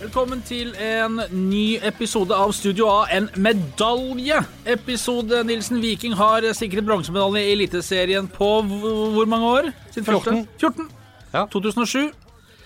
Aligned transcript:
Velkommen 0.00 0.42
til 0.46 0.68
en 0.78 1.16
ny 1.34 1.78
episode 1.82 2.30
av 2.30 2.52
Studio 2.54 2.86
A, 2.86 3.08
en 3.10 3.26
medaljeepisode. 3.42 5.40
Nilsen 5.48 5.80
Viking 5.82 6.14
har 6.14 6.46
sikret 6.54 6.86
bronsemedalje 6.86 7.42
i 7.42 7.56
Eliteserien 7.56 8.28
på 8.30 8.62
hvor 8.70 9.26
mange 9.26 9.46
år? 9.46 9.72
Sin 9.90 10.04
14. 10.04 10.46
14. 10.60 10.86
Ja. 11.34 11.42
2007. 11.50 12.12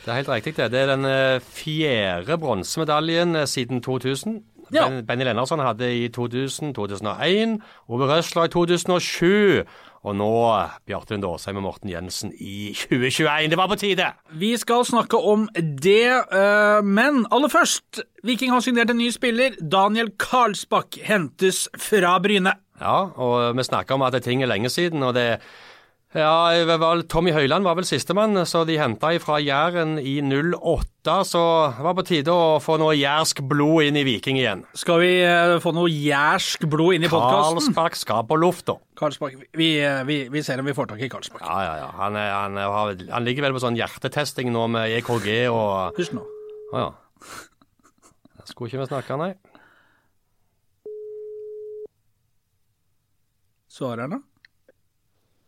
Det 0.05 0.13
er 0.13 0.13
helt 0.21 0.29
riktig. 0.29 0.57
det. 0.57 0.69
Det 0.73 0.81
er 0.81 0.93
den 0.93 1.05
eh, 1.09 1.41
fjerde 1.41 2.37
bronsemedaljen 2.39 3.37
eh, 3.37 3.47
siden 3.49 3.81
2000. 3.83 4.43
Ja. 4.75 5.01
Benny 5.01 5.25
Lennartson 5.25 5.65
hadde 5.65 5.97
i 5.97 6.09
2000, 6.09 6.75
2001, 6.75 7.61
Ove 7.89 8.07
Røsler 8.07 8.45
i 8.45 8.49
2007, 8.49 9.65
og 10.01 10.17
nå 10.17 10.31
Bjarte 10.89 11.13
Lund 11.15 11.27
Aasheim 11.29 11.59
og 11.61 11.67
Morten 11.67 11.91
Jensen 11.93 12.33
i 12.33 12.73
2021. 12.73 13.51
Det 13.53 13.59
var 13.61 13.69
på 13.69 13.79
tide! 13.81 14.07
Vi 14.41 14.55
skal 14.61 14.87
snakke 14.89 15.21
om 15.21 15.47
det, 15.55 16.09
eh, 16.09 16.81
men 16.87 17.27
aller 17.31 17.53
først 17.53 18.01
Viking 18.25 18.53
har 18.53 18.65
signert 18.65 18.93
en 18.93 19.01
ny 19.01 19.11
spiller. 19.13 19.57
Daniel 19.61 20.13
Karlsbakk 20.21 21.01
hentes 21.05 21.67
fra 21.77 22.17
Bryne. 22.23 22.57
Ja, 22.81 23.11
og 23.13 23.57
vi 23.57 23.65
snakker 23.67 23.97
om 23.97 24.07
at 24.07 24.17
ting 24.25 24.43
er 24.43 24.49
lenge 24.49 24.73
siden, 24.73 25.05
og 25.05 25.15
det 25.15 25.41
ja, 26.15 26.77
var- 26.81 27.03
Tommy 27.07 27.31
Høiland 27.31 27.63
var 27.65 27.77
vel 27.79 27.85
sistemann, 27.87 28.35
så 28.47 28.65
de 28.67 28.75
henta 28.81 29.13
fra 29.23 29.37
Jæren 29.39 29.93
i 30.03 30.17
08. 30.21 31.21
Så 31.25 31.43
det 31.77 31.85
var 31.87 31.95
på 31.95 32.05
tide 32.09 32.33
å 32.35 32.59
få 32.61 32.75
noe 32.83 32.97
jærsk 32.99 33.43
blod 33.47 33.85
inn 33.87 33.97
i 33.97 34.03
Viking 34.05 34.37
igjen. 34.41 34.65
Skal 34.75 34.99
vi 35.05 35.11
eh, 35.23 35.55
få 35.63 35.71
noe 35.77 35.87
jærsk 35.89 36.67
blod 36.69 36.97
inn 36.99 37.07
i 37.07 37.11
podkasten? 37.13 37.61
Karlsbakk 37.61 37.95
skal 38.01 38.25
på 38.27 38.39
lufta. 38.43 38.75
Karlsbakk. 38.99 39.37
Vi, 39.55 39.69
eh, 39.79 40.03
vi, 40.09 40.17
vi 40.35 40.43
ser 40.43 40.59
om 40.59 40.67
vi 40.67 40.75
får 40.75 40.91
tak 40.91 41.01
i 41.07 41.09
Karlsbakk. 41.13 41.45
Ja, 41.47 41.61
ja, 41.69 41.77
ja. 41.85 41.91
Han, 42.03 42.17
er, 42.19 42.33
han, 42.35 42.57
har- 42.59 43.07
han 43.15 43.25
ligger 43.29 43.47
vel 43.47 43.55
på 43.55 43.63
sånn 43.63 43.79
hjertetesting 43.79 44.51
nå 44.53 44.67
med 44.69 44.91
EKG 44.99 45.31
og 45.55 45.95
Hysj 46.01 46.15
nå. 46.19 46.27
Å 46.75 46.83
ja. 46.85 46.91
Jeg 48.41 48.51
skulle 48.51 48.71
ikke 48.73 48.83
vi 48.83 48.91
snakke, 48.91 49.21
nei. 49.21 49.31
Svarer 53.71 54.03
han 54.09 54.17
da? 54.17 54.21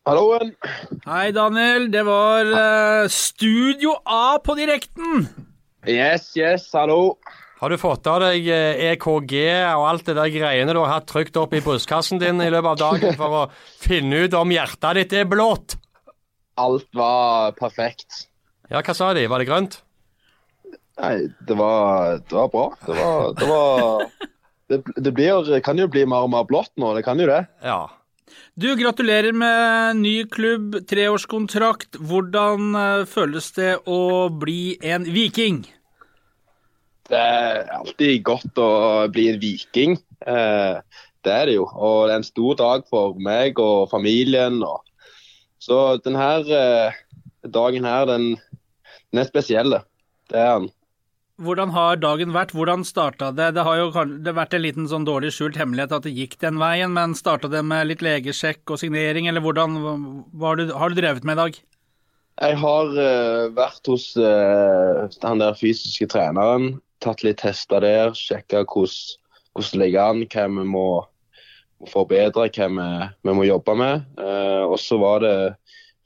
Halloen. 0.02 0.48
Hei, 1.06 1.30
Daniel. 1.30 1.84
Det 1.92 2.02
var 2.02 2.48
uh, 2.50 3.04
Studio 3.06 3.94
A 4.02 4.40
på 4.42 4.56
direkten. 4.58 5.28
Yes, 5.86 6.32
yes, 6.36 6.64
hallo. 6.74 7.20
Har 7.62 7.70
du 7.70 7.78
fått 7.78 8.08
av 8.10 8.18
deg 8.24 8.48
eh, 8.50 8.80
EKG 8.90 9.34
og 9.76 9.84
alt 9.86 10.08
det 10.08 10.16
der 10.18 10.32
greiene 10.34 10.74
du 10.74 10.80
har 10.80 10.96
hatt 10.96 11.06
trykt 11.06 11.38
opp 11.38 11.54
i 11.54 11.60
brystkassen 11.62 12.18
din 12.18 12.42
i 12.42 12.48
løpet 12.50 12.72
av 12.72 12.80
dagen 12.80 13.14
for 13.20 13.36
å 13.38 13.42
finne 13.78 14.24
ut 14.24 14.34
om 14.34 14.50
hjertet 14.50 14.98
ditt 14.98 15.14
er 15.20 15.30
blått? 15.30 15.76
Alt 16.58 16.88
var 16.98 17.54
perfekt. 17.54 18.24
Ja, 18.66 18.82
hva 18.82 18.98
sa 18.98 19.12
de? 19.14 19.28
Var 19.30 19.38
det 19.38 19.46
grønt? 19.46 19.78
Nei, 20.98 21.14
det 21.46 21.54
var, 21.58 22.18
det 22.26 22.38
var 22.40 22.50
bra. 22.50 22.66
Det 22.82 22.98
var 22.98 23.38
Det, 23.38 23.50
var, 23.54 24.06
det, 24.66 24.82
det 24.98 25.14
blir, 25.14 25.54
kan 25.62 25.78
jo 25.78 25.86
bli 25.94 26.02
mer 26.10 26.26
og 26.26 26.34
mer 26.34 26.50
blått 26.50 26.74
nå, 26.74 26.90
det 26.98 27.06
kan 27.06 27.22
jo 27.22 27.30
det. 27.30 27.44
Ja. 27.62 27.84
Du, 28.54 28.68
gratulerer 28.76 29.32
med 29.32 30.00
ny 30.02 30.24
klubb, 30.28 30.76
treårskontrakt. 30.88 31.96
Hvordan 31.96 32.74
eh, 32.76 33.04
føles 33.08 33.48
det 33.56 33.78
å 33.88 34.28
bli 34.28 34.76
en 34.84 35.06
viking? 35.08 35.62
Det 37.08 37.18
er 37.18 37.70
alltid 37.72 38.22
godt 38.24 38.60
å 38.60 38.70
bli 39.12 39.30
en 39.32 39.40
viking. 39.40 39.96
Eh, 40.26 40.76
det 41.24 41.32
er 41.32 41.48
det 41.48 41.56
jo. 41.56 41.64
Og 41.72 42.06
det 42.06 42.14
er 42.14 42.20
en 42.20 42.28
stor 42.28 42.58
dag 42.60 42.84
for 42.90 43.16
meg 43.20 43.60
og 43.62 43.90
familien. 43.90 44.60
Så 45.62 45.80
denne 46.04 46.28
eh, 46.44 47.00
dagen 47.48 47.88
her, 47.88 48.06
den, 48.10 48.36
er 49.16 49.28
spesiell. 49.28 49.78
Det 50.30 50.38
er 50.38 50.58
den. 50.58 50.70
Hvordan 51.42 51.72
har 51.74 51.98
dagen 51.98 52.32
vært? 52.34 52.54
Hvordan 52.54 52.84
starta 52.86 53.32
det? 53.34 53.50
Det 53.56 53.64
har 53.66 53.80
jo 53.80 53.88
det 53.92 54.30
har 54.30 54.38
vært 54.38 54.54
en 54.56 54.62
liten 54.64 54.88
sånn 54.90 55.06
dårlig 55.08 55.32
skjult 55.34 55.58
hemmelighet 55.58 55.94
at 55.96 56.06
det 56.06 56.14
gikk 56.14 56.38
den 56.42 56.60
veien, 56.62 56.92
men 56.94 57.16
starta 57.18 57.50
det 57.50 57.64
med 57.66 57.88
litt 57.90 58.04
legesjekk 58.04 58.74
og 58.74 58.80
signering, 58.82 59.28
eller 59.30 59.44
hvordan 59.44 59.78
har 60.42 60.60
du, 60.60 60.68
har 60.70 60.92
du 60.92 61.00
drevet 61.00 61.26
med 61.26 61.38
i 61.38 61.42
dag? 61.42 61.58
Jeg 62.42 62.58
har 62.62 62.94
uh, 62.96 63.50
vært 63.54 63.90
hos 63.90 64.06
uh, 64.16 65.08
den 65.22 65.42
der 65.42 65.58
fysiske 65.58 66.08
treneren, 66.14 66.78
tatt 67.04 67.24
litt 67.26 67.42
tester 67.42 67.82
der, 67.84 68.14
sjekka 68.16 68.62
hvordan 68.62 69.18
hvordan 69.52 69.72
det 69.72 69.80
ligger 69.82 70.02
an, 70.02 70.22
hva 70.32 70.46
vi 70.48 70.64
må 70.64 70.86
forbedre, 71.92 72.48
hva 72.48 72.68
vi, 72.72 72.88
vi 73.28 73.36
må 73.36 73.44
jobbe 73.44 73.76
med. 73.76 74.06
Uh, 74.16 74.64
og 74.70 74.78
så 74.80 74.98
var 75.02 75.20
det 75.24 75.36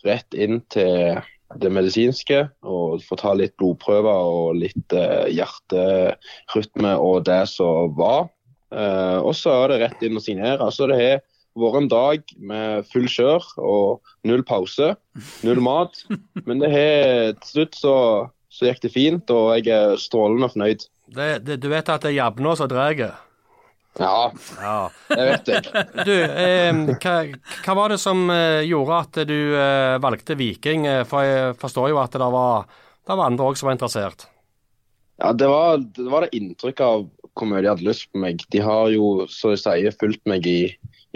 rett 0.07 0.35
inn 0.35 0.61
til 0.73 1.21
det 1.55 1.71
medisinske 1.71 2.43
og 2.67 3.03
få 3.07 3.19
ta 3.21 3.33
litt 3.37 3.55
blodprøver 3.61 4.31
og 4.33 4.59
litt 4.59 4.97
eh, 4.97 5.29
hjerterytme 5.37 6.97
og 6.99 7.25
det 7.29 7.45
som 7.53 7.95
var. 7.99 8.29
Eh, 8.75 9.19
og 9.23 9.35
så 9.39 9.55
er 9.63 9.73
det 9.73 9.81
rett 9.85 10.07
inn 10.07 10.19
og 10.19 10.25
signere. 10.25 10.71
Så 10.75 10.89
det 10.91 10.99
har 10.99 11.23
vært 11.57 11.81
en 11.83 11.93
dag 11.93 12.35
med 12.51 12.89
full 12.91 13.07
kjør 13.11 13.47
og 13.63 14.15
null 14.29 14.43
pause, 14.47 14.95
null 15.47 15.63
mat. 15.65 16.03
Men 16.49 16.65
det 16.65 16.73
har, 16.75 17.37
til 17.45 17.53
slutt 17.53 17.79
så, 17.79 17.97
så 18.51 18.71
gikk 18.71 18.83
det 18.85 18.95
fint, 18.97 19.33
og 19.33 19.55
jeg 19.61 19.73
er 19.77 20.01
strålende 20.03 20.51
fornøyd. 20.53 20.89
Det, 21.07 21.31
det, 21.47 21.61
du 21.63 21.71
vet 21.71 21.87
at 21.93 22.03
det 22.03 22.11
er 22.11 22.21
jabna 22.25 22.57
som 22.59 22.71
drar? 22.71 23.23
Ja, 23.99 24.33
Ja. 24.61 24.91
det 25.09 25.25
vet 25.31 25.49
jeg. 25.49 25.85
Du, 26.05 26.13
eh, 26.13 26.81
hva, 27.01 27.15
hva 27.65 27.77
var 27.79 27.93
det 27.95 27.99
som 28.03 28.27
eh, 28.31 28.61
gjorde 28.69 28.99
at 29.07 29.21
du 29.29 29.37
eh, 29.57 29.97
valgte 30.05 30.37
Viking? 30.37 30.85
Eh, 30.91 31.05
For 31.09 31.25
jeg 31.25 31.55
forstår 31.61 31.91
jo 31.95 32.01
at 32.03 32.13
det 32.13 32.29
var, 32.35 32.67
det 33.07 33.17
var 33.17 33.31
andre 33.31 33.47
òg 33.49 33.57
som 33.57 33.71
var 33.71 33.79
interessert. 33.79 34.27
Ja, 35.17 35.33
det 35.33 35.49
var, 35.49 35.79
det 35.81 36.11
var 36.13 36.27
det 36.27 36.37
inntrykket 36.37 36.85
av 36.85 37.07
hvor 37.37 37.49
mye 37.49 37.63
de 37.65 37.71
hadde 37.73 37.87
lyst 37.89 38.11
på 38.13 38.21
meg. 38.21 38.45
De 38.53 38.61
har 38.65 38.91
jo, 38.93 39.25
så 39.33 39.55
jeg 39.55 39.63
sier, 39.65 39.97
fulgt 40.01 40.23
meg 40.29 40.45
i, 40.49 40.61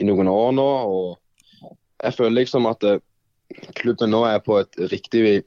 i 0.00 0.06
noen 0.08 0.28
år 0.32 0.52
nå. 0.56 0.68
og 0.88 1.70
Jeg 2.04 2.16
føler 2.16 2.38
liksom 2.42 2.68
at 2.70 2.84
eh, 2.88 3.00
klubben 3.76 4.12
nå 4.14 4.24
er 4.28 4.40
på 4.44 4.56
et 4.62 4.80
riktig 4.92 5.42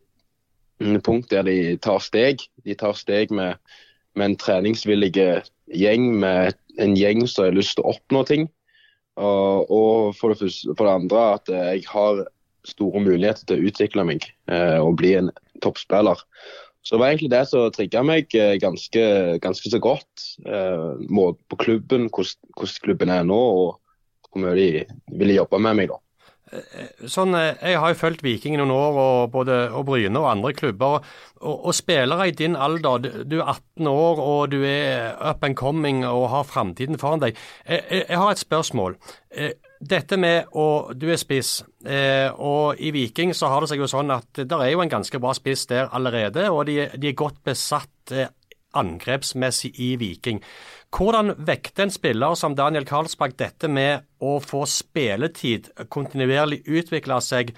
mm, 0.81 0.99
punkt 1.05 1.31
der 1.33 1.45
de 1.49 1.77
tar 1.81 2.01
steg. 2.03 2.45
De 2.65 2.77
tar 2.77 2.93
steg 2.97 3.33
med, 3.33 3.57
med 4.13 4.31
en 4.33 4.37
treningsvillig 4.37 5.13
gjeng, 5.73 6.09
med 6.21 6.53
en 6.81 6.95
gjeng 6.97 7.25
som 7.27 7.47
har 7.47 7.57
lyst 7.57 7.77
til 7.77 7.85
å 7.85 7.93
oppnå 7.93 8.23
ting. 8.29 8.47
Og, 9.21 9.69
og 9.69 10.15
for, 10.17 10.33
det 10.33 10.41
første, 10.41 10.73
for 10.73 10.89
det 10.89 10.95
andre 11.03 11.25
at 11.35 11.51
jeg 11.53 11.83
har 11.91 12.23
store 12.67 13.03
muligheter 13.03 13.45
til 13.45 13.59
å 13.59 13.69
utvikle 13.69 14.05
meg 14.07 14.25
eh, 14.51 14.79
og 14.81 14.97
bli 15.01 15.13
en 15.19 15.31
toppspiller. 15.63 16.19
Så 16.83 16.95
det 16.95 16.99
var 17.01 17.11
egentlig 17.11 17.31
det 17.31 17.43
som 17.47 17.71
trigga 17.71 18.03
meg 18.03 18.33
eh, 18.35 18.55
ganske, 18.61 19.03
ganske 19.43 19.71
så 19.71 19.79
godt. 19.83 20.27
Eh, 20.47 21.35
på 21.49 21.59
klubben, 21.59 22.09
hvordan 22.09 22.79
klubben 22.83 23.13
er 23.13 23.27
nå, 23.27 23.39
og 23.39 24.31
hvor 24.31 24.43
mye 24.43 24.55
de 24.57 24.67
ville 25.19 25.37
jobbe 25.37 25.61
med 25.63 25.79
meg. 25.79 25.93
da. 25.93 26.02
Sånn, 27.09 27.33
eh, 27.35 27.55
Jeg 27.61 27.79
har 27.79 27.93
jo 27.93 27.99
fulgt 27.99 28.23
Viking 28.23 28.55
i 28.55 28.59
noen 28.59 28.71
år, 28.73 28.97
og 29.03 29.31
både 29.33 29.57
og 29.73 29.85
Bryne 29.87 30.19
og 30.19 30.29
andre 30.29 30.53
klubber. 30.53 31.03
Og, 31.41 31.65
og 31.67 31.75
spillere 31.75 32.27
i 32.29 32.35
din 32.35 32.55
alder, 32.55 33.23
du, 33.25 33.39
er 33.41 33.55
18 33.55 33.89
år 33.89 34.21
og 34.23 34.51
du 34.51 34.61
er 34.63 35.15
up 35.19 35.43
and 35.43 35.57
coming 35.59 36.05
og 36.07 36.29
har 36.29 36.47
framtiden 36.47 36.99
foran 37.01 37.23
deg. 37.23 37.39
Jeg, 37.67 37.83
jeg, 37.89 38.05
jeg 38.09 38.21
har 38.23 38.31
et 38.31 38.43
spørsmål. 38.43 38.97
Eh, 39.31 39.53
Dette 39.83 40.15
med 40.15 40.53
å 40.55 40.93
Du 40.95 41.09
er 41.11 41.17
spiss, 41.19 41.57
eh, 41.83 42.29
og 42.31 42.79
i 42.79 42.93
Viking 42.95 43.33
så 43.35 43.49
har 43.51 43.59
det 43.59 43.73
seg 43.73 43.81
jo 43.83 43.89
sånn 43.91 44.13
at 44.15 44.39
det 44.39 44.55
er 44.55 44.69
jo 44.71 44.79
en 44.79 44.93
ganske 44.93 45.19
bra 45.19 45.33
spiss 45.35 45.65
der 45.67 45.91
allerede, 45.91 46.45
og 46.55 46.69
de, 46.69 46.85
de 46.95 47.09
er 47.09 47.17
godt 47.19 47.41
besatt 47.43 48.13
angrepsmessig 48.79 49.73
i 49.83 49.89
Viking. 49.99 50.39
Hvordan 50.93 51.33
vekter 51.41 51.87
en 51.87 51.91
spiller 51.93 52.35
som 52.37 52.53
Daniel 52.53 52.85
Karlsbakk 52.85 53.33
dette 53.39 53.69
med 53.71 54.03
å 54.21 54.35
få 54.43 54.61
spilletid, 54.69 55.71
kontinuerlig 55.89 56.61
utvikle 56.69 57.17
seg 57.23 57.55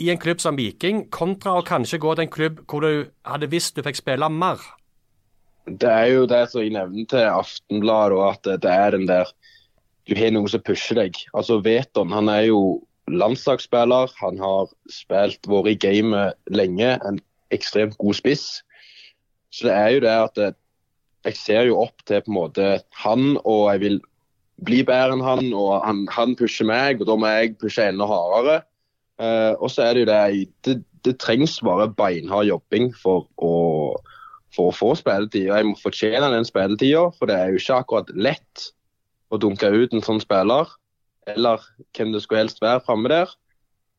i 0.00 0.08
en 0.08 0.20
klubb 0.22 0.40
som 0.40 0.56
Viking, 0.56 1.02
kontra 1.12 1.58
å 1.58 1.66
kanskje 1.66 2.00
gå 2.00 2.14
til 2.14 2.24
en 2.24 2.32
klubb 2.32 2.62
hvor 2.70 2.86
du 2.86 3.10
hadde 3.28 3.50
visst 3.52 3.76
du 3.76 3.82
fikk 3.84 3.98
spille 4.00 4.30
mer? 4.32 4.62
Det 5.68 5.90
er 5.92 6.06
jo 6.14 6.28
det 6.30 6.46
som 6.48 6.64
jeg 6.64 6.72
nevnte 6.72 7.18
til 7.18 7.28
Aftenbladet, 7.28 8.22
at 8.30 8.62
det 8.64 8.72
er 8.72 8.96
den 8.96 9.08
der 9.10 9.28
Du 10.08 10.14
har 10.16 10.30
noe 10.32 10.48
som 10.48 10.62
pusher 10.64 10.96
deg. 10.96 11.18
Altså 11.36 11.58
Veton 11.60 12.14
han 12.16 12.30
er 12.32 12.46
jo 12.48 12.60
landslagsspiller. 13.12 14.08
Han 14.22 14.38
har 14.40 14.70
spilt, 14.88 15.44
vært 15.44 15.68
i 15.68 15.74
gamet 15.82 16.38
lenge. 16.48 16.94
En 17.04 17.20
ekstremt 17.52 17.98
god 18.00 18.16
spiss. 18.16 18.62
Så 19.52 19.68
det 19.68 19.74
er 19.74 19.90
jo 19.92 20.00
det 20.06 20.14
at 20.14 20.40
det, 20.40 20.48
jeg 21.26 21.36
ser 21.38 21.68
jo 21.68 21.80
opp 21.82 22.04
til 22.06 22.22
på 22.22 22.30
en 22.30 22.36
måte 22.36 22.68
han, 23.02 23.36
og 23.42 23.68
jeg 23.72 23.82
vil 23.82 23.98
bli 24.64 24.82
bedre 24.86 25.16
enn 25.16 25.24
han. 25.24 25.50
Og 25.54 25.72
han, 25.84 26.04
han 26.14 26.36
pusher 26.38 26.68
meg, 26.68 27.02
og 27.02 27.10
da 27.10 27.16
må 27.18 27.32
jeg 27.32 27.56
pushe 27.60 27.88
enda 27.90 28.08
hardere. 28.08 28.60
Eh, 29.18 29.54
og 29.58 29.70
så 29.72 29.88
er 29.88 29.96
det 29.96 30.04
jo 30.04 30.10
det 30.10 30.20
det, 30.66 30.76
det 31.06 31.18
trengs 31.22 31.58
bare 31.64 31.90
beinhard 31.98 32.48
jobbing 32.48 32.90
for 32.94 33.26
å, 33.42 33.54
for 34.54 34.70
å 34.70 34.76
få 34.76 34.92
spilletid. 34.98 35.48
Og 35.50 35.56
jeg 35.56 35.68
må 35.70 35.78
fortjene 35.82 36.32
den 36.34 36.48
spilletida, 36.48 37.08
for 37.18 37.30
det 37.30 37.38
er 37.38 37.52
jo 37.52 37.62
ikke 37.62 37.80
akkurat 37.82 38.12
lett 38.16 38.68
å 39.28 39.40
dunke 39.40 39.70
ut 39.74 39.94
en 39.94 40.04
sånn 40.04 40.22
spiller. 40.24 40.70
Eller 41.28 41.64
hvem 41.96 42.14
det 42.14 42.22
skulle 42.24 42.46
helst 42.46 42.62
være 42.64 42.84
framme 42.86 43.10
der. 43.12 43.34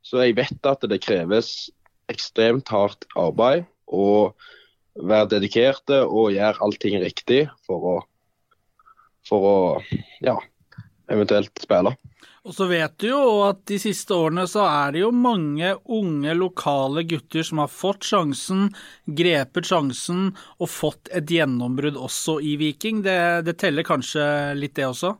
Så 0.05 0.23
jeg 0.23 0.37
vet 0.39 0.65
at 0.65 0.85
det 0.87 1.03
kreves 1.03 1.69
ekstremt 2.09 2.71
hardt 2.73 3.05
arbeid 3.19 3.67
og 3.85 4.33
være 4.95 5.33
dedikerte 5.35 6.01
og 6.05 6.33
gjøre 6.35 6.63
allting 6.65 6.99
riktig 7.03 7.43
for 7.67 7.89
å, 7.93 7.97
for 9.27 9.49
å 9.49 9.57
ja, 10.25 10.37
eventuelt 11.11 11.53
spille. 11.61 11.95
Og 12.47 12.55
så 12.55 12.65
vet 12.69 12.95
du 13.01 13.09
jo 13.09 13.23
at 13.45 13.59
de 13.67 13.75
siste 13.81 14.15
årene 14.15 14.45
så 14.49 14.63
er 14.65 14.93
det 14.95 15.01
jo 15.03 15.11
mange 15.13 15.73
unge 15.91 16.33
lokale 16.37 17.03
gutter 17.07 17.43
som 17.45 17.59
har 17.61 17.71
fått 17.71 18.07
sjansen, 18.07 18.69
grepet 19.05 19.67
sjansen 19.69 20.29
og 20.57 20.71
fått 20.71 21.11
et 21.13 21.29
gjennombrudd 21.29 21.99
også 21.99 22.39
i 22.41 22.55
Viking. 22.61 23.03
Det, 23.05 23.19
det 23.45 23.57
teller 23.59 23.85
kanskje 23.85 24.23
litt, 24.57 24.77
det 24.79 24.87
også? 24.87 25.13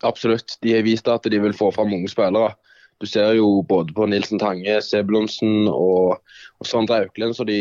Absolutt. 0.00 0.56
De 0.64 0.72
har 0.74 0.86
vist 0.86 1.10
at 1.10 1.28
de 1.28 1.42
vil 1.42 1.54
få 1.56 1.70
fram 1.74 1.92
unge 1.94 2.10
spillere. 2.10 2.56
Du 3.02 3.06
ser 3.10 3.34
jo 3.36 3.60
både 3.66 3.94
på 3.94 4.06
Nilsen 4.08 4.40
Tange, 4.40 4.78
Sebulonsen 4.86 5.66
og, 5.68 6.22
og 6.62 6.68
Sondre 6.68 7.02
Auklend, 7.02 7.36
så 7.36 7.44
de, 7.44 7.58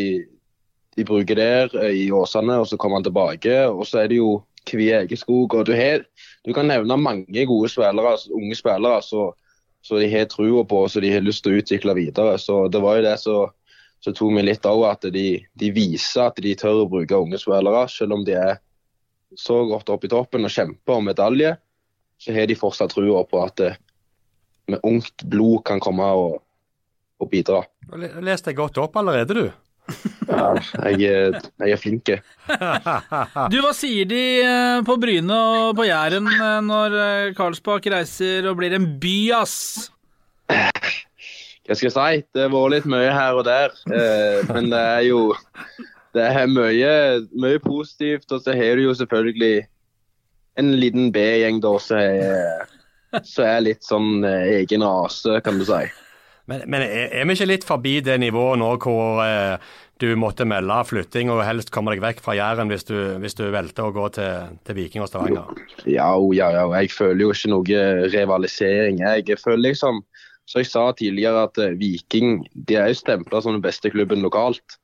de, 0.97 1.05
bruker 1.05 1.35
der 1.35 1.75
eh, 1.83 2.05
i 2.05 2.11
Åsane, 2.11 2.59
og 2.61 2.67
så 2.67 2.77
kommer 2.77 2.99
han 2.99 3.07
tilbake. 3.07 3.53
Og 3.69 3.85
så 3.87 4.03
er 4.03 4.11
det 4.11 4.19
jo 4.19 4.41
Kvie 4.67 5.01
Egeskog. 5.03 5.53
og 5.53 5.65
du, 5.65 5.73
har, 5.73 6.05
du, 6.45 6.53
kan 6.53 6.67
nevne 6.67 6.97
mange 6.97 7.45
gode 7.45 7.69
spillere, 7.69 8.11
altså 8.13 8.33
unge 8.37 8.55
spillere 8.55 9.01
så, 9.01 9.31
de 9.89 10.09
har 10.11 10.27
trua 10.29 10.63
på 10.63 10.83
og 10.85 11.01
de 11.01 11.13
har 11.13 11.25
lyst 11.25 11.43
til 11.43 11.55
å 11.55 11.61
utvikle 11.61 11.95
videre. 11.97 12.37
Så 12.37 12.67
Det 12.67 12.81
var 12.81 12.99
jo 12.99 13.07
det 13.07 13.17
som 13.23 14.13
tok 14.13 14.33
meg 14.33 14.45
litt 14.45 14.65
av 14.65 14.83
at 14.89 15.07
de, 15.13 15.41
de, 15.53 15.71
viser 15.71 16.27
at 16.27 16.37
de 16.37 16.55
tør 16.55 16.83
å 16.83 16.89
bruke 16.89 17.17
unge 17.17 17.39
spillere. 17.41 17.87
Selv 17.89 18.19
om 18.19 18.25
de 18.25 18.37
er 18.37 18.59
så 19.37 19.63
godt 19.65 19.89
oppe 19.89 20.05
i 20.05 20.11
toppen 20.11 20.45
og 20.45 20.53
kjemper 20.53 20.99
om 20.99 21.07
medalje, 21.09 21.55
så 22.21 22.35
har 22.35 22.45
de 22.45 22.57
fortsatt 22.57 22.93
trua 22.93 23.23
på 23.25 23.41
at 23.41 23.57
det, 23.57 23.73
med 24.69 24.79
ungt 24.83 25.23
blod 25.23 25.63
kan 25.65 25.81
komme 25.83 26.05
og, 26.15 26.37
og 27.19 27.29
bidra. 27.31 27.63
Leste 28.21 28.51
deg 28.51 28.59
godt 28.59 28.77
opp 28.81 28.99
allerede, 29.01 29.33
du? 29.33 29.47
Ja, 30.29 30.45
jeg, 30.95 31.33
jeg 31.59 31.73
er 31.73 31.79
flink. 31.79 32.11
du, 33.51 33.57
hva 33.61 33.71
sier 33.75 34.07
de 34.09 34.21
eh, 34.43 34.81
på 34.87 34.97
Bryne 35.01 35.37
og 35.37 35.77
på 35.79 35.87
Jæren 35.87 36.29
eh, 36.31 36.59
når 36.65 36.97
eh, 37.01 37.31
Karlsbakk 37.37 37.89
reiser 37.93 38.47
og 38.49 38.59
blir 38.61 38.75
en 38.77 38.87
by, 39.01 39.15
ass? 39.41 39.89
Hva 40.51 41.77
skal 41.77 41.87
jeg 41.87 41.95
si? 41.95 42.23
Det 42.33 42.45
har 42.45 42.53
vært 42.53 42.75
litt 42.75 42.87
mye 42.89 43.11
her 43.15 43.37
og 43.37 43.45
der. 43.47 43.75
Men 44.51 44.71
det 44.73 44.81
er 44.81 45.03
jo 45.07 45.21
det 46.15 46.25
er 46.27 46.49
mye, 46.51 46.93
mye 47.39 47.61
positivt. 47.63 48.27
Og 48.33 48.43
så 48.43 48.55
har 48.57 48.75
du 48.75 48.87
jo 48.87 48.95
selvfølgelig 48.97 49.65
en 50.59 50.73
liten 50.75 51.11
B-gjeng 51.15 51.61
da 51.63 51.75
som 51.79 52.01
er, 52.01 52.65
er, 53.15 53.61
litt 53.63 53.85
sånn 53.87 54.25
egen 54.27 54.83
rase, 54.83 55.37
kan 55.45 55.61
du 55.61 55.67
si. 55.69 55.85
Men, 56.51 56.65
men 56.67 56.83
er, 56.83 57.07
er, 57.21 57.27
vi 57.27 57.37
ikke 57.37 57.47
litt 57.47 57.67
forbi 57.67 57.99
det 58.03 58.17
nivået 58.21 58.59
nå 58.59 58.73
hvor 58.83 59.21
eh, 59.23 59.71
du 60.01 60.09
måtte 60.19 60.47
melde 60.49 60.79
flytting 60.89 61.29
og 61.31 61.43
helst 61.45 61.71
komme 61.73 61.93
deg 61.93 62.01
vekk 62.03 62.19
fra 62.25 62.35
Jæren 62.35 62.71
hvis 62.71 62.83
du, 62.89 62.95
hvis 63.21 63.37
du 63.37 63.45
velter 63.53 63.87
å 63.87 63.93
gå 63.95 64.07
til, 64.17 64.57
til 64.67 64.77
Viking 64.79 65.05
og 65.05 65.11
Stavanger? 65.11 65.53
Ja, 65.85 66.09
ja, 66.35 66.49
ja, 66.57 66.65
jeg 66.81 66.91
føler 66.95 67.27
jo 67.27 67.31
ikke 67.35 67.53
noe 67.53 67.85
rivalisering. 68.11 68.99
Jeg 68.99 69.39
føler 69.39 69.69
liksom, 69.69 70.01
som 70.49 70.63
jeg 70.63 70.71
sa 70.71 70.89
tidligere, 70.97 71.47
at 71.47 71.61
eh, 71.61 71.77
Viking 71.79 72.43
de 72.53 72.79
er 72.81 72.91
jo 72.91 72.99
stempla 72.99 73.43
som 73.43 73.55
den 73.55 73.63
beste 73.63 73.93
klubben 73.93 74.25
lokalt. 74.25 74.79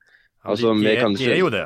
Altså, 0.47 0.71
de, 0.71 0.85
de, 0.85 0.95
ikke, 0.95 1.13
de, 1.19 1.31
er 1.33 1.41
jo 1.41 1.51
det. 1.51 1.65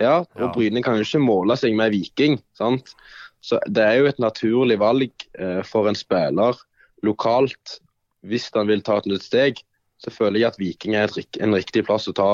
Ja, 0.00 0.20
og 0.22 0.44
ja. 0.46 0.52
Bryne 0.54 0.82
kan 0.84 1.00
jo 1.00 1.04
ikke 1.04 1.22
måle 1.24 1.56
seg 1.58 1.74
med 1.76 1.96
Viking. 1.96 2.38
sant? 2.56 2.94
Så 3.42 3.58
Det 3.66 3.82
er 3.82 4.02
jo 4.02 4.08
et 4.10 4.20
naturlig 4.20 4.78
valg 4.80 5.10
eh, 5.40 5.62
for 5.66 5.88
en 5.88 5.98
spiller 5.98 6.60
lokalt 7.06 7.80
hvis 8.26 8.48
han 8.54 8.68
vil 8.70 8.82
ta 8.84 8.98
et 9.00 9.08
nytt 9.10 9.24
steg, 9.26 9.60
så 10.00 10.12
føler 10.12 10.40
jeg 10.40 10.50
at 10.50 10.60
Viking 10.60 10.96
er 10.96 11.12
en 11.40 11.56
riktig 11.56 11.84
plass 11.88 12.08
å 12.08 12.16
ta 12.16 12.30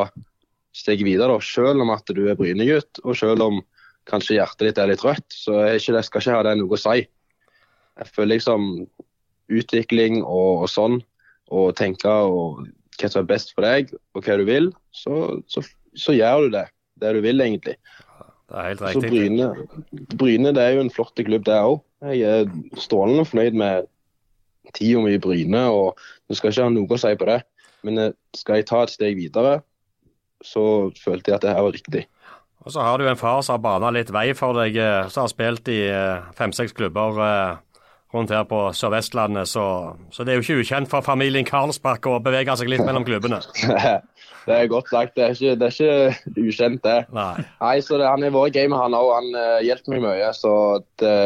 steget 0.76 1.06
videre. 1.06 1.34
Da. 1.34 1.42
Selv 1.42 1.82
om 1.82 1.90
at 1.94 2.06
du 2.14 2.26
er 2.28 2.38
Bryne-gutt, 2.38 3.02
og 3.04 3.18
selv 3.18 3.42
om 3.44 3.60
kanskje 4.06 4.38
hjertet 4.38 4.68
ditt 4.68 4.80
er 4.82 4.92
litt 4.92 5.02
rødt, 5.02 5.26
så 5.34 5.64
jeg 5.72 5.82
skal 5.82 6.22
ikke 6.22 6.36
ha 6.36 6.44
det 6.46 6.56
noe 6.60 6.76
å 6.76 6.80
si. 6.80 7.02
Jeg 7.96 8.12
føler 8.12 8.36
liksom 8.36 8.86
utvikling 9.56 10.20
og, 10.22 10.66
og 10.66 10.70
sånn, 10.70 11.00
og 11.54 11.74
tenke 11.78 12.10
og 12.10 12.66
hva 12.96 13.10
som 13.10 13.22
er 13.22 13.30
best 13.30 13.52
for 13.54 13.66
deg, 13.66 13.92
og 14.14 14.24
hva 14.24 14.38
du 14.38 14.46
vil, 14.48 14.70
så, 14.94 15.40
så, 15.50 15.62
så 15.98 16.14
gjør 16.16 16.46
du 16.46 16.58
det. 16.58 16.66
Det 17.02 17.12
du 17.12 17.20
vil, 17.24 17.42
egentlig. 17.44 17.76
Det 18.46 18.56
er 18.56 18.70
helt 18.70 18.84
riktig. 18.86 19.02
Så 19.02 19.10
Bryne, 19.10 20.06
Bryne 20.16 20.54
det 20.56 20.62
er 20.62 20.76
jo 20.76 20.86
en 20.86 20.94
flott 20.94 21.18
klubb, 21.18 21.44
det 21.48 21.58
òg. 21.58 21.82
Jeg 22.06 22.22
er 22.30 22.80
strålende 22.80 23.26
fornøyd 23.28 23.58
med 23.58 23.90
tida 24.74 25.02
mi 25.04 25.14
i 25.14 25.22
Bryne, 25.22 25.66
og 25.70 26.00
du 26.28 26.36
skal 26.36 26.52
ikke 26.52 26.66
ha 26.66 26.74
noe 26.74 26.96
å 26.96 27.00
si 27.00 27.14
på 27.18 27.28
det. 27.28 27.40
Men 27.86 28.02
eh, 28.02 28.14
skal 28.36 28.60
jeg 28.60 28.68
ta 28.70 28.82
et 28.84 28.94
steg 28.94 29.18
videre, 29.18 29.60
så 30.44 30.92
følte 30.98 31.32
jeg 31.32 31.38
at 31.38 31.46
det 31.46 31.56
her 31.56 31.66
var 31.66 31.76
riktig. 31.76 32.06
Og 32.66 32.72
Så 32.74 32.82
har 32.82 32.98
du 32.98 33.06
en 33.06 33.20
far 33.20 33.44
som 33.46 33.56
har 33.56 33.62
bana 33.62 33.92
litt 33.94 34.10
vei 34.10 34.32
for 34.34 34.56
deg, 34.58 34.78
eh, 34.80 35.06
som 35.12 35.26
har 35.26 35.32
spilt 35.32 35.70
i 35.70 35.84
eh, 35.86 36.26
fem-seks 36.38 36.74
klubber 36.76 37.20
rundt 38.14 38.30
her 38.30 38.44
på 38.48 38.58
Sør-Vestlandet, 38.76 39.48
så, 39.50 39.64
så, 40.14 40.24
det 40.24 40.32
er 40.32 40.38
jo 40.38 40.44
ikke 40.44 40.62
ukjent 40.62 40.90
for 40.90 41.04
familien 41.04 41.46
Karlsbakk 41.46 42.06
å 42.08 42.18
bevege 42.22 42.54
seg 42.58 42.70
litt 42.70 42.84
mellom 42.86 43.04
klubbene. 43.06 43.40
det 44.46 44.56
er 44.56 44.70
godt 44.70 44.90
sagt. 44.92 45.16
Det 45.18 45.26
er 45.26 45.34
ikke, 45.34 45.56
det 45.58 45.68
er 45.68 45.74
ikke 45.74 46.46
ukjent, 46.46 46.82
det. 46.86 46.98
Nei. 47.16 47.44
Nei 47.60 47.76
så 47.84 47.98
det, 48.00 48.08
Han 48.08 48.24
har 48.24 48.34
vært 48.34 48.56
game, 48.56 48.78
han 48.78 48.96
òg. 48.96 49.10
Han 49.18 49.30
uh, 49.34 49.58
hjelper 49.66 49.96
meg 49.96 50.04
mye. 50.06 50.30
Så 50.38 50.52
det, 51.02 51.16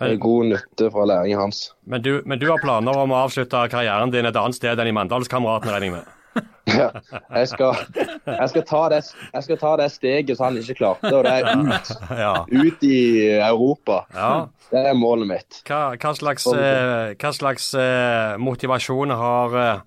men, 0.00 0.18
god 0.22 0.52
nytte 0.52 0.90
fra 0.94 1.06
læringen 1.08 1.40
hans. 1.40 1.64
Men 1.84 2.04
du, 2.04 2.12
men 2.24 2.38
du, 2.40 2.48
har 2.50 2.62
planer 2.62 3.02
om 3.02 3.12
å 3.14 3.24
avslutte 3.24 3.64
karrieren 3.72 4.14
din 4.14 4.28
et 4.28 4.38
annet 4.38 4.58
sted 4.58 4.78
enn 4.78 4.90
i 4.90 4.94
Mandalskameratene, 4.96 5.74
regner 5.74 5.88
jeg 5.88 5.96
med? 5.98 6.14
ja, 6.78 6.88
jeg 7.32 7.48
skal, 7.50 7.78
jeg, 7.96 8.48
skal 8.52 8.64
ta 8.68 8.82
det, 8.92 8.98
jeg 9.32 9.46
skal 9.46 9.58
ta 9.58 9.70
det 9.80 9.88
steget 9.90 10.38
som 10.38 10.48
han 10.48 10.58
ikke 10.60 10.76
klarte, 10.78 11.10
og 11.10 11.24
det 11.26 11.32
er 11.40 11.48
ut. 11.56 11.92
ja. 12.24 12.32
Ut 12.44 12.84
i 12.86 13.00
Europa. 13.38 14.02
Ja. 14.14 14.32
Det 14.68 14.82
er 14.90 14.98
målet 14.98 15.30
mitt. 15.30 15.62
Hva, 15.68 15.94
hva 15.96 16.12
slags, 16.16 16.44
eh, 16.52 17.14
hva 17.16 17.32
slags 17.34 17.70
eh, 17.78 18.36
motivasjon 18.42 19.14
har 19.16 19.56
eh, 19.62 19.86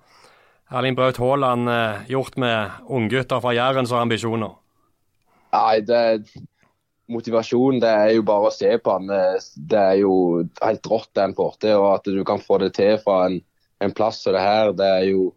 Erling 0.72 0.96
Braut 0.98 1.20
Haaland 1.22 1.70
eh, 1.70 2.02
gjort 2.10 2.36
med 2.40 2.82
unggutter 2.90 3.44
fra 3.44 3.54
Jæren 3.54 3.86
som 3.86 4.00
har 4.00 4.08
ambisjoner? 4.08 4.58
Nei, 5.52 5.80
det, 5.84 6.02
motivasjon 7.10 7.80
det 7.82 7.90
er 7.90 8.10
jo 8.16 8.24
bare 8.26 8.48
å 8.48 8.54
se 8.54 8.70
på 8.78 8.96
han. 8.96 9.10
Det 9.10 9.78
er 9.78 10.00
jo 10.02 10.14
helt 10.62 10.90
rått 10.90 11.10
det 11.16 11.26
han 11.26 11.36
får 11.38 11.56
til. 11.64 11.76
Og 11.80 11.88
at 11.96 12.10
du 12.10 12.22
kan 12.28 12.42
få 12.42 12.60
det 12.62 12.72
til 12.78 12.98
fra 13.02 13.24
en, 13.28 13.40
en 13.84 13.94
plass 13.96 14.22
som 14.24 14.36
det 14.36 14.44
her, 14.44 14.74
det 14.78 14.88
er 15.00 15.06
jo 15.10 15.30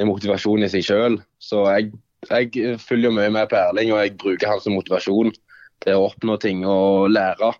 en 0.00 0.10
motivasjon 0.10 0.66
i 0.66 0.70
seg 0.72 0.84
sjøl. 0.86 1.20
Så 1.42 1.64
jeg, 1.70 1.92
jeg 2.28 2.80
følger 2.82 3.14
mye 3.14 3.32
med 3.32 3.50
på 3.50 3.58
Erling, 3.60 3.92
og 3.94 4.02
jeg 4.02 4.16
bruker 4.20 4.52
han 4.52 4.62
som 4.62 4.76
motivasjon 4.76 5.32
til 5.84 5.96
å 5.96 6.08
oppnå 6.10 6.36
ting 6.42 6.64
og 6.68 7.10
lære. 7.12 7.52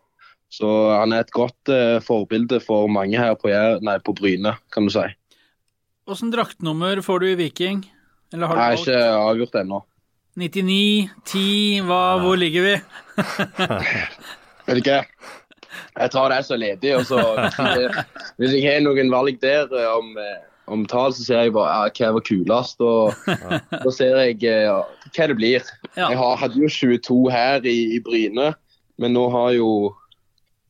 Så 0.52 0.68
han 0.92 1.12
er 1.12 1.24
et 1.24 1.34
godt 1.34 1.72
uh, 1.72 1.98
forbilde 2.04 2.60
for 2.64 2.88
mange 2.92 3.18
her 3.18 3.34
på, 3.40 3.50
nei, 3.84 3.98
på 4.04 4.14
Bryne, 4.16 4.54
kan 4.72 4.86
du 4.86 4.94
si. 4.94 5.04
Åssen 6.06 6.30
draktnummer 6.30 7.00
får 7.02 7.22
du 7.22 7.30
i 7.32 7.38
Viking? 7.40 7.82
Eller 8.34 8.50
har 8.50 8.56
du 8.56 8.62
jeg 8.62 8.76
har 8.76 8.82
ikke 8.82 9.22
avgjort 9.32 9.60
ennå. 9.62 9.80
99, 10.36 11.08
10, 11.24 11.84
hva, 11.88 12.00
hvor 12.20 12.36
ligger 12.36 12.66
vi? 12.66 12.72
Vet 14.66 14.80
ikke. 14.82 14.98
Jeg 15.96 16.12
tar 16.12 16.28
det 16.28 16.42
så 16.44 16.58
ledig. 16.60 16.90
og 16.96 17.06
så 17.08 17.20
Hvis 18.36 18.52
jeg 18.52 18.66
har 18.66 18.82
noen 18.84 19.08
valg 19.12 19.38
der 19.40 19.70
eh, 19.72 19.88
om, 19.96 20.10
eh, 20.20 20.42
om 20.68 20.84
tall, 20.90 21.14
så 21.16 21.24
ser 21.24 21.46
jeg 21.46 21.54
bare 21.56 21.86
ja, 21.88 21.92
hva 21.96 22.10
var 22.18 22.24
kulest. 22.26 22.84
Og 22.84 23.14
så 23.86 23.94
ser 23.96 24.20
jeg 24.26 24.42
ja, 24.44 24.82
eh, 24.82 25.08
hva 25.16 25.28
det 25.30 25.38
blir. 25.38 25.70
Jeg 25.96 26.18
hadde 26.20 26.60
jo 26.60 26.68
22 26.68 27.20
her 27.32 27.64
i, 27.64 27.78
i 27.96 28.00
Bryne, 28.04 28.50
men 29.00 29.16
nå 29.16 29.30
har 29.32 29.54
jo 29.56 29.70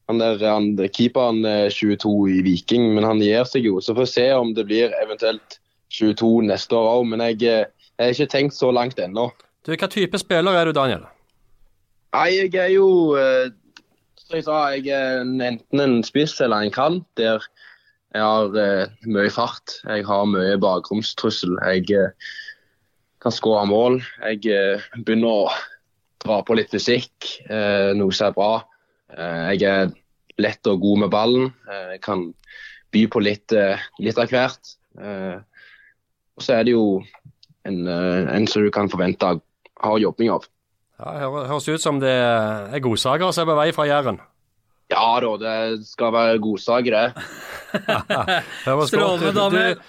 han 0.06 0.22
der, 0.22 0.38
han, 0.46 0.76
keeperen 0.94 1.42
22 1.74 2.12
i 2.36 2.42
Viking, 2.46 2.92
men 2.94 3.02
han 3.02 3.18
gir 3.18 3.42
seg 3.50 3.66
jo. 3.66 3.80
Så 3.82 3.96
får 3.96 4.06
vi 4.06 4.12
se 4.12 4.28
om 4.36 4.54
det 4.54 4.68
blir 4.68 4.94
eventuelt 5.02 5.58
22 5.90 6.46
neste 6.52 6.78
år 6.78 7.00
òg. 7.00 7.10
Men 7.10 7.24
jeg, 7.26 7.42
jeg 7.42 7.66
har 7.98 8.14
ikke 8.14 8.30
tenkt 8.30 8.54
så 8.54 8.70
langt 8.70 9.02
ennå. 9.02 9.26
Du, 9.66 9.72
Hva 9.74 9.88
type 9.90 10.18
spiller 10.22 10.54
er 10.54 10.68
du, 10.68 10.76
Daniel? 10.76 11.06
Nei, 12.14 12.28
Jeg 12.38 12.54
er 12.54 12.68
jo 12.70 13.16
eh, 13.18 13.48
som 14.22 14.36
jeg 14.38 14.44
sa, 14.46 14.58
jeg 14.76 14.92
er 14.94 15.24
enten 15.26 15.82
en 15.82 15.96
spiss 16.06 16.38
eller 16.40 16.62
en 16.62 16.74
kant. 16.74 17.06
Der 17.18 17.42
jeg 18.14 18.22
har 18.22 18.54
uh, 18.54 18.92
mye 19.10 19.30
fart. 19.34 19.80
Jeg 19.84 20.06
har 20.06 20.28
mye 20.30 20.54
bakromstrussel. 20.62 21.58
Jeg 21.66 21.90
uh, 21.98 22.30
kan 23.20 23.34
skåre 23.34 23.64
mål. 23.66 23.98
Jeg 24.22 24.78
begynner 25.02 25.42
å 25.42 25.50
dra 26.22 26.38
på 26.46 26.56
litt 26.58 26.70
fysikk, 26.72 27.26
noe 27.98 28.14
som 28.14 28.30
er 28.30 28.34
bra. 28.34 28.52
jeg 29.52 29.62
er 29.68 29.90
lett 30.42 30.66
og 30.66 30.80
god 30.82 31.02
med 31.04 31.10
ballen. 31.12 31.50
jeg 31.92 32.00
kan 32.02 32.24
by 32.94 33.02
på 33.12 33.20
litt, 33.22 33.52
litt 34.02 34.18
av 34.18 34.32
hvert. 34.32 34.72
og 34.98 36.42
så 36.42 36.56
er 36.56 36.64
det 36.66 36.74
jo 36.74 37.02
en, 37.68 37.86
en 37.86 38.48
som 38.50 38.64
du 38.64 38.72
kan 38.74 38.90
forvente 38.90 39.28
har 39.82 39.98
jobbing 40.00 40.32
av. 40.34 40.46
Ja, 40.96 41.12
det 41.20 41.48
Høres 41.50 41.68
ut 41.68 41.82
som 41.82 42.00
det 42.00 42.14
er 42.14 42.82
godsaker 42.84 43.34
som 43.34 43.44
er 43.44 43.52
på 43.52 43.58
vei 43.58 43.68
fra 43.76 43.86
Jæren? 43.88 44.20
Ja 44.92 45.16
da, 45.20 45.32
det 45.40 45.86
skal 45.88 46.12
være 46.14 46.40
godsaker, 46.42 46.94
det. 46.94 47.26
Strålende, 48.88 49.32
Daniel. 49.34 49.80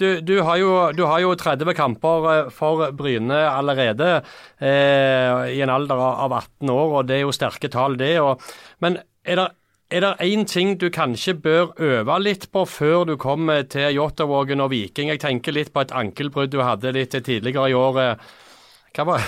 du, 0.00 0.08
du, 0.24 0.34
har 0.42 0.56
jo, 0.60 0.70
du, 0.96 1.04
har 1.04 1.20
jo, 1.22 1.34
30 1.36 1.76
kamper 1.76 2.30
eh, 2.32 2.48
for 2.54 2.88
Bryne 2.96 3.42
allerede 3.50 4.22
eh, 4.56 5.52
i 5.52 5.60
en 5.60 5.72
alder 5.72 6.00
av 6.00 6.32
18 6.32 6.72
år, 6.72 6.96
og 6.96 7.06
det 7.10 7.18
er 7.18 7.26
jo 7.26 7.36
sterke 7.36 7.70
tall, 7.72 7.98
det. 8.00 8.16
Og, 8.24 8.42
men 8.84 8.98
er 9.28 9.42
det 9.42 9.48
er 9.86 10.02
det 10.02 10.16
én 10.26 10.42
ting 10.50 10.72
du 10.82 10.88
kanskje 10.90 11.36
bør 11.38 11.68
øve 11.78 12.16
litt 12.18 12.48
på 12.50 12.64
før 12.66 13.04
du 13.06 13.12
kommer 13.22 13.62
til 13.70 13.94
Jåttåvågen 13.94 14.64
og 14.64 14.72
Viking? 14.72 15.12
Jeg 15.12 15.20
tenker 15.22 15.54
litt 15.54 15.70
på 15.70 15.84
et 15.84 15.94
ankelbrudd 15.94 16.50
du 16.50 16.58
hadde 16.58 16.90
litt 16.96 17.14
tidligere 17.14 17.68
i 17.70 17.76
året. 17.78 18.18
Hva 18.96 19.04
var, 19.04 19.24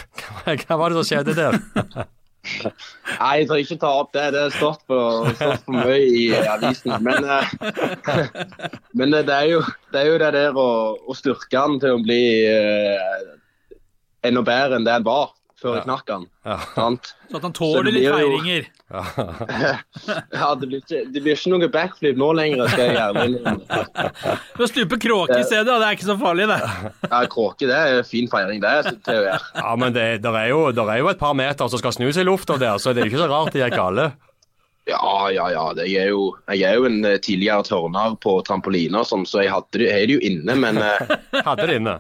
hva 0.46 0.76
var 0.80 0.88
det 0.94 1.02
som 1.02 1.08
skjedde 1.10 1.34
der? 1.37 1.58
Nei, 3.18 3.32
jeg 3.40 3.48
tør 3.50 3.60
ikke 3.60 3.76
ta 3.82 3.88
opp 4.00 4.12
det. 4.16 4.25
Det 4.32 4.44
har 4.46 4.54
stått 4.54 4.84
for, 4.88 5.28
mye 5.75 5.98
i 6.00 6.22
avisen. 6.38 6.94
Men, 7.04 7.26
eh, 7.28 7.50
men 8.98 9.12
det, 9.12 9.26
er 9.34 9.50
jo, 9.50 9.58
det, 9.92 10.00
er 10.00 10.08
jo, 10.08 10.20
det 10.22 10.30
der 10.38 10.56
å, 10.56 10.68
å 10.96 11.16
styrke 11.18 11.60
han 11.60 11.76
til 11.82 11.98
å 11.98 12.04
bli 12.04 12.22
eh, 12.48 13.34
enda 14.25 14.44
bedre 14.46 14.78
enn 14.78 14.88
det 14.88 14.96
han 14.96 15.06
var 15.06 15.34
før 15.59 15.79
jeg 15.79 15.85
knakk 15.87 16.11
han. 16.12 16.27
Ja. 16.47 16.57
Så 17.29 17.38
at 17.38 17.45
han 17.45 17.55
tåler 17.57 17.91
litt 17.91 18.07
feiringer. 18.07 18.69
Ja, 18.88 19.03
ja 20.41 20.50
det, 20.57 20.69
blir 20.69 20.79
ikke, 20.81 21.00
det, 21.11 21.23
blir 21.25 21.35
ikke, 21.35 21.53
noe 21.53 21.71
backflip 21.73 22.21
nå 22.21 22.29
lenger. 22.38 22.71
skal 22.73 22.85
jeg 22.87 22.95
gjerne 22.97 24.31
Du 24.57 24.62
stuper 24.71 25.03
kråke 25.03 25.41
i 25.41 25.45
stedet, 25.49 25.67
det 25.69 25.88
er 25.88 25.99
ikke 25.99 26.09
så 26.09 26.17
farlig, 26.21 26.47
det. 26.50 26.61
Ja, 27.12 27.25
Kråke 27.31 27.69
det 27.69 27.77
er 27.79 28.07
fin 28.07 28.31
feiring, 28.31 28.62
det. 28.65 28.95
til 29.05 29.19
å 29.19 29.27
gjøre. 29.27 29.43
Ja, 29.59 29.75
Men 29.83 29.97
det 29.97 30.07
der 30.25 30.41
er, 30.45 30.49
jo, 30.53 30.62
der 30.77 30.95
er 30.95 31.03
jo 31.03 31.11
et 31.12 31.21
par 31.21 31.35
meter 31.38 31.69
som 31.69 31.83
skal 31.83 31.97
snus 31.97 32.21
i 32.21 32.27
lufta 32.27 32.59
der, 32.61 32.79
så 32.79 32.95
det 32.95 33.03
er 33.03 33.09
jo 33.09 33.15
ikke 33.15 33.27
så 33.27 33.31
rart 33.33 33.55
de 33.57 33.67
er 33.67 33.75
gale. 33.75 34.11
Ja, 34.88 35.31
ja, 35.31 35.50
ja. 35.53 35.65
Jeg 35.85 36.07
er, 36.07 36.15
jo, 36.15 36.31
jeg 36.49 36.65
er 36.65 36.79
jo 36.81 36.87
en 36.88 37.03
eh, 37.05 37.19
tidligere 37.21 37.67
tørner 37.67 38.15
på 38.25 38.38
trampoliner, 38.47 39.05
sånn, 39.05 39.27
så 39.29 39.43
jeg 39.45 39.53
hadde 39.53 39.83
det, 39.83 39.91
jeg 39.91 40.09
det 40.09 40.17
jo 40.17 40.23
inne, 40.31 40.57
men 40.57 40.81
eh, 40.81 41.12
Hadde 41.49 41.67
det 41.69 41.77
inne? 41.83 41.99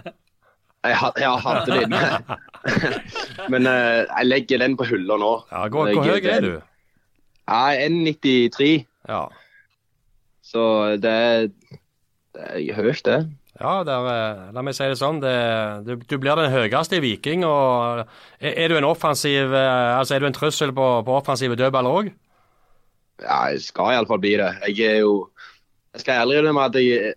Jeg, 0.86 0.96
jeg 1.20 1.42
hadde 1.44 1.66
det 1.68 1.82
inne. 1.84 2.38
Men 3.52 3.68
uh, 3.68 4.04
jeg 4.04 4.28
legger 4.28 4.62
den 4.62 4.76
på 4.78 4.86
hylla 4.88 5.18
nå. 5.20 5.32
Ja, 5.52 5.66
Hvor, 5.72 5.90
hvor 5.94 6.08
høy 6.08 6.20
er 6.22 6.44
du? 6.44 6.54
Jeg 7.48 7.82
er 7.84 7.88
1,93. 7.88 8.70
Ja. 9.08 9.26
Så 10.44 10.62
det 11.00 11.12
er, 11.12 11.46
det 12.36 12.48
er 12.56 12.74
høyt, 12.76 13.04
det. 13.04 13.20
Ja, 13.58 13.80
der, 13.82 14.06
eh, 14.06 14.42
la 14.54 14.62
meg 14.62 14.76
si 14.76 14.86
det 14.86 15.00
sånn. 15.00 15.18
Det, 15.22 15.34
du, 15.86 15.96
du, 15.98 16.14
blir 16.22 16.38
den 16.38 16.52
høyeste 16.52 17.00
i 17.00 17.02
Viking. 17.02 17.42
og 17.48 18.04
Er, 18.38 18.52
er 18.52 18.70
du 18.70 18.76
en 18.78 18.86
offensiv, 18.86 19.50
eh, 19.50 19.98
altså 19.98 20.14
er 20.14 20.22
du 20.22 20.28
en 20.28 20.36
trussel 20.36 20.70
på, 20.76 20.86
på 21.04 21.16
offensive 21.16 21.58
dødballer 21.58 22.02
òg? 22.02 22.12
Ja, 23.24 23.48
jeg 23.50 23.64
skal 23.66 23.96
iallfall 23.96 24.22
bli 24.22 24.36
det. 24.38 24.52
Jeg 24.70 24.92
er 24.92 25.00
jo 25.02 25.30
Jeg 25.96 26.04
skal 26.04 26.20
ærlig 26.22 26.38
innrømme 26.38 26.68
at 26.68 26.76
jeg 26.78 27.16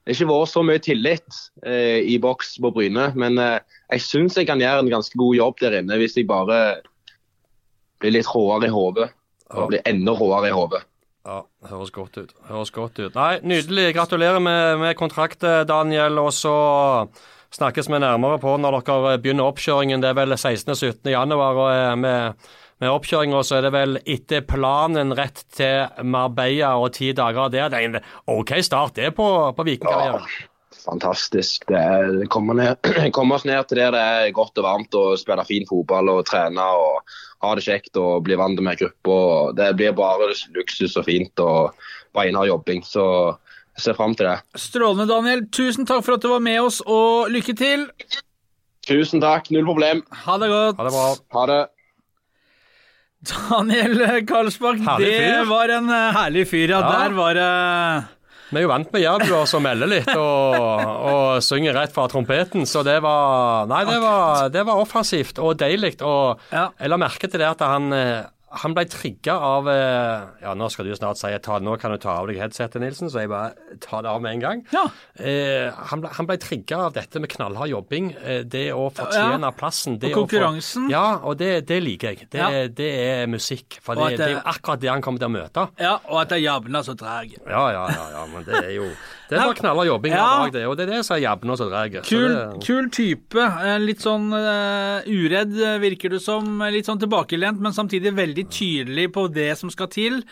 det 0.00 0.14
har 0.14 0.24
ikke 0.24 0.32
vært 0.32 0.50
så 0.50 0.62
mye 0.64 0.80
tillit 0.80 1.38
eh, 1.66 2.00
i 2.08 2.16
boks 2.18 2.54
på 2.62 2.70
Bryne. 2.72 3.10
Men 3.20 3.36
eh, 3.38 3.60
jeg 3.90 4.04
syns 4.04 4.38
jeg 4.38 4.48
kan 4.48 4.62
gjøre 4.62 4.84
en 4.84 4.92
ganske 4.92 5.18
god 5.18 5.36
jobb 5.38 5.58
der 5.62 5.80
inne 5.80 5.98
hvis 6.00 6.16
jeg 6.18 6.28
bare 6.30 6.60
blir 8.00 8.14
litt 8.16 8.30
råere 8.30 8.70
i 8.70 8.72
hodet. 8.72 9.10
Og 9.50 9.72
blir 9.72 9.82
enda 9.88 10.14
råere 10.14 10.52
i 10.52 10.54
hodet. 10.54 10.84
Ja, 11.26 11.42
høres 11.68 11.90
godt 11.92 12.16
ut. 12.16 12.30
Høres 12.48 12.70
godt 12.72 13.00
ut. 13.02 13.16
Nei, 13.18 13.40
Nydelig. 13.42 13.90
Gratulerer 13.96 14.38
med, 14.40 14.78
med 14.80 14.94
kontrakt, 14.96 15.42
Daniel. 15.68 16.20
Og 16.22 16.30
så 16.32 16.54
snakkes 17.52 17.90
vi 17.90 17.98
nærmere 17.98 18.38
på 18.40 18.54
når 18.62 18.78
dere 18.86 19.18
begynner 19.20 19.50
oppkjøringen. 19.50 20.00
Det 20.04 20.12
er 20.12 20.18
vel 20.20 20.36
16. 20.38 20.70
og 20.70 20.78
17. 20.78 21.10
januar. 21.12 21.58
og 21.58 21.70
eh, 21.74 21.96
med 21.98 22.48
med 22.80 22.88
oppkjøringa 22.88 23.42
så 23.44 23.58
er 23.58 23.66
det 23.66 23.72
vel 23.74 23.98
etter 24.08 24.44
planen 24.48 25.12
rett 25.16 25.42
til 25.52 26.06
Marbella 26.08 26.72
og 26.80 26.94
ti 26.96 27.10
dager 27.16 27.52
der. 27.52 27.68
Det 27.68 27.76
er 27.76 27.88
en 27.90 27.98
OK 28.32 28.54
start 28.64 28.96
det 28.96 29.10
på, 29.18 29.26
på 29.56 29.66
vikingkarrieren. 29.68 30.24
Ja, 30.24 30.46
fantastisk. 30.84 31.66
Det, 31.68 31.78
er, 31.78 32.10
ned, 32.24 32.90
kommer 33.16 33.38
oss 33.38 33.46
ned 33.48 33.68
til 33.68 33.80
der 33.80 33.94
det 33.94 34.00
er 34.00 34.36
godt 34.36 34.58
og 34.60 34.66
varmt 34.66 34.96
å 34.98 35.04
spille 35.20 35.46
fin 35.48 35.66
fotball 35.68 36.12
og 36.12 36.24
trene 36.28 36.64
og 36.76 37.00
ha 37.44 37.52
det 37.56 37.64
kjekt 37.64 37.96
og 38.00 38.24
bli 38.26 38.36
vant 38.40 38.60
med 38.62 38.80
gruppa. 38.80 39.18
Det 39.56 39.70
blir 39.78 39.96
bare 39.96 40.30
luksus 40.56 40.96
og 41.00 41.06
fint 41.08 41.44
og 41.44 41.76
beinhard 42.16 42.50
jobbing. 42.50 42.84
Så 42.84 43.04
jeg 43.78 43.86
ser 43.86 43.98
fram 43.98 44.16
til 44.18 44.28
det. 44.28 44.38
Strålende, 44.60 45.08
Daniel. 45.10 45.46
Tusen 45.54 45.88
takk 45.88 46.04
for 46.04 46.18
at 46.18 46.24
du 46.24 46.30
var 46.32 46.42
med 46.44 46.60
oss, 46.60 46.80
og 46.84 47.30
lykke 47.32 47.56
til. 47.56 47.86
Tusen 48.88 49.22
takk. 49.22 49.48
Null 49.54 49.68
problem. 49.68 50.02
Ha 50.26 50.40
det 50.42 50.50
godt. 50.52 50.80
Ha 50.80 50.88
det 50.88 50.96
bra. 50.96 51.10
Ha 51.36 51.44
det. 51.52 51.60
Daniel 53.20 54.24
Karlsbakk, 54.24 54.80
det 54.96 55.44
var 55.44 55.68
en 55.74 55.90
eh, 55.92 56.14
herlig 56.16 56.46
fyr. 56.48 56.70
Ja, 56.72 56.78
ja. 56.80 56.92
der 56.94 57.16
var 57.18 57.36
det 57.36 57.48
Vi 58.50 58.58
er 58.58 58.64
jo 58.66 58.70
vant 58.72 58.90
med 58.90 59.04
jærbuer 59.04 59.46
som 59.46 59.62
melder 59.62 59.90
litt 59.90 60.10
og, 60.10 60.56
og, 60.58 61.42
synger 61.44 61.76
rett 61.76 61.94
fra 61.94 62.08
trompeten, 62.10 62.66
så 62.66 62.82
det 62.86 62.98
var 63.04 63.68
Nei, 63.70 63.84
det 63.86 63.98
var, 64.02 64.48
det 64.50 64.64
var 64.66 64.82
offensivt 64.82 65.38
og 65.38 65.54
deilig. 65.60 65.96
Og 66.02 66.42
jeg 66.50 66.90
la 66.90 66.98
merke 66.98 67.30
til 67.30 67.42
det 67.42 67.46
at 67.46 67.62
han 67.62 67.94
eh, 67.94 68.26
han 68.50 68.74
ble 68.74 68.82
trigga 68.90 69.36
av 69.46 69.68
eh, 69.70 70.24
Ja, 70.42 70.54
nå 70.58 70.66
skal 70.72 70.88
du 70.88 70.94
snart 70.98 71.20
si 71.20 71.30
ta, 71.42 71.58
nå 71.62 71.76
kan 71.78 71.94
du 71.94 72.00
ta 72.02 72.16
av 72.18 72.26
deg 72.30 72.40
headsetet, 72.42 72.80
Nilsen, 72.82 73.10
så 73.12 73.22
jeg 73.22 73.30
bare 73.30 73.76
tar 73.82 74.02
det 74.02 74.10
av 74.10 74.22
med 74.24 74.34
en 74.34 74.42
gang. 74.42 74.64
Ja. 74.74 74.82
Eh, 75.14 75.68
han, 75.90 76.02
ble, 76.02 76.10
han 76.16 76.26
ble 76.26 76.38
trigga 76.42 76.80
av 76.88 76.96
dette 76.96 77.22
med 77.22 77.30
knallhard 77.30 77.70
jobbing. 77.70 78.10
Eh, 78.18 78.42
det 78.50 78.66
å 78.74 78.88
fortjene 78.94 79.46
ja. 79.46 79.52
plassen. 79.54 80.00
og 80.00 80.18
konkurransen. 80.18 80.88
Få, 80.88 80.94
ja, 80.96 81.04
og 81.22 81.38
det, 81.38 81.52
det, 81.70 81.78
liker 81.84 82.10
jeg. 82.10 82.30
Det, 82.32 82.42
ja. 82.42 82.66
det 82.80 82.90
er 83.04 83.30
musikk. 83.30 83.78
For 83.84 83.98
det, 84.00 84.18
det, 84.18 84.32
er 84.34 84.42
akkurat 84.42 84.82
det 84.82 84.90
han 84.90 85.04
kommer 85.04 85.22
til 85.22 85.30
å 85.30 85.36
møte. 85.38 85.68
Ja, 85.78 85.94
og 86.10 86.24
at 86.24 86.34
det 86.34 86.40
er 86.40 86.46
jævla 86.48 86.82
så 86.86 86.98
treg. 86.98 87.38
Ja, 87.44 87.64
ja, 87.76 87.86
ja, 87.94 88.10
ja, 88.18 88.26
men 88.34 88.46
det 88.48 88.64
er 88.64 88.74
jo 88.80 88.90
Det 89.30 89.38
er 89.38 89.46
bare 89.46 89.58
knallhard 89.60 89.86
jobbing 89.86 90.14
ja. 90.16 90.22
dag, 90.26 90.54
det, 90.56 90.62
og 90.66 90.74
det 90.78 90.86
er 90.86 90.92
det 90.96 91.02
som 91.06 91.14
er 91.16 91.22
jævla 91.22 91.56
så 91.58 91.68
dreg. 91.70 91.98
Kul, 92.08 92.32
kul, 92.64 92.88
type. 92.94 93.44
Litt 93.78 94.02
sånn 94.02 94.26
uh, 94.34 95.06
uredd, 95.06 95.54
virker 95.84 96.10
du 96.10 96.18
som. 96.22 96.64
Litt 96.74 96.90
sånn 96.90 96.98
tilbakelent, 97.02 97.62
men 97.62 97.76
samtidig 97.76 98.16
veldig 98.18 98.48
tydelig 98.50 99.06
på 99.14 99.28
det 99.30 99.52
som 99.60 99.70
skal 99.70 99.90
til. 99.92 100.24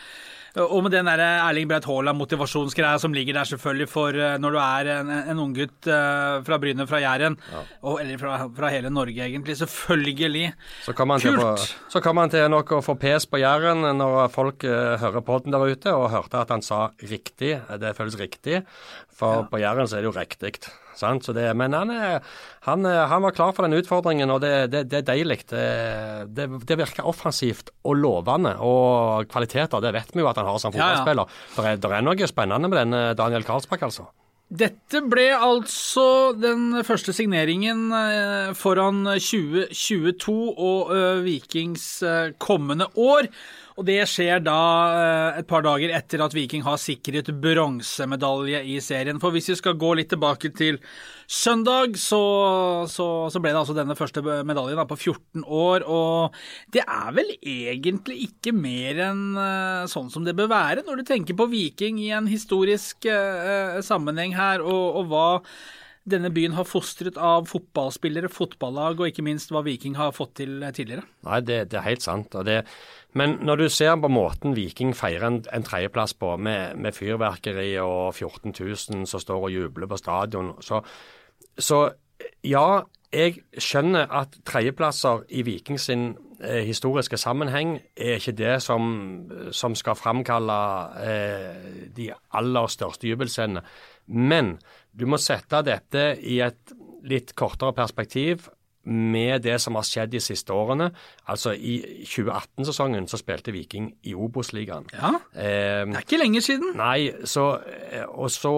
Og 0.58 0.82
med 0.84 0.94
den 0.94 1.06
der 1.06 1.20
Erling 1.22 1.68
Breit 1.70 1.86
Haaland-motivasjonsgreia 1.86 2.98
som 2.98 3.14
ligger 3.14 3.38
der 3.38 3.48
selvfølgelig 3.48 3.88
for 3.90 4.16
eh, 4.16 4.38
når 4.42 4.54
du 4.54 4.58
er 4.62 4.90
en, 4.96 5.12
en 5.32 5.42
unggutt 5.44 5.88
uh, 5.90 6.40
fra 6.46 6.58
Bryne, 6.58 6.86
fra 6.90 7.00
Jæren, 7.02 7.38
ja. 7.52 7.62
eller 8.00 8.18
fra, 8.20 8.38
fra, 8.56 8.72
hele 8.74 8.90
Norge 8.90 9.22
egentlig. 9.24 9.56
Selvfølgelig. 9.60 10.52
Så 10.86 10.94
kan 10.96 11.08
man 11.08 11.22
Kult! 11.22 11.62
Til, 11.62 11.76
så 11.94 12.02
kan 12.04 12.16
man 12.18 12.32
til 12.32 12.48
nok 12.50 12.74
å 12.78 12.82
få 12.84 12.96
pes 12.98 13.28
på 13.30 13.40
Jæren 13.42 13.86
når 13.98 14.32
folk 14.34 14.66
uh, 14.66 14.96
hører 15.00 15.24
på 15.24 15.40
den 15.44 15.54
der 15.54 15.68
ute, 15.68 15.94
og 15.94 16.10
hørte 16.14 16.42
at 16.42 16.52
han 16.54 16.64
sa 16.64 16.88
riktig. 17.02 17.58
Det 17.78 17.94
føles 17.96 18.18
riktig. 18.18 18.62
For 19.18 19.44
ja. 19.44 19.48
på 19.50 19.62
Jæren 19.62 19.88
så 19.88 19.98
er 19.98 20.06
det 20.06 20.12
jo 20.12 20.18
riktig. 20.18 20.58
Det, 20.98 21.46
men 21.56 21.76
han, 21.76 21.92
han, 22.66 22.84
han, 22.84 23.22
var 23.22 23.34
klar 23.36 23.52
for 23.56 23.66
den 23.66 23.78
utfordringen, 23.78 24.30
og 24.34 24.42
det, 24.42 24.52
det, 24.72 24.84
det 24.90 25.02
er 25.02 25.08
deilig. 25.08 25.40
Det, 25.50 26.46
det, 26.66 26.78
virker 26.78 27.06
offensivt 27.08 27.72
og 27.86 27.98
lovende. 28.02 28.56
Og 28.64 29.28
kvaliteter, 29.30 29.82
det 29.84 29.94
vet 29.96 30.14
vi 30.14 30.24
jo 30.24 30.30
at 30.30 30.40
han 30.40 30.48
har 30.50 30.62
som 30.62 30.74
fotballspiller. 30.74 31.34
Ja, 31.58 31.68
ja. 31.68 31.76
Det, 31.76 31.92
er, 31.92 32.06
noe 32.06 32.30
spennende 32.30 32.70
med 32.70 32.82
denne 32.82 33.02
Daniel 33.18 33.46
Karlsbakk, 33.46 33.86
altså. 33.88 34.08
Dette 34.48 35.02
ble 35.04 35.26
altså 35.36 36.32
den 36.32 36.78
første 36.88 37.12
signeringen 37.12 37.90
eh, 37.92 38.54
foran 38.56 39.02
2022 39.04 40.32
og 40.32 40.92
eh, 40.94 41.20
Vikings 41.26 41.84
eh, 42.00 42.30
kommende 42.40 42.88
år. 42.96 43.28
Og 43.78 43.86
det 43.86 44.00
skjer 44.10 44.40
da 44.42 44.58
eh, 44.90 45.38
et 45.38 45.46
par 45.46 45.62
dager 45.62 45.92
etter 45.94 46.22
at 46.24 46.34
Viking 46.34 46.64
har 46.66 46.80
sikret 46.82 47.30
bronsemedalje 47.42 48.64
i 48.74 48.80
serien. 48.82 49.20
For 49.22 49.34
hvis 49.34 49.52
vi 49.52 49.58
skal 49.60 49.78
gå 49.78 49.92
litt 49.94 50.10
tilbake 50.10 50.50
til 50.58 50.80
søndag, 51.30 51.94
så, 52.00 52.20
så, 52.90 53.06
så 53.30 53.42
ble 53.42 53.54
det 53.54 53.60
altså 53.60 53.76
denne 53.78 53.94
første 53.98 54.24
medaljen 54.26 54.80
da, 54.80 54.86
på 54.88 54.98
14 54.98 55.46
år. 55.46 55.86
Og 55.86 56.34
det 56.74 56.82
er 56.82 57.14
vel 57.14 57.30
egentlig 57.38 58.18
ikke 58.26 58.56
mer 58.56 59.04
enn 59.12 59.24
eh, 59.38 59.88
sånn 59.90 60.10
som 60.10 60.26
det 60.26 60.34
bør 60.38 60.50
være, 60.50 60.82
når 60.86 60.98
du 60.98 61.08
tenker 61.12 61.38
på 61.38 61.46
Viking 61.52 62.02
i 62.02 62.10
en 62.16 62.26
historisk 62.28 63.06
uh, 63.06 63.78
sammenheng 63.84 64.34
her, 64.36 64.62
og, 64.64 64.98
og 64.98 65.12
hva 65.12 65.28
denne 66.08 66.30
byen 66.32 66.54
har 66.56 66.66
fostret 66.68 67.18
av 67.20 67.46
fotballspillere, 67.50 68.30
fotballag 68.32 69.00
og 69.00 69.10
ikke 69.10 69.24
minst 69.26 69.52
hva 69.52 69.62
Viking 69.66 69.98
har 69.98 70.14
fått 70.16 70.38
til 70.40 70.62
tidligere. 70.74 71.04
Nei, 71.28 71.40
det, 71.44 71.58
det 71.72 71.80
er 71.80 71.86
helt 71.86 72.04
sant. 72.04 72.34
og 72.38 72.46
det 72.48 72.62
men 73.16 73.38
når 73.40 73.56
du 73.56 73.68
ser 73.72 73.96
på 73.96 74.10
måten 74.12 74.56
Viking 74.56 74.92
feirer 74.96 75.26
en, 75.26 75.40
en 75.54 75.64
tredjeplass 75.64 76.12
på, 76.18 76.34
med, 76.36 76.76
med, 76.76 76.92
fyrverkeri 76.92 77.70
og 77.80 78.14
14 78.14 78.52
000 78.52 79.06
som 79.08 79.22
står 79.22 79.48
og 79.48 79.54
jubler 79.54 79.88
på 79.88 79.96
stadion, 79.96 80.52
så, 80.60 80.82
så 81.58 81.86
ja, 82.44 82.82
jeg 83.14 83.38
skjønner 83.56 84.10
at 84.12 84.36
tredjeplasser 84.46 85.24
i 85.32 85.42
Viking 85.46 85.80
sin 85.80 86.10
eh, 86.42 86.60
historiske 86.68 87.16
sammenheng 87.16 87.78
er 87.96 88.18
ikke 88.18 88.36
det 88.36 88.58
som, 88.62 88.90
som 89.56 89.76
skal 89.78 89.96
framkalle 89.96 90.58
eh, 91.00 91.88
de 91.96 92.10
aller 92.12 92.68
største 92.68 93.08
jubelscenene. 93.08 93.64
Men 94.12 94.58
du 94.92 95.06
må 95.08 95.16
sette 95.20 95.62
dette 95.64 96.10
i 96.20 96.40
et 96.44 96.76
litt 97.08 97.32
kortere 97.38 97.72
perspektiv 97.72 98.50
med 98.88 99.42
det 99.44 99.58
som 99.60 99.76
har 99.76 99.84
skjedd 99.84 100.10
de 100.14 100.20
siste 100.24 100.52
årene. 100.54 100.86
Altså 101.28 101.52
I 101.52 102.02
2018-sesongen 102.08 103.04
så 103.10 103.18
spilte 103.20 103.52
Viking 103.52 103.90
i 104.08 104.14
Obos-ligaen. 104.16 104.86
Ja, 104.96 105.10
Eh, 105.38 105.84
Det 105.84 105.94
er 105.94 106.04
ikke 106.06 106.18
lenge 106.22 106.40
siden. 106.42 106.72
Nei, 106.76 107.10
så, 107.24 107.60
eh, 107.92 108.04
og 108.08 108.30
så 108.32 108.52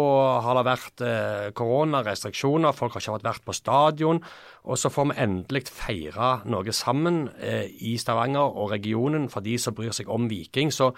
har 0.45 0.55
det 0.61 0.65
vært 0.71 1.03
eh, 1.05 1.51
koronarestriksjoner, 1.53 2.73
folk 2.77 2.95
har 2.95 3.01
ikke 3.05 3.25
vært 3.25 3.45
på 3.45 3.55
stadion. 3.57 4.23
Og 4.65 4.79
så 4.79 4.91
får 4.93 5.11
vi 5.11 5.19
endelig 5.25 5.65
feire 5.73 6.41
noe 6.47 6.73
sammen 6.77 7.29
eh, 7.41 7.67
i 7.81 7.97
Stavanger 7.99 8.41
og 8.57 8.71
regionen 8.75 9.29
for 9.33 9.41
de 9.45 9.57
som 9.59 9.75
bryr 9.75 9.93
seg 9.97 10.09
om 10.13 10.29
Viking. 10.31 10.71
Så 10.73 10.93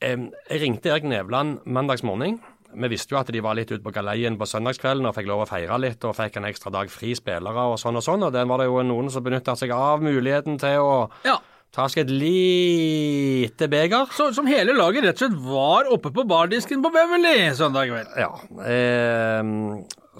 eh, 0.00 0.16
jeg 0.50 0.62
ringte 0.62 0.90
Erik 0.92 1.04
Nevland 1.10 1.60
mandagsmorgen. 1.66 2.40
Vi 2.74 2.88
visste 2.88 3.12
jo 3.14 3.18
at 3.20 3.28
de 3.32 3.40
var 3.44 3.54
litt 3.58 3.70
ute 3.70 3.82
på 3.84 3.92
galeien 3.92 4.38
på 4.40 4.46
søndagskvelden 4.48 5.06
og 5.08 5.14
fikk 5.16 5.26
lov 5.28 5.42
å 5.44 5.48
feire 5.50 5.76
litt 5.82 6.04
og 6.08 6.14
fikk 6.16 6.38
en 6.40 6.46
ekstra 6.48 6.72
dag 6.72 6.88
fri 6.92 7.12
spillere 7.18 7.66
og 7.72 7.78
sånn 7.80 7.98
og 8.00 8.04
sånn. 8.06 8.24
Og 8.24 8.32
den 8.32 8.48
var 8.48 8.62
det 8.62 8.68
jo 8.70 8.82
noen 8.86 9.10
som 9.12 9.24
benytta 9.24 9.54
seg 9.60 9.70
av 9.76 10.00
muligheten 10.04 10.56
til 10.62 10.80
å 10.80 10.94
Ja, 11.26 11.36
ta 11.72 11.86
seg 11.92 12.04
et 12.06 12.12
lite 12.12 13.68
beger. 13.72 14.06
så, 14.12 14.30
Som 14.34 14.46
hele 14.50 14.72
laget 14.76 15.04
rett 15.04 15.20
og 15.20 15.24
slett 15.26 15.40
var 15.46 15.90
oppe 15.92 16.12
på 16.14 16.24
bardisken 16.28 16.82
på 16.84 16.92
Beverly 16.94 17.50
søndag 17.56 17.88
kveld. 17.90 18.14
Ja. 18.16 18.30
Eh, 18.68 19.42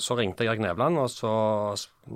så 0.00 0.16
ringte 0.16 0.44
jeg 0.47 0.61
Nevland, 0.62 0.97
og 0.99 1.11
så 1.12 1.32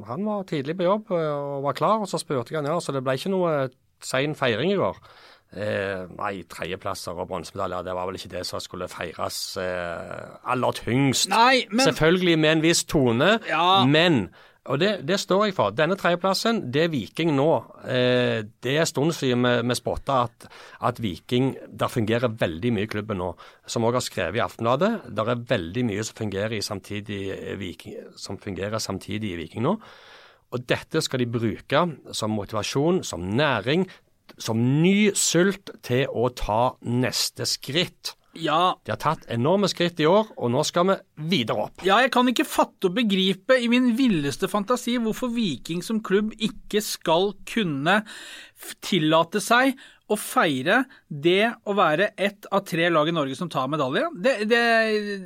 Han 0.08 0.24
var 0.24 0.44
tidlig 0.48 0.76
på 0.78 0.84
jobb 0.88 1.10
og 1.12 1.62
var 1.64 1.74
klar. 1.76 2.00
Og 2.02 2.08
så 2.10 2.18
spurte 2.20 2.52
jeg 2.52 2.62
han 2.62 2.70
ja, 2.72 2.78
så 2.80 2.92
det 2.92 3.04
ble 3.04 3.14
ikke 3.16 3.32
noe 3.32 3.68
sein 4.04 4.34
feiring 4.36 4.72
i 4.72 4.76
går. 4.80 4.96
Eh, 5.54 6.02
nei, 6.18 6.42
tredjeplasser 6.50 7.14
og 7.16 7.28
bronsemedaljer, 7.30 7.84
det 7.86 7.94
var 7.94 8.08
vel 8.10 8.18
ikke 8.18 8.32
det 8.34 8.42
som 8.48 8.60
skulle 8.60 8.88
feires 8.92 9.38
eh, 9.62 10.26
aller 10.52 10.72
tyngst. 10.82 11.30
Nei, 11.32 11.62
men 11.70 11.86
Selvfølgelig 11.86 12.34
med 12.42 12.56
en 12.56 12.62
viss 12.66 12.82
tone, 12.84 13.38
Ja. 13.48 13.84
men 13.86 14.26
og 14.66 14.80
det, 14.82 15.06
det 15.06 15.20
står 15.22 15.44
jeg 15.46 15.54
for. 15.54 15.70
Denne 15.70 15.94
tredjeplassen, 15.94 16.72
det 16.74 16.80
er 16.82 16.88
Viking 16.90 17.30
nå. 17.36 17.50
Eh, 17.86 18.40
det 18.66 18.72
er 18.74 18.80
en 18.82 18.88
stund 18.90 19.12
siden 19.14 19.46
vi, 19.46 19.52
vi 19.70 19.76
spotta 19.78 20.16
at, 20.26 20.48
at 20.82 20.98
Viking 20.98 21.52
Der 21.70 21.86
fungerer 21.86 22.34
veldig 22.34 22.72
mye 22.74 22.88
i 22.88 22.90
klubben 22.90 23.20
nå. 23.22 23.28
Som 23.70 23.86
også 23.86 24.00
har 24.00 24.06
skrevet 24.08 24.40
i 24.40 24.42
Aftenbladet. 24.42 24.90
Der 25.14 25.30
er 25.30 25.44
veldig 25.54 25.84
mye 25.86 26.02
som 26.08 26.18
fungerer, 26.18 26.56
i 26.58 26.60
samtidig, 26.66 27.20
eh, 27.36 27.54
Viking, 27.62 27.94
som 28.18 28.40
fungerer 28.42 28.82
samtidig 28.82 29.36
i 29.36 29.38
Viking 29.44 29.62
nå. 29.68 29.76
Og 30.50 30.66
dette 30.66 30.98
skal 31.02 31.22
de 31.22 31.30
bruke 31.30 31.84
som 32.14 32.34
motivasjon, 32.34 33.04
som 33.06 33.22
næring, 33.38 33.86
som 34.38 34.60
ny 34.82 35.12
sult 35.14 35.70
til 35.86 36.06
å 36.10 36.28
ta 36.34 36.76
neste 36.82 37.46
skritt. 37.48 38.14
ja, 38.36 38.76
De 38.84 38.92
har 38.92 39.00
tatt 39.00 39.24
enorme 39.32 39.68
skritt 39.68 40.00
i 40.00 40.06
år, 40.06 40.28
og 40.36 40.50
nå 40.52 40.62
skal 40.68 40.90
vi 40.90 40.96
videre 41.30 41.68
opp. 41.68 41.84
Ja, 41.86 42.00
jeg 42.04 42.12
kan 42.12 42.28
ikke 42.28 42.44
fatte 42.44 42.90
og 42.90 42.96
begripe 42.98 43.56
i 43.56 43.68
min 43.72 43.94
villeste 43.96 44.48
fantasi 44.48 44.98
hvorfor 45.00 45.32
Viking 45.32 45.82
som 45.82 46.02
klubb 46.04 46.34
ikke 46.36 46.82
skal 46.84 47.32
kunne 47.48 48.02
tillate 48.84 49.40
seg 49.40 49.76
å 50.06 50.18
feire 50.20 50.84
det 51.08 51.52
å 51.66 51.74
være 51.78 52.10
ett 52.18 52.48
av 52.50 52.64
tre 52.66 52.88
lag 52.90 53.08
i 53.08 53.14
Norge 53.14 53.36
som 53.38 53.48
tar 53.48 53.68
medalje. 53.70 54.08
Det, 54.18 54.36
det, 54.50 54.62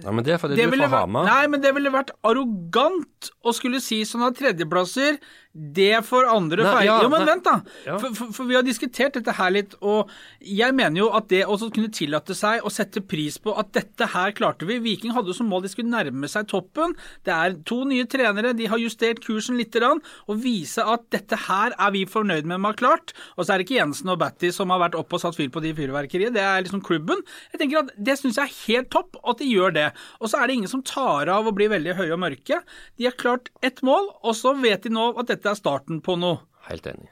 Ja, 0.05 0.13
men 0.13 0.25
det 0.25 0.35
er 0.35 0.39
fordi 0.43 0.57
det 0.57 0.67
du 0.71 0.77
får 0.77 0.83
vært- 0.87 1.01
Hamar. 1.01 1.25
Nei, 1.25 1.47
men 1.49 1.61
det 1.61 1.75
ville 1.75 1.91
vært 1.91 2.11
arrogant 2.23 3.31
å 3.45 3.55
skulle 3.57 3.81
si 3.81 4.03
sånn 4.05 4.27
at 4.27 4.37
tredjeplasser, 4.37 5.19
det 5.53 6.05
får 6.07 6.29
andre 6.31 6.63
feire. 6.63 6.85
ja, 6.85 7.03
jo, 7.03 7.09
men 7.11 7.25
nei. 7.25 7.31
vent, 7.33 7.45
da. 7.45 7.57
Ja. 7.87 7.99
For, 7.99 8.15
for, 8.15 8.33
for 8.37 8.45
vi 8.47 8.55
har 8.55 8.63
diskutert 8.63 9.17
dette 9.17 9.33
her 9.35 9.51
litt, 9.51 9.75
og 9.83 10.09
jeg 10.41 10.77
mener 10.79 11.01
jo 11.01 11.09
at 11.17 11.27
det 11.33 11.43
å 11.45 11.57
kunne 11.59 11.91
tillate 11.91 12.37
seg 12.39 12.63
å 12.63 12.71
sette 12.71 13.01
pris 13.03 13.39
på 13.39 13.57
at 13.59 13.73
dette 13.73 14.07
her 14.15 14.31
klarte 14.37 14.69
vi. 14.69 14.79
Viking 14.79 15.11
hadde 15.17 15.33
jo 15.33 15.39
som 15.41 15.49
mål 15.51 15.65
de 15.65 15.73
skulle 15.73 15.91
nærme 15.91 16.29
seg 16.31 16.47
toppen. 16.47 16.95
Det 17.27 17.35
er 17.35 17.57
to 17.67 17.83
nye 17.85 18.07
trenere, 18.07 18.55
de 18.55 18.69
har 18.71 18.79
justert 18.79 19.25
kursen 19.25 19.59
litt, 19.59 19.75
og 19.81 20.37
vise 20.43 20.83
at 20.83 21.09
dette 21.11 21.37
her 21.49 21.73
er 21.79 21.91
vi 21.95 22.05
fornøyd 22.05 22.45
med 22.45 22.61
med 22.61 22.71
å 22.71 22.73
ha 22.75 22.79
klart. 22.79 23.13
Og 23.37 23.47
så 23.47 23.55
er 23.55 23.61
det 23.61 23.69
ikke 23.69 23.79
Jensen 23.81 24.11
og 24.13 24.19
Batty 24.23 24.51
som 24.55 24.71
har 24.75 24.83
vært 24.83 24.99
oppe 24.99 25.17
og 25.17 25.23
satt 25.23 25.39
fyr 25.39 25.51
på 25.53 25.63
de 25.65 25.70
fyrverkeriet, 25.79 26.35
det 26.37 26.43
er 26.45 26.65
liksom 26.65 26.83
klubben. 26.87 27.23
Jeg 27.53 27.62
tenker 27.62 27.83
at 27.85 27.93
Det 27.97 28.17
syns 28.19 28.39
jeg 28.41 28.49
er 28.49 28.59
helt 28.67 28.91
topp, 28.95 29.19
at 29.25 29.43
de 29.43 29.49
gjør 29.50 29.75
det. 29.77 29.89
Og 30.21 30.31
så 30.33 30.41
er 30.41 30.47
det 30.49 30.59
ingen 30.59 30.73
som 30.73 30.83
tar 30.87 31.31
av 31.33 31.47
og 31.49 31.57
blir 31.59 31.73
veldig 31.73 31.97
høye 31.99 32.12
og 32.17 32.23
mørke. 32.23 32.61
De 32.99 33.09
har 33.09 33.17
klart 33.21 33.50
ett 33.62 33.83
mål, 33.87 34.11
og 34.23 34.37
så 34.39 34.54
vet 34.61 34.87
de 34.87 34.95
nå 34.95 35.11
at 35.19 35.30
dette 35.33 35.50
er 35.50 35.59
starten 35.59 36.02
på 36.04 36.17
noe. 36.21 36.43
Helt 36.71 36.87
enig. 36.87 37.11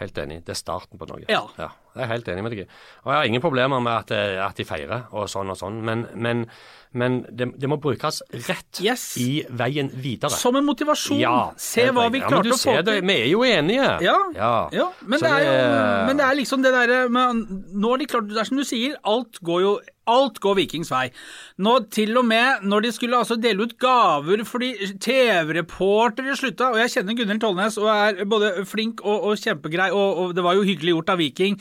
Helt 0.00 0.18
enig. 0.18 0.42
Det 0.46 0.54
er 0.56 0.60
starten 0.60 0.98
på 0.98 1.08
noe. 1.10 1.24
Ja. 1.30 1.44
Ja. 1.60 1.70
Jeg 1.94 2.02
er 2.04 2.10
helt 2.10 2.28
enig 2.28 2.42
med 2.42 2.56
deg. 2.56 2.70
Og 3.04 3.12
jeg 3.12 3.18
har 3.20 3.28
ingen 3.30 3.44
problemer 3.44 3.82
med 3.82 3.92
at, 3.92 4.14
eh, 4.14 4.38
at 4.44 4.56
de 4.58 4.66
feirer 4.66 5.06
og 5.12 5.28
sånn 5.30 5.52
og 5.52 5.58
sånn, 5.60 5.78
men, 5.86 6.06
men, 6.14 6.44
men 6.94 7.20
det, 7.30 7.52
det 7.60 7.70
må 7.70 7.78
brukes 7.82 8.20
rett 8.48 8.80
Yes. 8.82 9.04
i 9.22 9.44
veien 9.50 9.88
videre. 9.94 10.34
Som 10.34 10.58
en 10.58 10.66
motivasjon. 10.66 11.22
Se 11.56 11.86
hva 11.90 12.08
vi 12.10 12.18
Ja, 12.18 12.26
men 12.26 12.28
klarte 12.28 12.50
du 12.50 12.54
å 12.56 12.58
få 12.58 12.76
til. 12.82 13.00
Vi 13.06 13.16
er 13.20 13.30
jo 13.30 13.44
enige. 13.46 13.88
Ja, 14.02 14.18
ja. 14.34 14.52
ja 14.74 14.90
men, 15.06 15.22
det 15.22 15.30
er 15.30 15.46
jo, 15.46 15.56
men 16.10 16.18
det 16.18 16.26
er 16.26 16.38
liksom 16.42 16.62
det 16.64 16.74
derre 16.74 17.00
Nå 17.08 17.90
har 17.90 18.00
de 18.00 18.06
klart 18.10 18.30
Det 18.30 18.40
er 18.42 18.48
som 18.50 18.58
du 18.58 18.64
sier, 18.66 18.96
alt 19.06 19.38
går 19.46 19.62
jo 19.62 19.74
Alt 20.10 20.36
går 20.44 20.58
Vikings 20.58 20.90
vei. 20.92 21.06
Nå 21.64 21.78
til 21.94 22.12
og 22.20 22.26
med 22.28 22.66
når 22.68 22.84
de 22.84 22.90
skulle 22.92 23.16
altså 23.16 23.38
dele 23.40 23.64
ut 23.64 23.72
gaver 23.80 24.42
fordi 24.44 24.74
TV-reportere 25.00 26.34
slutta, 26.36 26.68
og 26.74 26.80
jeg 26.82 26.92
kjenner 26.92 27.16
Gunhild 27.16 27.40
Tollnes 27.40 27.78
og 27.80 27.88
er 27.88 28.28
både 28.28 28.50
flink 28.68 29.00
og, 29.00 29.30
og 29.30 29.40
kjempegrei, 29.40 29.88
og, 29.96 30.20
og 30.20 30.34
det 30.36 30.44
var 30.44 30.58
jo 30.58 30.66
hyggelig 30.68 30.92
gjort 30.92 31.14
av 31.14 31.22
Viking. 31.22 31.56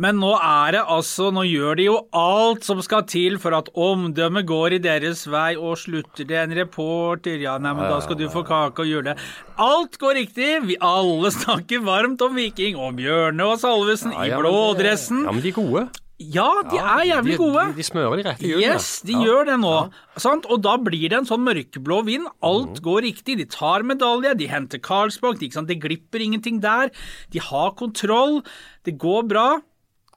Men 0.00 0.16
nå 0.22 0.32
er 0.38 0.76
det 0.76 0.82
altså 0.88 1.28
Nå 1.34 1.44
gjør 1.44 1.76
de 1.80 1.88
jo 1.90 1.96
alt 2.16 2.64
som 2.66 2.80
skal 2.84 3.04
til 3.10 3.36
for 3.42 3.56
at 3.56 3.68
omdømmet 3.76 4.48
går 4.48 4.78
i 4.78 4.82
deres 4.82 5.26
vei, 5.30 5.52
og 5.60 5.78
slutter 5.80 6.28
det 6.28 6.38
en 6.40 6.56
reporter 6.56 7.40
Ja, 7.42 7.58
nei, 7.60 7.74
men 7.76 7.90
da 7.90 8.00
skal 8.04 8.18
du 8.20 8.26
få 8.32 8.44
kake 8.48 8.84
og 8.84 8.88
jule. 8.90 9.16
Alt 9.60 9.98
går 10.00 10.16
riktig. 10.22 10.52
Vi 10.68 10.78
alle 10.80 11.32
snakker 11.40 11.84
varmt 11.84 12.22
om 12.24 12.36
Viking, 12.38 12.78
om 12.80 12.96
Bjørne 12.96 13.50
og 13.52 13.58
Salvesen 13.60 14.14
Ja, 14.16 14.28
ja, 14.30 14.38
i 14.38 14.40
blådressen. 14.40 15.26
Ja, 15.26 15.34
men 15.36 15.44
de 15.44 15.52
er 15.52 15.58
gode. 15.60 15.88
Ja, 16.20 16.48
de 16.68 16.76
er 16.76 17.06
jævlig 17.08 17.32
de, 17.32 17.38
gode. 17.40 17.62
De, 17.70 17.76
de 17.78 17.84
smører 17.86 18.20
de 18.20 18.24
rette 18.26 18.44
hjulene. 18.44 18.74
Yes, 18.74 18.88
de 19.08 19.14
Ja. 19.16 19.22
gjør 19.24 19.46
det 19.48 19.56
nå. 19.62 19.76
Sant? 20.20 20.44
Og 20.52 20.60
da 20.60 20.74
blir 20.76 21.08
det 21.08 21.16
en 21.16 21.28
sånn 21.28 21.40
mørkeblå 21.46 22.02
vind. 22.04 22.28
Alt 22.44 22.76
mm. 22.76 22.82
går 22.84 23.00
riktig. 23.08 23.38
De 23.40 23.46
tar 23.48 23.86
medalje, 23.88 24.34
de 24.36 24.48
henter. 24.50 24.80
Det, 24.84 25.48
ikke 25.48 25.64
det 25.68 25.78
glipper 25.80 26.20
ingenting 26.20 26.60
der. 26.60 26.92
De 27.32 27.40
har 27.40 27.72
kontroll. 27.72 28.42
Det 28.84 28.98
går 29.00 29.24
bra. 29.32 29.48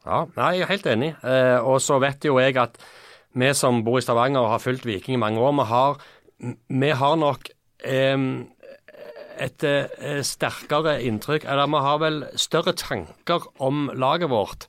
Ja, 0.04 0.26
nei, 0.36 0.50
jeg 0.58 0.66
er 0.66 0.72
helt 0.74 0.89
enig. 0.92 1.12
Eh, 1.24 1.60
og 1.63 1.80
så 1.84 2.00
vet 2.04 2.26
jo 2.28 2.39
jeg 2.42 2.58
at 2.60 2.80
vi 3.39 3.50
som 3.58 3.82
bor 3.86 3.98
i 3.98 4.04
Stavanger 4.04 4.44
og 4.44 4.52
har 4.54 4.62
fulgt 4.62 4.86
Viking 4.86 5.18
i 5.18 5.22
mange 5.22 5.42
år, 5.42 5.56
vi 5.58 5.68
har, 5.70 6.04
vi 6.84 6.92
har 7.00 7.16
nok 7.18 7.50
eh, 7.88 8.28
et 9.48 9.66
eh, 9.68 10.20
sterkere 10.28 11.00
inntrykk, 11.08 11.48
eller 11.50 11.72
vi 11.72 11.84
har 11.88 12.04
vel 12.04 12.22
større 12.36 12.76
tanker 12.78 13.48
om 13.63 13.88
laget 13.96 14.30
vårt 14.34 14.68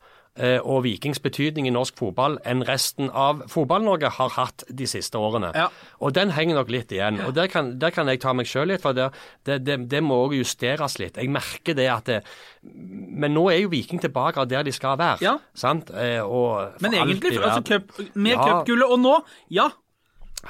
og 0.67 0.81
Vikings 0.83 1.21
betydning 1.23 1.69
i 1.69 1.71
norsk 1.71 1.95
fotball 2.01 2.41
enn 2.45 2.65
resten 2.67 3.07
av 3.15 3.45
Fotball-Norge 3.53 4.09
har 4.17 4.33
hatt 4.35 4.65
de 4.67 4.87
siste 4.91 5.15
årene. 5.15 5.53
Ja. 5.55 5.69
Og 6.03 6.15
den 6.17 6.33
henger 6.35 6.59
nok 6.59 6.73
litt 6.75 6.91
igjen. 6.91 7.21
Og 7.23 7.37
der 7.37 7.47
kan, 7.53 7.69
der 7.79 7.95
kan 7.95 8.11
jeg 8.11 8.19
ta 8.25 8.33
meg 8.35 8.49
sjøl 8.51 8.67
litt, 8.73 8.83
for 8.83 8.97
det, 8.99 9.13
det, 9.47 9.61
det, 9.63 9.77
det 9.93 10.03
må 10.03 10.19
òg 10.25 10.35
justeres 10.41 10.99
litt. 10.99 11.21
Jeg 11.23 11.31
merker 11.31 11.79
det 11.79 11.87
at 11.93 12.11
det, 12.11 12.19
Men 12.65 13.35
nå 13.37 13.47
er 13.53 13.61
jo 13.63 13.71
Viking 13.71 14.03
tilbake 14.03 14.43
der 14.51 14.67
de 14.67 14.73
skal 14.75 14.99
være. 14.99 15.23
Ja. 15.23 15.37
Sant? 15.55 15.91
Eh, 15.95 16.19
og 16.25 16.75
for 16.81 16.83
Men 16.89 16.99
egentlig, 16.99 17.39
altså, 17.39 17.63
cup, 17.63 17.95
med 18.15 18.35
Ja. 18.35 18.43
cupgullet 18.43 18.91
og 18.91 19.01
nå, 19.07 19.15
ja. 19.55 19.69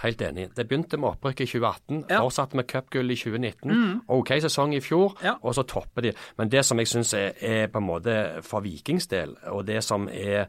Helt 0.03 0.23
enig. 0.23 0.49
Det 0.57 0.67
begynte 0.69 0.97
med 0.99 1.11
opprykk 1.15 1.41
i 1.41 1.47
2018, 1.47 2.05
Ja. 2.11 2.19
Mm. 2.21 2.23
fortsatte 2.25 2.57
med 2.57 2.67
cupgull 2.67 3.11
i 3.11 3.17
2019. 3.17 4.01
OK 4.09 4.29
sesong 4.41 4.75
i 4.75 4.81
fjor, 4.81 5.17
Ja. 5.23 5.37
og 5.43 5.55
så 5.55 5.63
topper 5.67 6.03
de. 6.03 6.13
Men 6.39 6.49
det 6.49 6.65
som 6.65 6.79
jeg 6.79 6.87
syns 6.89 7.15
er, 7.15 7.33
er 7.41 7.67
på 7.69 7.79
en 7.79 7.87
måte 7.87 8.43
for 8.43 8.61
Vikings 8.61 9.07
del, 9.07 9.37
og 9.47 9.67
det 9.67 9.83
som 9.85 10.09
er 10.09 10.47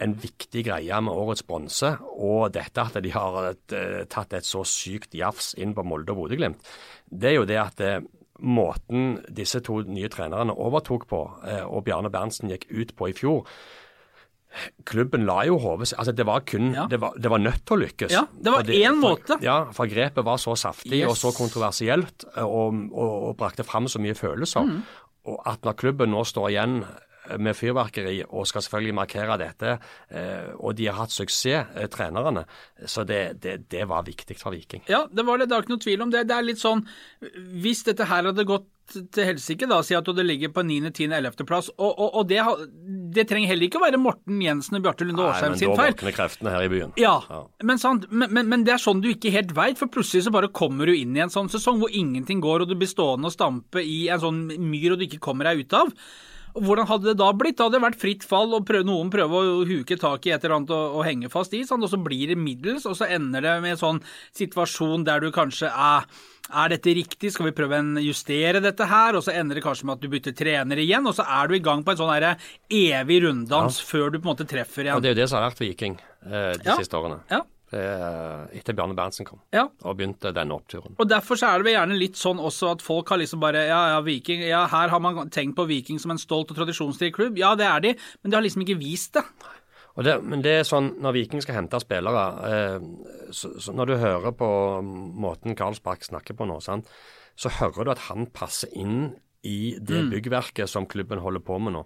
en 0.00 0.14
viktig 0.14 0.64
greie 0.64 1.00
med 1.00 1.12
årets 1.12 1.42
bronse, 1.42 1.96
og 2.18 2.52
dette 2.52 2.80
at 2.80 3.02
de 3.02 3.10
har 3.10 3.50
et, 3.50 4.08
tatt 4.08 4.32
et 4.32 4.42
så 4.44 4.64
sykt 4.64 5.14
jafs 5.14 5.54
inn 5.54 5.74
på 5.74 5.84
Molde 5.84 6.10
og 6.10 6.16
Bodø-Glimt, 6.16 6.58
det 7.10 7.30
er 7.30 7.34
jo 7.36 7.44
det 7.44 7.58
at 7.60 7.80
eh, 7.80 8.00
måten 8.40 9.20
disse 9.32 9.60
to 9.60 9.82
nye 9.86 10.08
trenerne 10.08 10.52
overtok 10.56 11.06
på, 11.06 11.20
eh, 11.46 11.62
og 11.62 11.84
Bjarne 11.84 12.10
Berntsen 12.10 12.48
gikk 12.50 12.66
ut 12.72 12.96
på 12.96 13.08
i 13.10 13.12
fjor, 13.12 13.46
Klubben 14.88 15.24
la 15.28 15.42
jo 15.48 15.58
hodet 15.62 15.92
altså 15.98 16.12
det 16.16 16.26
var 16.28 16.40
kun 16.48 16.72
Ja. 16.74 16.86
det, 16.90 16.98
var, 17.00 17.14
det 17.16 17.30
var 17.32 17.38
nødt 17.40 17.62
til 17.66 17.76
å 17.76 17.80
lykkes. 17.84 18.12
Ja, 18.12 18.24
det 18.32 18.52
var 18.52 18.62
én 18.68 18.98
måte. 19.00 19.38
Ja, 19.42 19.60
for 19.72 19.86
grepet 19.90 20.24
var 20.24 20.36
så 20.42 20.56
saftig 20.56 21.00
Yes. 21.02 21.08
og 21.10 21.16
så 21.16 21.32
kontroversielt 21.36 22.24
og, 22.36 22.74
og, 22.92 23.14
og 23.30 23.36
brakte 23.40 23.64
fram 23.64 23.88
så 23.88 23.98
mye 24.02 24.14
følelser. 24.18 24.66
Mm. 24.68 24.82
Og 25.32 25.40
at 25.46 25.64
når 25.64 25.78
klubben 25.78 26.10
nå 26.12 26.24
står 26.26 26.50
igjen 26.50 26.82
med 27.38 27.54
fyrverkeri 27.54 28.24
og 28.34 28.48
skal 28.50 28.64
selvfølgelig 28.66 28.94
markere 28.98 29.36
dette, 29.38 29.76
eh, 30.10 30.48
og 30.58 30.74
de 30.74 30.88
har 30.90 30.96
hatt 30.98 31.12
suksess, 31.14 31.68
eh, 31.78 31.86
trenerne, 31.86 32.42
så 32.84 33.04
det, 33.06 33.20
det, 33.44 33.68
det 33.70 33.84
var 33.88 34.02
viktig 34.02 34.34
for 34.40 34.50
Viking. 34.50 34.82
Ja, 34.90 35.04
det 35.06 35.22
var 35.28 35.38
det. 35.38 35.46
Det 35.48 35.54
er 35.56 35.62
ikke 35.62 35.76
noe 35.76 35.84
tvil 35.84 36.02
om 36.02 36.10
det. 36.10 36.24
Det 36.26 36.34
er 36.34 36.42
litt 36.48 36.58
sånn 36.58 36.82
Hvis 37.62 37.84
dette 37.86 38.08
her 38.10 38.26
hadde 38.26 38.44
gått 38.48 38.66
til 38.92 39.24
helsike, 39.24 39.66
da, 39.70 39.78
si 39.86 39.94
at 39.96 40.08
det 40.16 40.24
ligger 40.26 40.50
på 40.52 40.64
9., 40.66 40.90
10., 40.90 41.12
11. 41.12 41.46
plass. 41.48 41.70
Og, 41.78 41.90
og, 41.92 42.08
og 42.20 42.28
det, 42.28 42.40
det 43.16 43.24
trenger 43.30 43.52
heller 43.52 43.68
ikke 43.68 43.80
å 43.80 43.84
være 43.84 44.00
Morten 44.02 44.40
Jensen 44.42 44.78
og 44.78 44.84
Bjarte 44.84 45.06
Lunde 45.06 45.24
Aasheim 45.26 45.54
sin 45.56 45.70
feil. 45.70 45.76
Nei, 45.76 45.76
men 45.76 45.94
da 45.94 46.00
våkner 46.02 46.16
kreftene 46.16 46.54
her 46.54 46.66
i 46.66 46.72
byen. 46.72 46.96
Ja, 47.00 47.14
Ja. 47.30 47.42
Men, 47.62 47.78
sant, 47.78 48.08
men, 48.10 48.32
men, 48.34 48.48
men 48.50 48.66
det 48.66 48.74
er 48.74 48.82
sånn 48.82 49.00
du 49.04 49.08
ikke 49.12 49.32
helt 49.32 49.54
veit, 49.56 49.78
for 49.80 49.92
plutselig 49.92 50.26
så 50.26 50.34
bare 50.34 50.50
kommer 50.52 50.90
du 50.90 50.96
inn 50.96 51.16
i 51.16 51.22
en 51.24 51.32
sånn 51.32 51.50
sesong 51.52 51.80
hvor 51.80 51.92
ingenting 51.94 52.42
går, 52.42 52.64
og 52.64 52.72
du 52.72 52.76
blir 52.76 52.90
stående 52.90 53.30
og 53.30 53.34
stampe 53.36 53.84
i 53.84 54.04
en 54.12 54.20
sånn 54.22 54.44
myr 54.58 54.94
og 54.94 55.00
du 55.00 55.06
ikke 55.06 55.22
kommer 55.22 55.48
deg 55.48 55.64
ut 55.64 55.78
av. 55.78 55.92
Og 56.54 56.66
Hvordan 56.66 56.86
hadde 56.90 57.08
det 57.10 57.16
da 57.20 57.30
blitt? 57.32 57.56
Da 57.56 57.64
hadde 57.68 57.78
det 57.78 57.84
vært 57.86 58.00
fritt 58.02 58.26
fall, 58.28 58.52
og 58.56 58.66
prøv, 58.68 58.84
noen 58.84 59.08
prøver 59.12 59.48
å 59.54 59.62
huke 59.68 59.96
tak 60.00 60.26
i 60.28 60.34
et 60.34 60.42
eller 60.44 60.58
annet 60.60 60.74
og, 60.76 60.98
og 60.98 61.06
henge 61.08 61.30
fast 61.32 61.54
i, 61.56 61.62
sånn, 61.68 61.82
og 61.86 61.88
så 61.92 62.00
blir 62.02 62.28
det 62.32 62.36
middels, 62.40 62.84
og 62.86 62.98
så 62.98 63.08
ender 63.08 63.40
det 63.44 63.54
med 63.64 63.76
en 63.76 63.80
sånn 63.80 64.02
situasjon 64.36 65.06
der 65.08 65.24
du 65.24 65.30
kanskje 65.34 65.70
er 65.72 66.06
er 66.52 66.68
dette 66.68 66.92
riktig, 66.92 67.30
skal 67.32 67.46
vi 67.46 67.52
prøve 67.56 67.78
å 67.80 68.00
justere 68.02 68.60
dette 68.60 68.84
her? 68.84 69.16
Og 69.16 69.22
så 69.24 69.32
ender 69.32 69.56
det 69.56 69.62
kanskje 69.64 69.86
med 69.88 69.94
at 69.94 70.02
du 70.02 70.08
bytter 70.12 70.34
trener 70.36 70.80
igjen, 70.82 71.06
og 71.08 71.14
så 71.16 71.24
er 71.24 71.48
du 71.48 71.54
i 71.56 71.62
gang 71.64 71.80
på 71.86 71.94
en 71.94 72.00
sånn 72.02 72.10
evig 72.68 73.20
runddans 73.24 73.78
før 73.88 74.10
du 74.12 74.18
på 74.18 74.26
en 74.26 74.32
måte 74.34 74.44
treffer 74.50 74.82
Og 74.82 74.88
igjen. 74.90 75.02
det 75.06 75.08
er 75.08 75.14
jo 75.14 75.20
det 75.22 75.28
som 75.30 75.38
har 75.38 75.46
vært 75.48 75.62
Viking 75.62 75.96
eh, 76.26 76.52
de 76.58 76.66
Ja. 76.68 76.76
siste 76.76 76.98
årene. 76.98 77.22
Ja, 77.30 77.40
etter 77.78 78.76
Bjarne 78.76 78.96
Berntsen 78.98 79.26
kom 79.28 79.40
ja. 79.54 79.64
og 79.82 79.96
begynte 79.98 80.32
denne 80.34 80.56
oppturen. 80.58 80.96
Og 81.00 81.08
Derfor 81.08 81.40
så 81.40 81.52
er 81.52 81.64
det 81.64 81.74
gjerne 81.74 81.98
litt 81.98 82.20
sånn 82.20 82.42
også 82.42 82.74
at 82.74 82.84
folk 82.84 83.12
har 83.12 83.20
liksom 83.22 83.40
bare 83.42 83.64
Ja, 83.68 83.80
ja, 83.94 84.02
Viking 84.04 84.44
Ja, 84.44 84.66
her 84.70 84.92
har 84.92 85.02
man 85.02 85.30
tenkt 85.32 85.56
på 85.56 85.66
Viking 85.70 86.00
som 86.02 86.14
en 86.14 86.20
stolt 86.20 86.52
og 86.52 86.58
tradisjonsrik 86.58 87.16
klubb. 87.16 87.40
Ja, 87.40 87.54
det 87.58 87.68
er 87.68 87.84
de, 87.84 87.96
men 88.22 88.32
de 88.32 88.38
har 88.38 88.44
liksom 88.44 88.66
ikke 88.66 88.80
vist 88.80 89.16
det. 89.18 89.24
Det, 90.00 90.14
men 90.24 90.40
det 90.40 90.52
er 90.56 90.64
sånn, 90.64 90.94
når 91.04 91.16
Viking 91.18 91.42
skal 91.44 91.58
hente 91.58 91.80
spillere 91.82 92.22
eh, 92.48 92.84
så, 93.28 93.50
så 93.60 93.74
Når 93.76 93.90
du 93.90 93.96
hører 94.00 94.32
på 94.36 94.48
måten 94.80 95.56
Karlsbakk 95.58 96.06
snakker 96.08 96.36
på 96.38 96.46
nå, 96.48 96.56
sant, 96.64 96.88
så 97.36 97.52
hører 97.58 97.84
du 97.84 97.92
at 97.92 98.06
han 98.08 98.30
passer 98.32 98.72
inn 98.72 99.12
i 99.42 99.74
det 99.80 100.04
byggverket 100.12 100.70
som 100.70 100.86
klubben 100.86 101.20
holder 101.20 101.42
på 101.44 101.58
med 101.58 101.74
nå. 101.76 101.82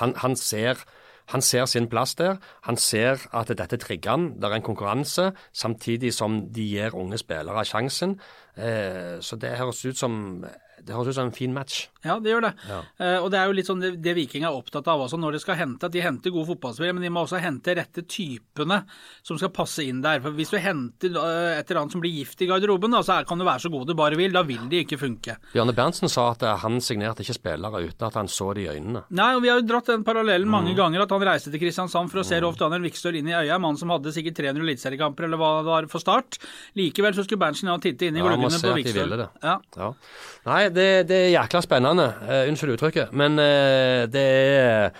Han, 0.00 0.12
han, 0.20 0.34
ser, 0.36 0.82
han 1.28 1.42
ser 1.42 1.66
sin 1.66 1.88
plass 1.88 2.14
der. 2.14 2.36
Han 2.62 2.76
ser 2.76 3.26
at 3.34 3.48
dette 3.48 3.76
trigger 3.76 4.10
han. 4.10 4.26
Det 4.36 4.44
er 4.44 4.56
en 4.56 4.62
konkurranse, 4.62 5.32
samtidig 5.52 6.14
som 6.14 6.46
de 6.54 6.62
gir 6.62 6.94
unge 6.94 7.18
spillere 7.18 7.64
sjansen. 7.64 8.20
Eh, 8.56 9.18
så 9.20 9.36
det 9.38 9.56
høres 9.58 9.84
ut 9.84 9.96
som 10.00 10.44
det 10.86 10.92
høres 10.94 11.08
ut 11.08 11.16
som 11.16 11.26
en 11.30 11.34
fin 11.34 11.54
match. 11.56 11.86
Ja, 12.04 12.18
det 12.22 12.30
gjør 12.30 12.42
det. 12.44 12.50
Ja. 12.68 12.76
Uh, 13.00 13.24
og 13.24 13.30
det 13.32 13.38
er 13.40 13.48
jo 13.48 13.54
litt 13.56 13.66
sånn 13.66 13.80
det, 13.82 13.88
det 14.04 14.12
Viking 14.14 14.44
er 14.46 14.54
opptatt 14.54 14.86
av 14.92 15.00
også 15.02 15.16
når 15.18 15.34
de 15.34 15.38
skal 15.42 15.56
hente. 15.58 15.88
At 15.88 15.94
de 15.96 16.02
henter 16.04 16.30
gode 16.30 16.46
fotballspillere, 16.52 16.94
men 16.94 17.02
de 17.02 17.08
må 17.10 17.22
også 17.24 17.40
hente 17.42 17.72
rette 17.74 18.04
typene 18.06 18.82
som 19.26 19.38
skal 19.40 19.50
passe 19.56 19.82
inn 19.82 20.02
der. 20.04 20.20
For 20.22 20.36
Hvis 20.36 20.52
du 20.52 20.58
henter 20.62 21.16
uh, 21.16 21.56
et 21.56 21.64
eller 21.72 21.80
annet 21.80 21.96
som 21.96 22.02
blir 22.04 22.12
gift 22.14 22.44
i 22.44 22.46
garderoben, 22.46 22.92
da, 22.94 23.00
så 23.02 23.16
er, 23.16 23.26
kan 23.26 23.40
du 23.40 23.46
være 23.48 23.64
så 23.64 23.72
god 23.72 23.88
du 23.90 23.94
bare 23.98 24.18
vil. 24.20 24.30
Da 24.36 24.44
vil 24.46 24.68
de 24.70 24.82
ikke 24.84 25.00
funke. 25.00 25.38
Bjarne 25.56 25.74
Berntsen 25.74 26.12
sa 26.12 26.28
at 26.36 26.44
han 26.62 26.76
signerte 26.84 27.24
ikke 27.24 27.38
spillere 27.40 27.82
uten 27.88 28.06
at 28.10 28.20
han 28.20 28.30
så 28.30 28.52
det 28.54 28.68
i 28.68 28.70
øynene. 28.76 29.02
Nei, 29.16 29.30
og 29.34 29.42
Vi 29.42 29.50
har 29.50 29.58
jo 29.62 29.66
dratt 29.72 29.90
den 29.90 30.04
parallellen 30.06 30.46
mange 30.52 30.76
Mm. 30.76 30.78
ganger, 30.84 31.02
at 31.08 31.16
han 31.16 31.26
reiste 31.32 31.50
til 31.50 31.64
Kristiansand 31.64 32.12
for 32.12 32.20
å 32.22 32.26
se 32.28 32.38
Rolf 32.44 32.60
Daniel 32.60 32.84
Vikstøl 32.84 33.16
inn 33.16 33.32
i 33.32 33.34
øya, 33.34 33.58
mannen 33.58 33.80
som 33.80 33.90
hadde 33.96 34.12
sikkert 34.14 34.36
300 34.44 34.62
eliteseriekamper 34.68 35.24
eller 35.26 35.40
hva 35.40 35.50
det 35.62 35.66
var 35.72 35.90
for 35.90 36.04
start. 36.04 36.38
Likevel 36.78 37.16
så 37.16 37.24
skulle 37.26 37.40
Berntsen 37.42 37.72
ja, 37.72 37.78
titte 37.82 38.06
inn 38.12 38.20
i 38.20 38.22
Ja, 38.22 38.28
må 38.46 38.54
se 38.56 38.70
at 38.72 38.88
de 38.88 38.94
ville 38.96 39.18
det. 39.20 39.28
Ja. 39.44 39.56
Ja. 39.76 39.90
Nei, 40.46 40.60
det, 40.74 40.86
det 41.10 41.18
er 41.24 41.32
jækla 41.36 41.62
spennende. 41.66 42.06
Uh, 42.22 42.42
unnskyld 42.50 42.74
uttrykket. 42.76 43.12
Men 43.12 43.38
uh, 43.42 44.06
det 44.10 44.26
er 44.26 44.90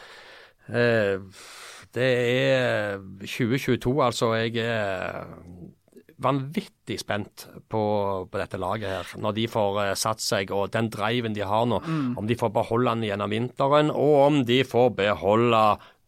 uh, 0.70 1.46
Det 1.96 2.10
er 2.12 2.98
2022, 3.24 3.94
altså. 4.04 4.34
Jeg 4.36 4.58
er 4.66 5.24
vanvittig 6.22 6.96
spent 7.00 7.46
på, 7.68 7.80
på 8.32 8.40
dette 8.40 8.58
laget 8.60 8.88
her. 8.88 9.10
Når 9.20 9.34
de 9.36 9.44
får 9.52 9.80
satt 10.00 10.22
seg, 10.24 10.52
og 10.56 10.70
den 10.72 10.88
driven 10.92 11.34
de 11.36 11.44
har 11.44 11.66
nå. 11.68 11.80
Mm. 11.84 12.14
Om 12.20 12.28
de 12.30 12.38
får 12.40 12.52
beholde 12.56 12.94
den 12.94 13.04
gjennom 13.10 13.32
vinteren, 13.32 13.90
og 13.92 14.14
om 14.26 14.38
de 14.48 14.62
får 14.64 14.94
beholde 14.96 15.60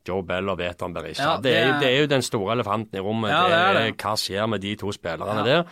Joe 0.09 0.25
Bell 0.25 0.49
og 0.49 0.57
Veton 0.63 0.95
Berisha. 0.97 1.35
Ja, 1.35 1.37
det, 1.45 1.53
det- 1.53 1.81
det 1.83 1.89
er 1.93 2.01
jo 2.01 2.07
den 2.15 2.23
store 2.25 2.55
elefanten 2.57 2.97
i 2.97 3.05
rommet. 3.05 3.29
Ja, 3.35 3.43
det 3.49 3.59
er 3.59 3.81
det. 3.83 3.97
Hva 4.01 4.15
skjer 4.17 4.49
med 4.49 4.63
de 4.65 4.75
to 4.81 4.93
spillerne 4.97 5.43
Ja. 5.45 5.45
der? 5.45 5.65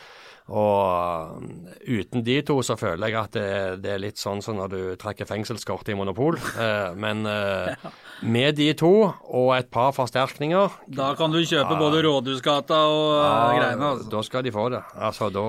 Og 0.47 1.39
um, 1.41 1.47
uten 1.83 2.23
de 2.23 2.37
to 2.47 2.61
så 2.63 2.77
føler 2.79 3.11
jeg 3.11 3.19
at 3.19 3.33
det, 3.35 3.49
det 3.83 3.93
er 3.97 4.03
litt 4.03 4.21
sånn 4.21 4.43
som 4.45 4.61
når 4.61 4.71
du 4.71 4.81
trekker 5.01 5.27
fengselskortet 5.27 5.91
i 5.95 5.99
Monopol. 5.99 6.39
Eh, 6.39 6.95
men 6.95 7.27
eh, 7.27 7.89
med 8.37 8.55
de 8.59 8.71
to 8.79 8.93
og 9.11 9.51
et 9.57 9.71
par 9.75 9.91
forsterkninger 9.97 10.79
Da 10.87 11.13
kan 11.19 11.35
du 11.35 11.41
kjøpe 11.43 11.79
både 11.81 12.05
Rådhusgata 12.07 12.79
og 12.93 13.09
eh, 13.17 13.25
ja, 13.27 13.47
greiene. 13.59 13.93
Altså. 13.97 14.11
Da 14.15 14.23
skal 14.29 14.47
de 14.47 14.55
få 14.55 14.69
det. 14.77 14.83
Altså, 14.95 15.33
da, 15.35 15.47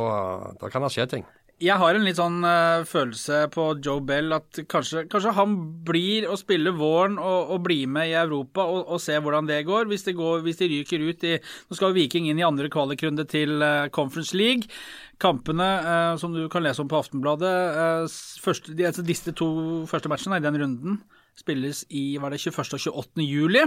da 0.57 0.73
kan 0.73 0.88
det 0.88 0.93
skje 0.95 1.10
ting. 1.13 1.27
Jeg 1.58 1.82
har 1.82 1.98
en 1.98 2.04
litt 2.06 2.20
sånn 2.20 2.43
uh, 2.46 2.84
følelse 2.86 3.48
på 3.50 3.63
Joe 3.82 4.04
Bell 4.06 4.30
at 4.36 4.60
kanskje, 4.70 5.08
kanskje 5.10 5.32
han 5.34 5.56
blir 5.88 6.28
å 6.30 6.36
spille 6.38 6.70
våren 6.78 7.15
og, 7.17 7.54
og 7.56 7.63
bli 7.65 7.80
med 7.89 8.12
i 8.12 8.13
Europa 8.20 8.62
og, 8.62 8.84
og 8.93 9.02
se 9.02 9.15
hvordan 9.17 9.50
det 9.50 9.63
går. 9.65 9.89
Hvis, 9.89 10.06
det 10.06 10.13
går. 10.20 10.43
hvis 10.46 10.62
de 10.62 10.70
ryker 10.76 11.08
ut 11.08 11.26
i 11.26 11.34
Nå 11.41 11.80
skal 11.80 11.96
Viking 11.98 12.30
inn 12.30 12.38
i 12.38 12.46
andre 12.46 12.70
kvalikrunde 12.70 13.26
til 13.32 13.58
uh, 13.65 13.89
Conference 13.89 14.38
League. 14.38 14.70
Kampene 15.17 15.72
uh, 15.82 16.13
som 16.22 16.36
du 16.36 16.43
kan 16.54 16.62
lese 16.62 16.84
om 16.84 16.91
på 16.91 17.00
Aftenbladet, 17.00 17.56
første, 18.43 18.78
de, 18.78 18.86
altså 18.91 19.08
disse 19.08 19.34
to 19.34 19.50
første 19.89 20.13
matchene 20.13 20.38
i 20.38 20.46
den 20.46 20.62
runden 20.62 21.02
spilles 21.38 21.84
i 21.93 22.17
var 22.22 22.34
det 22.34 22.41
21. 22.41 22.78
og 22.78 22.86
28. 23.02 23.26
juli. 23.26 23.65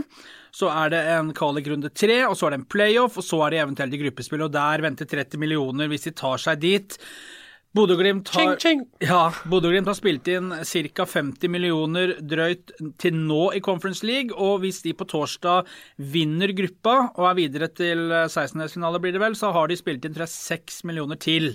Så 0.55 0.70
er 0.70 0.94
det 0.94 1.03
en 1.16 1.35
kvalikrunde 1.35 1.90
tre, 1.90 2.22
og 2.29 2.38
så 2.38 2.46
er 2.46 2.55
det 2.55 2.62
en 2.62 2.70
playoff, 2.70 3.18
og 3.18 3.26
så 3.26 3.44
er 3.46 3.55
det 3.55 3.61
eventuelt 3.64 3.98
i 3.98 4.03
gruppespill. 4.05 4.46
Og 4.46 4.55
der 4.55 4.87
venter 4.87 5.11
30 5.11 5.42
millioner 5.42 5.90
hvis 5.90 6.07
de 6.07 6.14
tar 6.22 6.42
seg 6.42 6.62
dit. 6.62 6.98
Bodø-Glimt 7.70 8.33
har, 8.35 8.56
ja, 8.98 9.18
Bodø-Glimt 9.46 9.87
har 9.87 9.94
spilt 9.94 10.26
inn 10.33 10.50
ca. 10.66 11.04
50 11.06 11.52
millioner 11.54 12.16
drøyt 12.18 12.72
til 12.98 13.14
nå 13.14 13.52
i 13.54 13.61
Conference 13.62 14.02
League, 14.06 14.35
og 14.35 14.64
hvis 14.64 14.80
de 14.83 14.94
på 14.98 15.06
torsdag 15.06 15.68
vinner 16.02 16.50
gruppa 16.59 16.96
og 17.12 17.28
er 17.30 17.38
videre 17.38 17.68
til 17.70 18.11
16-delsfinale, 18.11 18.98
blir 19.02 19.14
det 19.14 19.22
vel, 19.22 19.38
så 19.38 19.52
har 19.54 19.70
de 19.70 19.78
spilt 19.78 20.02
inn 20.02 20.16
tror 20.16 20.26
jeg, 20.26 20.35
6 20.66 20.83
millioner 20.90 21.20
til. 21.22 21.52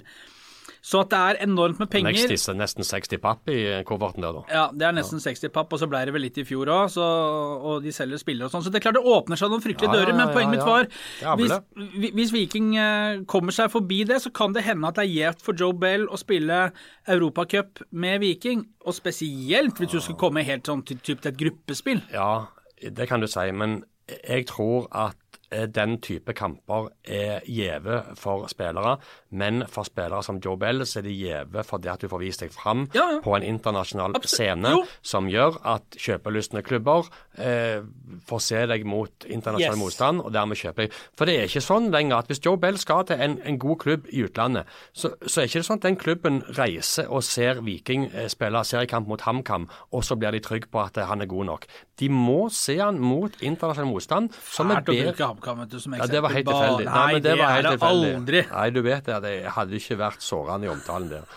Så 0.86 1.02
at 1.02 1.10
det 1.10 1.18
er 1.18 1.40
enormt 1.48 1.80
med 1.82 1.90
penger 1.90 2.14
Next 2.14 2.52
nesten 2.54 2.86
60 2.86 3.18
papp 3.24 3.50
i 3.50 3.58
kofferten 3.88 4.22
der, 4.22 4.36
da. 4.38 4.44
ja, 4.54 4.66
det 4.70 4.86
er 4.86 4.94
nesten 4.94 5.22
60 5.24 5.50
papp, 5.56 5.74
og 5.74 5.82
så 5.82 5.88
ble 5.90 6.04
det 6.06 6.14
vel 6.14 6.22
litt 6.28 6.38
i 6.38 6.46
fjor 6.46 6.70
òg, 6.70 6.98
og 7.02 7.82
de 7.82 7.94
selger 7.96 8.22
spillere 8.22 8.50
og 8.50 8.54
sånn. 8.54 8.66
Så 8.68 8.74
det 8.74 8.80
er 8.80 8.86
klart 8.86 9.00
det 9.00 9.16
åpner 9.16 9.40
seg 9.40 9.50
noen 9.50 9.64
fryktelige 9.64 9.90
Ja, 9.90 9.96
ja, 9.98 10.04
dører, 10.04 10.18
men 10.20 10.30
ja, 10.30 10.36
poenget 10.36 10.54
mitt 10.54 10.68
var 10.68 11.40
hvis, 11.42 12.14
hvis 12.20 12.36
Viking 12.36 12.70
eh, 12.78 13.24
kommer 13.32 13.56
seg 13.56 13.74
forbi 13.74 14.04
det, 14.06 14.22
så 14.22 14.30
kan 14.36 14.54
det 14.54 14.66
hende 14.68 14.92
at 14.92 15.00
det 15.00 15.08
er 15.08 15.14
gjevt 15.16 15.44
for 15.48 15.58
Joe 15.58 15.74
Bell 15.74 16.06
å 16.06 16.22
spille 16.22 16.62
Europacup 17.10 17.82
med 17.90 18.22
Viking, 18.22 18.68
og 18.86 18.98
spesielt 18.98 19.82
hvis 19.82 19.96
du 19.96 20.00
skulle 20.00 20.22
komme 20.22 20.46
helt 20.46 20.70
sånn 20.70 20.86
til, 20.86 21.02
til 21.02 21.18
et 21.18 21.42
gruppespill. 21.42 22.06
Ja, 22.14 22.46
det 22.86 23.10
kan 23.10 23.26
du 23.26 23.30
si, 23.32 23.50
men 23.58 23.82
jeg 24.06 24.46
tror 24.52 24.86
at 24.94 25.18
den 25.52 25.98
type 26.02 26.34
kamper 26.34 26.88
er 27.06 27.42
gjeve 27.46 28.02
for 28.18 28.48
spillere, 28.52 28.98
men 29.32 29.64
for 29.72 29.84
spillere 29.88 30.24
som 30.26 30.40
Joe 30.44 30.58
Bell 30.58 30.82
så 30.88 31.00
er 31.00 31.06
det 31.08 31.14
gjeve 31.20 31.64
fordi 31.68 31.90
at 31.92 32.02
du 32.02 32.08
får 32.12 32.20
vist 32.24 32.42
deg 32.44 32.52
fram 32.56 32.86
Ja, 32.96 33.06
ja. 33.14 33.20
på 33.24 33.36
en 33.38 33.44
internasjonal 33.44 34.16
Absolutt. 34.16 34.32
scene 34.34 34.72
Jo. 34.74 34.84
som 35.06 35.28
gjør 35.30 35.60
at 35.76 35.98
kjøpelystne 36.02 36.64
klubber 36.66 37.06
eh, 37.38 37.82
får 38.28 38.40
se 38.42 38.64
deg 38.72 38.86
mot 38.86 39.26
internasjonal 39.28 39.76
Yes. 39.76 39.80
motstand, 39.84 40.22
og 40.22 40.34
dermed 40.34 40.58
kjøper 40.58 40.86
deg. 40.88 40.98
For 41.18 41.26
det 41.30 41.36
er 41.40 41.48
ikke 41.50 41.62
sånn 41.64 41.92
lenger 41.94 42.18
at 42.24 42.28
hvis 42.32 42.42
Joe 42.46 42.58
Bell 42.58 42.78
skal 42.82 43.06
til 43.06 43.22
en, 43.22 43.38
en 43.46 43.60
god 43.60 43.78
klubb 43.84 44.08
i 44.12 44.24
utlandet, 44.26 44.66
så, 44.94 45.14
så 45.26 45.42
er 45.42 45.50
ikke 45.50 45.62
det 45.62 45.68
sånn 45.70 45.80
at 45.82 45.88
den 45.88 45.98
klubben 46.02 46.42
reiser 46.58 47.08
og 47.12 47.24
ser 47.24 47.62
Viking 47.66 48.10
eh, 48.14 48.28
spille 48.32 48.64
seriekamp 48.66 49.08
mot 49.08 49.22
HamKam, 49.26 49.70
og 49.92 50.04
så 50.04 50.16
blir 50.20 50.32
de 50.36 50.42
trygge 50.46 50.68
på 50.72 50.82
at 50.84 50.98
eh, 50.98 51.06
han 51.10 51.22
er 51.22 51.30
god 51.32 51.46
nok. 51.54 51.66
De 52.02 52.10
må 52.12 52.50
se 52.52 52.76
han 52.82 52.98
mot 53.00 53.32
internasjonal 53.42 53.88
motstand 53.94 54.34
som 54.52 54.72
er 54.76 54.82
bedre 54.84 55.35
HamKam 55.36 55.60
vet 55.64 55.76
du, 55.76 55.80
som 55.84 55.96
ja, 56.00 56.08
det 56.10 56.22
var 56.24 56.34
helt 56.34 56.48
tilfeldig. 56.48 56.88
Nei, 56.88 57.02
Nei 57.14 57.20
det, 57.22 57.36
var 57.40 57.52
helt 57.54 57.68
er 57.70 57.76
det 57.76 57.90
aldri. 57.90 58.46
Nei, 58.52 58.70
du 58.72 58.82
vet 58.86 59.12
det. 59.12 59.20
Det 59.26 59.36
hadde 59.58 59.78
ikke 59.78 60.00
vært 60.00 60.26
sårende 60.26 60.70
i 60.70 60.72
omtalen 60.72 61.12
der. 61.12 61.28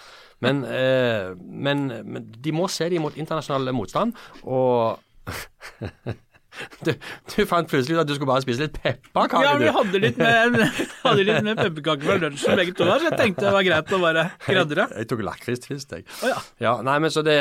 Men, 0.45 0.63
eh, 0.71 1.35
men, 1.37 1.89
men 2.07 2.31
de 2.31 2.55
må 2.55 2.69
se 2.71 2.87
dem 2.93 3.03
mot 3.03 3.17
internasjonal 3.19 3.75
motstand, 3.75 4.15
og 4.47 5.01
du, 6.87 6.93
du 6.95 7.39
fant 7.49 7.69
plutselig 7.69 7.97
ut 7.97 8.03
at 8.05 8.09
du 8.09 8.15
skulle 8.15 8.31
bare 8.31 8.45
spise 8.45 8.63
litt 8.65 8.77
pepperkaker, 8.79 9.45
Ja, 9.45 9.57
vi 9.59 9.73
hadde 9.75 10.03
litt 10.03 10.21
med, 10.21 10.61
hadde 11.03 11.27
litt 11.27 11.43
med 11.47 11.59
pepperkaker 11.59 12.07
fra 12.07 12.19
lunsjen 12.23 12.59
begge 12.59 12.77
to 12.79 12.87
så 12.87 13.01
jeg 13.09 13.19
tenkte 13.19 13.49
det 13.49 13.55
var 13.57 13.67
greit 13.67 13.95
å 13.95 14.03
bare 14.03 14.29
gradre. 14.47 14.89
Jeg 14.95 15.11
tok 15.11 15.25
lakristvist, 15.27 15.97
jeg. 15.99 16.07
Oh, 16.23 16.31
ja. 16.31 16.39
Ja, 16.69 16.77
nei, 16.87 17.01
men 17.03 17.15
så 17.15 17.27
det 17.27 17.41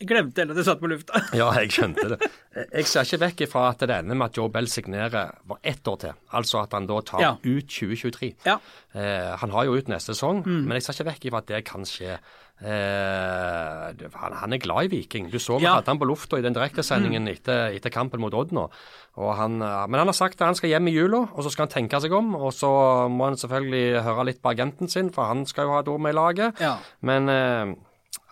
Jeg 0.00 0.08
glemte 0.10 0.42
det 0.42 0.50
at 0.50 0.56
jeg 0.58 0.64
satt 0.66 0.80
på 0.82 0.88
lufta. 0.90 1.20
Ja, 1.38 1.52
jeg 1.54 1.70
skjønte 1.70 2.08
det. 2.14 2.30
Jeg 2.74 2.86
ser 2.90 3.06
ikke 3.06 3.20
vekk 3.28 3.42
ifra 3.46 3.68
at 3.70 3.78
det 3.86 3.90
ender 3.94 4.14
med 4.18 4.26
at 4.32 4.36
Joe 4.40 4.48
Bell 4.50 4.66
signerer 4.66 5.34
for 5.46 5.58
ett 5.62 5.86
år 5.86 5.98
til. 6.02 6.12
Altså 6.34 6.62
at 6.64 6.72
han 6.74 6.86
da 6.90 7.00
tar 7.06 7.20
Ja. 7.22 7.32
ut 7.44 7.68
2023. 7.70 8.32
Ja. 8.46 8.56
Eh, 8.94 9.36
han 9.38 9.50
har 9.54 9.64
jo 9.68 9.76
ut 9.78 9.86
neste 9.88 10.10
sesong, 10.14 10.42
Mm. 10.44 10.64
men 10.66 10.72
jeg 10.80 10.82
ser 10.82 10.94
ikke 10.98 11.10
vekk 11.12 11.24
ifra 11.30 11.38
at 11.44 11.46
det 11.46 11.64
kan 11.64 11.86
skje. 11.86 12.18
Eh, 12.64 14.08
han, 14.18 14.32
han 14.40 14.52
er 14.54 14.60
glad 14.62 14.86
i 14.88 14.90
Viking. 14.96 15.30
Du 15.30 15.38
så 15.38 15.58
vi 15.58 15.64
Ja. 15.64 15.70
Mm. 15.72 15.76
hadde 15.78 15.90
han 15.92 15.98
på 15.98 16.06
lufta 16.10 16.38
i 16.38 16.42
den 16.42 16.54
direktesendingen 16.54 17.28
etter, 17.30 17.70
etter 17.74 17.90
kampen 17.90 18.20
mot 18.20 18.34
Odd 18.34 18.52
nå. 18.52 18.68
Og 19.16 19.36
han, 19.36 19.60
eh, 19.62 19.86
men 19.86 19.98
han 19.98 20.08
har 20.10 20.14
sagt 20.18 20.40
at 20.40 20.46
han 20.46 20.54
skal 20.58 20.70
hjem 20.70 20.88
i 20.88 20.94
jula, 20.94 21.28
og 21.34 21.44
så 21.44 21.50
skal 21.50 21.66
han 21.68 21.74
tenke 21.88 22.00
seg 22.02 22.12
om. 22.12 22.34
Og 22.34 22.52
så 22.52 23.08
må 23.10 23.24
han 23.30 23.36
selvfølgelig 23.36 24.02
høre 24.02 24.24
litt 24.26 24.42
på 24.42 24.50
agenten 24.54 24.88
sin, 24.90 25.10
for 25.10 25.24
han 25.30 25.46
skal 25.46 25.64
jo 25.66 25.70
ha 25.72 25.80
et 25.80 25.88
ord 25.88 26.00
med 26.00 26.14
i 26.14 26.18
laget. 26.18 26.60
Ja. 26.60 26.78
Men 27.02 27.28
eh, 27.28 27.74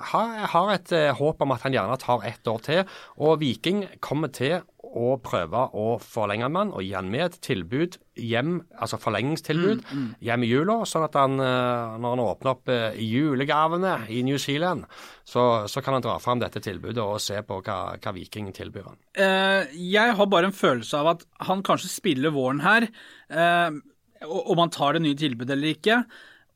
jeg 0.03 0.51
har 0.53 0.75
et 0.75 0.93
eh, 0.97 1.15
håp 1.17 1.43
om 1.45 1.55
at 1.55 1.65
han 1.67 1.75
gjerne 1.77 1.99
tar 2.03 2.27
ett 2.29 2.49
år 2.51 2.63
til. 2.67 2.85
Og 3.23 3.41
Viking 3.43 3.87
kommer 4.05 4.33
til 4.35 4.61
å 4.93 5.15
prøve 5.23 5.63
å 5.79 5.97
forlenge 6.03 6.49
med 6.53 6.61
han 6.61 6.73
og 6.77 6.85
gi 6.85 6.93
han 6.93 7.09
med 7.13 7.25
et 7.25 7.37
tilbud 7.45 7.97
hjem, 8.21 8.59
altså 8.77 8.99
forlengingstilbud, 9.01 9.85
hjem 10.21 10.45
i 10.45 10.51
jula. 10.51 10.83
Sånn 10.89 11.07
at 11.07 11.17
han, 11.17 11.39
eh, 11.41 11.95
når 12.03 12.17
han 12.17 12.25
åpner 12.27 12.53
opp 12.53 12.73
eh, 12.73 12.99
julegavene 13.01 13.95
i 14.13 14.21
New 14.27 14.41
Zealand, 14.43 14.85
så, 15.25 15.65
så 15.71 15.85
kan 15.85 15.97
han 15.97 16.05
dra 16.05 16.19
fram 16.23 16.43
dette 16.43 16.61
tilbudet 16.65 17.01
og 17.01 17.23
se 17.25 17.41
på 17.47 17.63
hva, 17.65 17.79
hva 17.97 18.15
Viking 18.17 18.51
tilbyr 18.57 18.91
han. 18.91 19.01
Eh, 19.17 19.73
jeg 19.95 20.19
har 20.19 20.31
bare 20.33 20.51
en 20.51 20.57
følelse 20.57 21.01
av 21.01 21.15
at 21.15 21.25
han 21.49 21.65
kanskje 21.65 21.93
spiller 21.95 22.35
våren 22.35 22.61
her, 22.67 22.91
eh, 23.33 23.81
om 24.29 24.61
han 24.61 24.71
tar 24.75 24.99
det 24.99 25.07
nye 25.07 25.19
tilbudet 25.19 25.57
eller 25.57 25.73
ikke. 25.73 26.03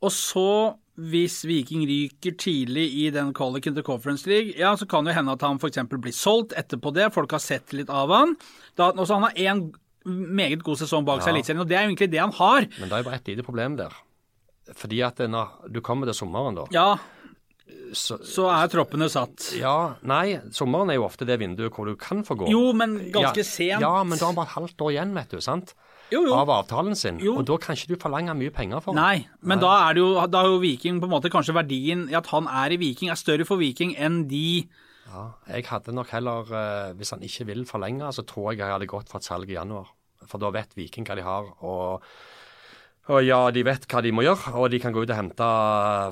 Og 0.04 0.12
så, 0.12 0.48
hvis 0.96 1.42
Viking 1.44 1.84
ryker 1.88 2.36
tidlig 2.40 2.86
i 3.02 3.08
den 3.12 3.34
kvaliken 3.36 3.76
til 3.76 3.84
Conference 3.84 4.28
League, 4.28 4.54
ja, 4.56 4.72
så 4.80 4.88
kan 4.88 5.04
det 5.04 5.16
hende 5.16 5.34
at 5.36 5.44
han 5.44 5.60
f.eks. 5.60 5.82
blir 5.92 6.14
solgt 6.16 6.54
etterpå 6.56 6.92
det. 6.96 7.10
Folk 7.14 7.34
har 7.36 7.42
sett 7.44 7.74
litt 7.76 7.92
av 7.92 8.12
han. 8.14 8.32
Da, 8.78 8.92
også 8.94 9.18
han 9.18 9.28
har 9.28 9.36
én 9.36 9.66
meget 10.06 10.62
god 10.64 10.80
sesong 10.80 11.04
bak 11.04 11.20
seg 11.20 11.34
i 11.34 11.38
Eliteserien, 11.40 11.64
og 11.64 11.68
det 11.68 11.76
er 11.76 11.84
egentlig 11.84 12.08
det 12.12 12.22
han 12.22 12.34
har. 12.38 12.68
Men 12.78 12.88
det 12.88 12.96
er 12.96 13.04
jo 13.04 13.08
bare 13.10 13.20
et 13.20 13.30
lite 13.32 13.44
problem 13.46 13.76
der. 13.80 13.94
Fordi 14.76 15.02
at 15.06 15.20
denne, 15.20 15.44
du 15.70 15.82
kommer 15.84 16.08
til 16.08 16.16
sommeren, 16.16 16.56
da 16.58 16.66
Ja, 16.74 16.88
så, 17.92 18.18
så 18.22 18.46
er 18.50 18.70
troppene 18.70 19.08
satt. 19.10 19.50
Ja, 19.58 19.96
nei, 20.06 20.38
sommeren 20.54 20.90
er 20.90 21.00
jo 21.00 21.06
ofte 21.06 21.26
det 21.26 21.38
vinduet 21.42 21.74
hvor 21.74 21.88
du 21.88 21.96
kan 21.98 22.22
få 22.26 22.36
gå. 22.38 22.48
Jo, 22.50 22.70
men 22.76 22.96
ganske 23.14 23.42
ja, 23.42 23.46
sent. 23.46 23.82
Ja, 23.82 23.92
men 24.06 24.18
da 24.18 24.26
har 24.26 24.32
han 24.32 24.38
bare 24.38 24.50
et 24.50 24.56
halvt 24.56 24.86
år 24.86 24.94
igjen, 24.94 25.14
vet 25.18 25.34
du. 25.34 25.40
sant? 25.44 25.74
Jo, 26.12 26.22
jo. 26.22 26.34
Av 26.38 26.50
avtalen 26.60 26.94
sin. 26.98 27.18
Og 27.32 27.42
da 27.48 27.56
kan 27.62 27.74
ikke 27.74 27.94
du 27.94 28.00
forlange 28.00 28.34
mye 28.38 28.52
penger 28.54 28.82
for 28.84 28.94
Nei, 28.96 29.26
men 29.42 29.62
da 29.62 29.72
er 29.88 29.96
det 29.96 30.04
jo, 30.04 30.10
da 30.30 30.42
er 30.44 30.52
jo 30.52 30.60
Viking 30.62 31.00
på 31.02 31.08
en 31.08 31.14
måte 31.16 31.32
kanskje 31.32 31.56
verdien 31.56 32.06
i 32.12 32.18
at 32.18 32.30
han 32.30 32.46
er 32.46 32.76
i 32.76 32.78
Viking, 32.80 33.10
er 33.10 33.18
større 33.18 33.46
for 33.48 33.58
Viking 33.62 33.96
enn 33.98 34.24
de 34.30 34.68
Ja, 35.10 35.24
jeg 35.50 35.66
hadde 35.70 35.94
nok 35.94 36.10
heller, 36.14 36.48
eh, 36.50 36.94
hvis 36.98 37.12
han 37.14 37.22
ikke 37.26 37.46
vil 37.50 37.66
forlenge, 37.66 38.08
så 38.14 38.24
tror 38.26 38.52
jeg 38.52 38.62
jeg 38.62 38.74
hadde 38.74 38.90
gått 38.90 39.10
for 39.10 39.22
et 39.22 39.26
salg 39.26 39.50
i 39.50 39.58
januar. 39.58 39.90
For 40.26 40.42
da 40.42 40.50
vet 40.54 40.74
Viking 40.78 41.06
hva 41.06 41.14
de 41.18 41.22
har. 41.26 41.46
Og, 41.62 42.02
og 43.06 43.22
ja, 43.22 43.38
de 43.54 43.62
vet 43.62 43.84
hva 43.86 44.00
de 44.02 44.10
må 44.10 44.24
gjøre, 44.24 44.50
og 44.58 44.66
de 44.72 44.80
kan 44.82 44.90
gå 44.94 45.04
ut 45.04 45.10
og 45.12 45.18
hente 45.18 45.46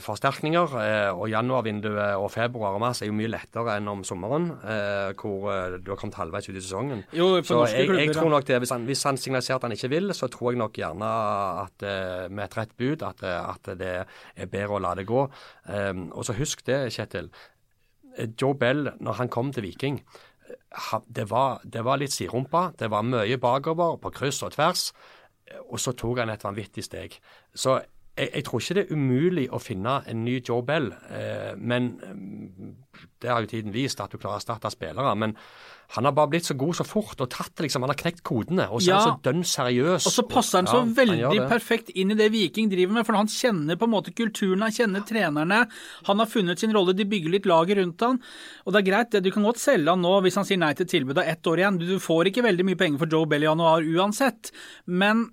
forsterkninger. 0.05 0.75
Eh, 0.79 1.09
og 1.11 1.27
januarvinduet 1.33 2.21
og 2.21 2.29
februar 2.31 2.77
og 2.77 2.83
mars 2.85 3.01
er 3.03 3.09
jo 3.11 3.17
mye 3.19 3.33
lettere 3.33 3.75
enn 3.81 3.91
om 3.91 4.05
sommeren, 4.07 4.47
eh, 4.63 5.11
hvor 5.19 5.49
eh, 5.51 5.79
du 5.83 5.91
har 5.91 5.99
kommet 5.99 6.21
halvveis 6.21 6.47
ut 6.47 6.55
i 6.55 6.63
sesongen. 6.63 7.03
Jo, 7.11 7.33
så 7.43 7.65
jeg, 7.67 7.89
klubber, 7.89 8.03
jeg 8.05 8.15
tror 8.15 8.31
nok 8.37 8.47
det, 8.47 8.61
hvis 8.63 8.75
han, 8.77 8.85
hvis 8.87 9.03
han 9.09 9.19
signaliserer 9.19 9.59
at 9.59 9.67
han 9.67 9.75
ikke 9.75 9.91
vil, 9.91 10.15
så 10.15 10.29
tror 10.31 10.53
jeg 10.53 10.61
nok 10.63 10.79
gjerne 10.79 11.09
at 11.65 11.87
med 12.31 12.45
et 12.45 12.55
rett 12.61 12.77
bud 12.79 13.03
at, 13.07 13.25
at 13.27 13.73
det 13.81 13.91
er 14.05 14.53
bedre 14.53 14.79
å 14.79 14.83
la 14.85 14.95
det 14.95 15.07
gå. 15.09 15.25
Og 15.25 16.23
så 16.27 16.37
husk 16.39 16.63
det, 16.69 16.79
Kjetil. 16.95 17.33
Joe 18.39 18.55
Bell, 18.55 18.87
når 19.03 19.19
han 19.19 19.33
kom 19.33 19.51
til 19.55 19.67
Viking, 19.67 19.99
det 21.11 21.27
var, 21.31 21.59
det 21.65 21.83
var 21.87 21.99
litt 21.99 22.15
siderumpa. 22.15 22.69
Det 22.79 22.91
var 22.93 23.07
mye 23.07 23.39
bakover, 23.43 23.99
på 23.99 24.15
kryss 24.15 24.43
og 24.47 24.55
tvers. 24.55 24.89
Og 25.69 25.81
så 25.81 25.93
tok 25.93 26.23
han 26.23 26.33
et 26.33 26.45
vanvittig 26.45 26.85
steg. 26.87 27.19
Så 27.55 27.79
jeg, 28.15 28.31
jeg 28.31 28.47
tror 28.47 28.63
ikke 28.63 28.79
det 28.79 28.85
er 28.85 28.95
umulig 28.95 29.45
å 29.51 29.59
finne 29.63 29.99
en 30.11 30.25
ny 30.27 30.39
Joe 30.39 30.63
Bell, 30.67 30.93
eh, 31.11 31.55
men 31.59 31.95
mm, 31.99 32.75
det 33.23 33.31
har 33.31 33.43
jo 33.43 33.51
tiden 33.51 33.75
vist 33.75 34.03
at 34.03 34.13
du 34.13 34.21
klarer 34.21 34.39
å 34.39 34.43
erstatte 34.43 34.71
spillere. 34.71 35.15
Men 35.19 35.35
han 35.95 36.07
har 36.07 36.15
bare 36.17 36.31
blitt 36.33 36.47
så 36.47 36.55
god 36.59 36.77
så 36.79 36.87
fort 36.87 37.21
og 37.21 37.29
tatt 37.33 37.53
det 37.57 37.67
liksom, 37.67 37.85
han 37.85 37.93
har 37.93 37.99
knekt 37.99 38.23
kodene. 38.27 38.69
Og 38.71 38.83
så 38.83 38.95
er 38.95 39.01
han 39.01 39.17
så 39.17 39.25
dønn 39.27 39.45
seriøs. 39.49 40.07
Og 40.09 40.15
så 40.15 40.25
passer 40.31 40.61
han 40.61 40.71
så 40.71 40.81
Ja, 40.81 40.87
veldig 41.01 41.21
han 41.27 41.51
perfekt 41.51 41.91
inn 41.91 42.15
i 42.15 42.19
det 42.19 42.31
Viking 42.35 42.71
driver 42.73 42.99
med, 42.99 43.07
for 43.09 43.19
han 43.19 43.31
kjenner 43.31 43.79
på 43.81 43.89
en 43.89 43.95
måte 43.97 44.15
kulturen, 44.17 44.65
han 44.65 44.75
kjenner 44.75 45.05
trenerne. 45.07 45.65
Han 46.09 46.23
har 46.23 46.31
funnet 46.31 46.63
sin 46.63 46.75
rolle, 46.75 46.97
de 46.97 47.07
bygger 47.09 47.35
litt 47.35 47.51
laget 47.51 47.81
rundt 47.81 48.07
han. 48.07 48.21
Og 48.65 48.75
det 48.75 48.83
er 48.83 48.91
greit, 48.91 49.13
det, 49.15 49.25
du 49.27 49.33
kan 49.35 49.47
godt 49.47 49.63
selge 49.63 49.91
han 49.91 50.05
nå 50.05 50.17
hvis 50.25 50.39
han 50.41 50.49
sier 50.49 50.63
nei 50.63 50.75
til 50.79 50.91
tilbudet 50.91 51.25
av 51.25 51.31
ett 51.35 51.51
år 51.51 51.65
igjen. 51.65 51.81
Du 51.83 51.97
får 52.03 52.31
ikke 52.31 52.47
veldig 52.47 52.69
mye 52.71 52.81
penger 52.81 53.03
for 53.03 53.19
Joe 53.19 53.31
Bell 53.31 53.47
i 53.47 53.51
januar 53.51 53.87
uansett. 53.95 54.55
Men 54.87 55.29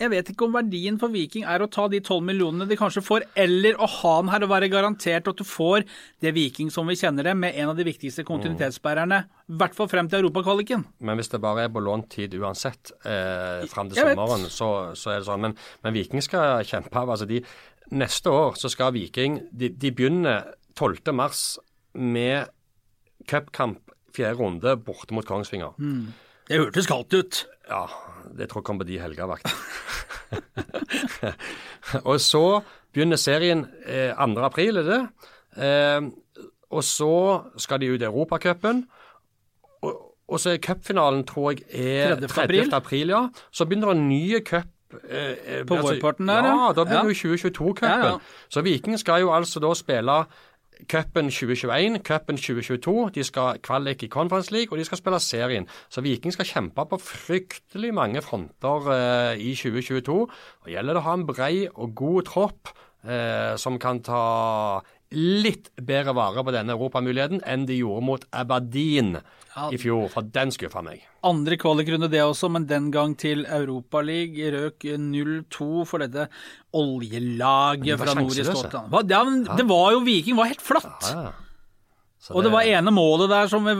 jeg 0.00 0.10
vet 0.10 0.30
ikke 0.32 0.48
om 0.48 0.54
verdien 0.56 0.96
for 0.98 1.12
Viking 1.14 1.44
er 1.46 1.62
å 1.62 1.68
ta 1.70 1.84
de 1.90 2.00
tolv 2.02 2.24
millionene 2.26 2.66
de 2.66 2.78
kanskje 2.78 3.02
får, 3.04 3.26
eller 3.38 3.78
å 3.78 3.86
ha 3.86 4.14
han 4.16 4.32
her 4.32 4.46
og 4.46 4.50
være 4.50 4.70
garantert 4.72 5.28
at 5.30 5.38
du 5.38 5.44
får 5.46 5.84
det 6.24 6.32
Viking 6.34 6.72
som 6.74 6.88
vi 6.90 6.96
kjenner 6.98 7.28
det, 7.28 7.36
med 7.38 7.54
en 7.60 7.70
av 7.70 7.78
de 7.78 7.86
viktigste 7.86 8.24
kontinuitetsbærerne. 8.26 9.20
I 9.54 9.58
hvert 9.60 9.76
fall 9.76 9.90
frem 9.92 10.10
til 10.10 10.24
europakvaliken. 10.24 10.82
Men 11.06 11.20
hvis 11.20 11.30
det 11.30 11.42
bare 11.44 11.68
er 11.68 11.72
på 11.74 11.82
lånt 11.84 12.10
tid 12.16 12.34
uansett 12.40 12.90
eh, 13.06 13.62
frem 13.70 13.92
til 13.92 14.02
Jeg 14.02 14.16
sommeren, 14.16 14.48
så, 14.50 14.70
så 14.98 15.14
er 15.14 15.22
det 15.22 15.28
sånn. 15.28 15.46
Men, 15.46 15.56
men 15.86 15.96
Viking 15.96 16.24
skal 16.24 16.66
kjempe. 16.66 17.04
Altså 17.04 17.28
de, 17.30 17.44
neste 17.94 18.34
år 18.34 18.58
så 18.58 18.72
skal 18.72 18.94
Viking 18.96 19.44
De, 19.52 19.70
de 19.70 19.94
begynner 19.94 20.50
12. 20.74 21.14
mars 21.14 21.46
med 21.94 22.50
cupkamp 23.30 23.94
fjerde 24.14 24.38
runde 24.38 24.76
borte 24.82 25.14
mot 25.14 25.26
Kongsvinger. 25.26 25.74
Det 26.48 26.58
hørtes 26.60 26.86
kaldt 26.90 27.14
ut. 27.16 27.46
Ja, 27.70 27.86
det 28.36 28.48
tror 28.50 28.60
jeg 28.60 28.64
kommer 28.68 28.84
på 28.84 28.88
de 28.90 28.98
helgevakt. 29.00 29.48
og 32.08 32.20
så 32.20 32.42
begynner 32.94 33.16
serien 33.20 33.64
eh, 33.86 34.12
2. 34.18 34.40
april, 34.44 34.76
er 34.82 34.88
det? 34.90 35.00
Eh, 35.56 36.10
og 36.74 36.84
så 36.84 37.10
skal 37.60 37.80
de 37.80 37.92
ut 37.94 38.02
i 38.02 38.08
Europacupen. 38.08 38.84
Og, 39.84 39.92
og 40.28 40.40
så 40.40 40.54
er 40.54 40.62
cupfinalen, 40.64 41.24
tror 41.28 41.52
jeg, 41.54 41.64
er 41.70 42.16
30. 42.16 42.28
30. 42.28 42.74
april. 42.76 43.08
ja. 43.14 43.26
Så 43.52 43.66
begynner 43.68 43.94
en 43.94 44.08
ny 44.08 44.40
cup. 44.44 44.68
eh, 45.08 45.64
På 45.66 45.74
altså, 45.78 45.94
vårparten 45.94 46.28
der, 46.28 46.44
ja. 46.50 46.56
ja. 46.66 46.72
Da 46.72 46.84
begynner 46.84 47.10
Ja. 47.10 47.14
jo 47.14 47.36
2022-cupen. 47.36 47.88
Ja, 47.88 48.06
ja. 48.06 48.18
Så 48.48 48.62
Viking 48.62 48.98
skal 49.00 49.20
jo 49.24 49.32
altså 49.34 49.60
da 49.60 49.72
spille 49.74 50.24
Cupen 50.90 51.30
2021, 51.30 52.00
Cupen 52.04 52.38
2022. 52.40 53.10
De 53.14 53.24
skal 53.24 53.60
kvalik 53.64 54.02
i 54.02 54.10
Conference 54.12 54.52
League, 54.52 54.72
og 54.72 54.78
de 54.78 54.86
skal 54.86 55.00
spille 55.00 55.20
serien. 55.22 55.68
Så 55.88 56.02
Viking 56.04 56.34
skal 56.34 56.48
kjempe 56.48 56.86
på 56.90 56.98
fryktelig 57.00 57.92
mange 57.94 58.22
fronter 58.24 58.90
eh, 58.94 59.44
i 59.44 59.54
2022. 59.58 60.18
Og 60.64 60.72
gjelder 60.72 60.96
det 60.96 61.02
å 61.02 61.06
ha 61.08 61.14
en 61.18 61.26
brei 61.28 61.54
og 61.70 61.94
god 61.98 62.28
tropp 62.30 62.74
eh, 63.06 63.54
som 63.60 63.78
kan 63.82 64.02
ta 64.04 64.24
litt 65.14 65.70
bedre 65.78 66.14
vare 66.16 66.42
på 66.42 66.54
denne 66.54 66.74
europamuligheten 66.74 67.44
enn 67.46 67.68
de 67.68 67.78
gjorde 67.78 68.06
mot 68.08 68.28
Aberdeen 68.34 69.18
Ja. 69.54 69.68
i 69.70 69.78
fjor, 69.78 70.08
for 70.10 70.26
den 70.34 70.50
skuffa 70.50 70.82
meg. 70.82 71.04
Andre 71.22 71.56
kvalikrunde 71.56 72.08
det 72.10 72.20
også, 72.24 72.50
men 72.50 72.66
den 72.66 72.90
gang 72.90 73.14
til 73.16 73.44
Europaligaen 73.46 74.56
Røk 74.56 74.82
0-2 74.98 75.68
for 75.86 76.02
dette 76.02 76.26
oljelaget 76.74 77.86
det 77.86 77.98
fra 78.00 78.14
nord 78.18 78.34
i. 78.34 78.44
Skottland. 78.44 79.10
Ja, 79.10 79.22
men 79.24 79.44
Det 79.44 79.66
var 79.68 79.92
jo 79.94 80.02
Viking, 80.06 80.36
var 80.36 80.50
helt 80.50 80.64
flatt. 80.64 81.10
Ja, 81.10 81.22
Ja. 81.28 81.30
Så 82.24 82.32
Og 82.32 82.44
det 82.46 82.54
var 82.54 82.64
ene 82.64 82.88
målet 82.94 83.28
der 83.28 83.50
som 83.52 83.66
vi 83.68 83.74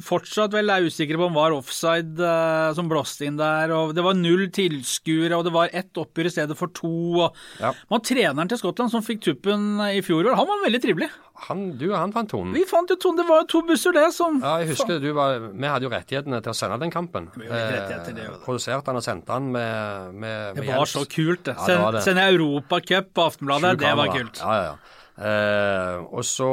fortsatt 0.00 0.54
vel 0.54 0.72
er 0.72 0.86
usikre 0.88 1.18
på 1.20 1.26
om 1.28 1.34
var 1.36 1.52
offside, 1.52 2.16
uh, 2.16 2.72
som 2.72 2.88
blåste 2.88 3.26
inn 3.28 3.36
der. 3.36 3.74
og 3.76 3.92
Det 3.96 4.04
var 4.06 4.16
null 4.16 4.46
tilskuere, 4.56 5.36
og 5.36 5.44
det 5.44 5.52
var 5.52 5.74
ett 5.76 6.00
oppgjør 6.00 6.30
i 6.30 6.32
stedet 6.32 6.56
for 6.56 6.72
to. 6.72 6.92
og 7.26 7.36
Ja. 7.60 7.74
Man, 7.92 8.00
Treneren 8.00 8.48
til 8.48 8.56
Skottland 8.56 8.90
som 8.90 9.04
fikk 9.04 9.20
tuppen 9.26 9.82
i 9.90 10.00
fjor, 10.00 10.24
han 10.32 10.48
var 10.48 10.64
veldig 10.64 10.80
trivelig. 10.80 11.10
Han, 11.48 11.76
du 11.76 11.90
og 11.90 11.98
han 11.98 12.12
fant 12.12 12.30
tonen. 12.32 12.54
Vi 12.56 12.64
fant 12.68 12.88
jo 12.88 12.96
tonen. 13.00 13.20
det 13.20 13.26
var 13.28 13.42
jo 13.42 13.48
to 13.52 13.60
busser, 13.68 13.92
det, 13.96 14.06
som 14.16 14.40
Ja, 14.40 14.58
jeg 14.60 14.72
husker 14.74 15.00
du 15.00 15.12
var, 15.16 15.50
Vi 15.52 15.66
hadde 15.68 15.84
jo 15.84 15.92
rettighetene 15.92 16.40
til 16.44 16.52
å 16.52 16.56
sende 16.56 16.78
den 16.80 16.92
kampen. 16.92 17.28
jo 17.36 17.48
litt 17.48 18.04
til 18.06 18.16
det 18.16 18.24
jo 18.28 18.38
produserte 18.44 18.88
han 18.88 18.96
og 18.96 19.04
sendte 19.04 19.32
han 19.32 19.50
med, 19.52 20.14
med, 20.14 20.56
Det 20.56 20.64
var 20.66 20.80
hjelp. 20.84 20.94
så 20.94 21.04
kult, 21.04 21.44
det. 21.44 21.56
Ja, 21.56 21.66
det 21.66 21.76
Send, 21.76 21.92
det. 21.94 22.02
sende 22.08 22.26
Europacup 22.32 23.12
på 23.12 23.28
Aftenbladet, 23.28 23.78
det 23.78 23.92
var 23.96 24.12
kult. 24.16 24.40
Ja, 24.40 24.56
ja, 24.56 24.64
ja. 24.72 24.96
Eh, 25.20 25.96
og 26.16 26.22
så 26.24 26.46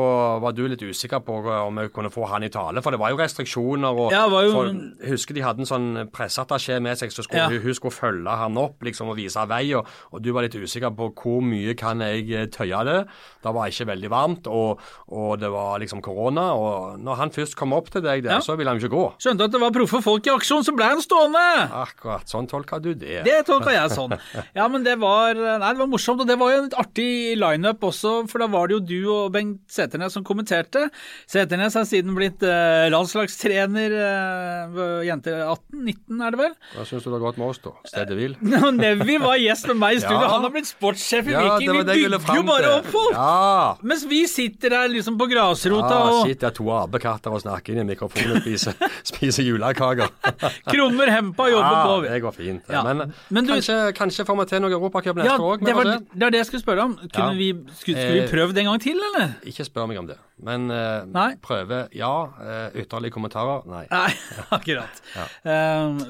var 0.43 0.51
du 0.51 0.65
litt 0.67 0.81
usikker 0.83 1.21
på 1.23 1.37
om 1.63 1.77
jeg 1.79 1.91
kunne 1.95 2.11
få 2.11 2.25
han 2.27 2.43
i 2.43 2.49
tale, 2.51 2.81
for 2.83 2.91
det 2.91 2.99
var 2.99 3.13
jo 3.13 3.17
restriksjoner. 3.21 3.87
og 3.95 4.11
Ja, 4.11 4.27
var 4.27 4.43
jo- 4.43 4.51
for, 4.51 4.65
Jeg 4.67 5.09
husker 5.11 5.33
de 5.33 5.41
hadde 5.41 5.59
en 5.59 5.65
sånn 5.65 6.09
presseattaché 6.11 6.81
med 6.81 6.97
seg, 6.97 7.09
så 7.11 7.23
skulle 7.23 7.43
Ja. 7.43 7.47
hun, 7.49 7.61
hun 7.61 7.73
skulle 7.73 7.93
følge 7.95 8.27
han 8.37 8.57
opp 8.57 8.81
liksom, 8.83 9.07
og 9.09 9.15
vise 9.15 9.39
vei. 9.47 9.73
Og, 9.73 9.85
og 10.11 10.21
du 10.21 10.31
var 10.33 10.41
litt 10.43 10.55
usikker 10.55 10.91
på 10.95 11.13
hvor 11.15 11.41
mye 11.41 11.75
kan 11.77 11.99
jeg 11.99 12.29
eh, 12.31 12.45
tøye 12.47 12.83
det. 12.83 13.07
Det 13.43 13.53
var 13.53 13.67
ikke 13.69 13.87
veldig 13.87 14.09
varmt, 14.09 14.47
og, 14.47 14.79
og 15.09 15.39
det 15.39 15.49
var 15.49 15.79
liksom 15.79 16.01
korona. 16.01 16.51
Og 16.53 16.99
når 16.99 17.15
han 17.15 17.29
først 17.29 17.55
kom 17.55 17.71
opp 17.73 17.89
til 17.89 18.01
deg 18.01 18.23
der, 18.23 18.31
Ja. 18.31 18.39
så 18.39 18.57
ville 18.57 18.67
han 18.69 18.79
jo 18.79 18.87
ikke 18.87 18.95
gå. 18.95 19.13
Skjønte 19.17 19.45
at 19.45 19.51
det 19.51 19.61
var 19.61 19.71
proffe 19.71 20.01
folk 20.03 20.27
i 20.27 20.35
aksjon, 20.35 20.63
så 20.67 20.75
ble 20.75 20.83
han 20.83 20.99
stående! 20.99 21.71
Akkurat. 21.71 22.25
Sånn 22.27 22.47
tolka 22.49 22.81
du 22.81 22.93
det. 22.93 23.23
Det 23.23 23.45
tolka 23.45 23.71
jeg 23.71 23.89
sånn. 23.91 24.19
Ja, 24.55 24.67
men 24.67 24.83
det 24.83 24.99
var, 24.99 25.33
nei, 25.33 25.71
det 25.71 25.77
var 25.79 25.87
morsomt, 25.87 26.19
og 26.19 26.27
det 26.27 26.37
var 26.37 26.51
jo 26.51 26.57
en 26.57 26.69
litt 26.69 26.77
artig 26.77 27.37
lineup 27.37 27.79
også, 27.79 28.27
for 28.29 28.39
det 28.39 28.49
var 28.51 28.56
det 28.65 28.73
jo 28.73 28.79
du 28.89 29.11
og 29.13 29.31
Bengt 29.35 29.59
Seternes 29.69 30.13
som 30.17 30.23
kommenterte. 30.25 30.87
Seternes 31.29 31.75
er 31.77 31.85
siden 31.85 32.15
blitt 32.17 32.41
eh, 32.41 32.87
landslagstrener 32.89 33.93
eh, 33.93 35.05
jenter 35.07 35.43
18-19, 35.45 36.23
er 36.25 36.33
det 36.33 36.39
vel? 36.41 36.55
Hva 36.73 36.85
syns 36.89 37.03
du 37.05 37.09
det 37.11 37.15
har 37.19 37.23
gått 37.27 37.37
med 37.37 37.51
oss, 37.51 37.59
da? 37.61 37.73
Stedet 37.91 38.17
hvil? 38.17 38.33
Nevi 38.81 39.17
var 39.21 39.37
gjest 39.37 39.67
med 39.69 39.79
meg 39.83 39.97
i 39.99 40.01
studio, 40.01 40.23
Ja. 40.23 40.31
han 40.33 40.47
har 40.47 40.53
blitt 40.55 40.69
sportssjef 40.71 41.29
i 41.29 41.35
Ja, 41.35 41.43
Viking. 41.45 41.67
det 41.67 41.99
Vi 42.01 42.07
bygger 42.09 42.39
jo 42.39 42.45
bare 42.47 42.71
opp 42.79 42.89
folk! 42.95 43.13
Ja. 43.13 43.75
Mens 43.93 44.07
vi 44.09 44.23
sitter 44.31 44.77
her 44.79 44.89
liksom 44.89 45.19
på 45.21 45.29
grasrota 45.29 45.93
Ja, 45.93 46.01
og 46.17 46.31
sitter 46.31 46.55
to 46.57 46.67
apekatter 46.73 47.37
og 47.37 47.43
snakker 47.45 47.75
inn 47.75 47.83
i 47.85 47.87
mikrofonen 47.93 48.39
og 48.39 48.41
spiser, 48.47 48.73
spiser 49.11 49.45
julekaker. 49.47 50.09
krummer 50.73 51.13
hempa 51.13 51.49
jobber 51.51 51.77
på. 51.85 51.95
Ja, 52.07 52.15
det 52.17 52.21
går 52.25 52.37
fint. 52.41 52.73
Men, 52.73 53.13
Men 53.29 53.45
du- 53.45 53.53
kanskje, 53.53 53.77
kanskje 53.97 54.25
får 54.27 54.41
vi 54.41 54.47
til 54.55 54.63
noe 54.65 54.73
Europacup 54.77 55.21
neste 55.21 55.37
år? 55.51 55.61
det 55.61 55.75
var 55.77 55.91
det, 55.93 55.97
er 56.25 56.33
det 56.33 56.41
jeg 56.41 56.49
skulle 56.49 56.63
spørre 56.65 56.87
om. 56.89 56.97
Kunne 57.13 57.35
vi, 57.37 57.51
skulle, 57.77 57.97
skulle 58.01 58.17
vi 58.17 58.27
prøve 58.31 58.46
prøvd 58.46 58.46
prøvd 58.47 58.63
en 58.63 58.71
gang 58.71 58.81
til, 58.87 59.03
eller? 59.11 59.35
Ikke 59.51 59.67
spør 59.67 59.91
meg 59.91 59.99
om 59.99 60.07
det. 60.07 60.17
Men 60.47 60.71
uh, 60.71 61.33
prøve, 61.43 61.83
ja. 61.97 62.13
Uh, 62.39 62.77
ytterligere 62.77 63.15
kommentarer, 63.17 63.67
nei. 63.67 63.83
Nei, 63.91 64.09
akkurat. 64.57 65.03
Eh, 65.17 66.01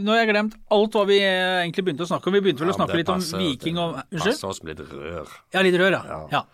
nå 0.00 0.10
har 0.10 0.22
jeg 0.22 0.30
glemt 0.32 0.56
alt 0.74 0.96
hva 0.98 1.04
vi 1.08 1.20
eh, 1.22 1.62
egentlig 1.62 1.86
begynte 1.86 2.06
å 2.06 2.10
snakke 2.10 2.30
om. 2.30 2.36
Vi 2.38 2.42
begynte 2.46 2.64
vel 2.64 2.72
å 2.72 2.78
snakke 2.78 2.98
litt 2.98 3.04
litt 3.04 3.12
om 3.12 3.40
Viking 3.40 3.80
og 3.80 3.96
Unnskyld? 4.00 4.24
Passer 4.24 4.50
oss 4.50 4.62
med 4.64 4.80
litt 4.80 4.92
rør. 4.92 5.32
Ja, 5.54 5.64
litt 5.64 5.78
rør, 5.80 5.96
ja. 5.98 6.20
Ja. 6.32 6.44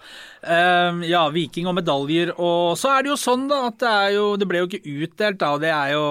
Uh, 0.41 1.03
ja, 1.07 1.27
Viking 1.35 1.69
og 1.71 1.77
medaljer. 1.79 2.35
Og 2.39 2.79
så 2.81 2.95
er 2.95 3.05
det 3.05 3.13
jo 3.13 3.19
sånn, 3.21 3.47
da, 3.51 3.67
at 3.71 3.79
det 3.83 3.91
er 3.91 4.17
jo 4.17 4.31
Det 4.41 4.49
ble 4.49 4.63
jo 4.63 4.71
ikke 4.71 4.97
utdelt, 4.97 5.41
da, 5.43 5.53
det 5.63 5.75
er 5.75 5.95
jo 5.95 6.05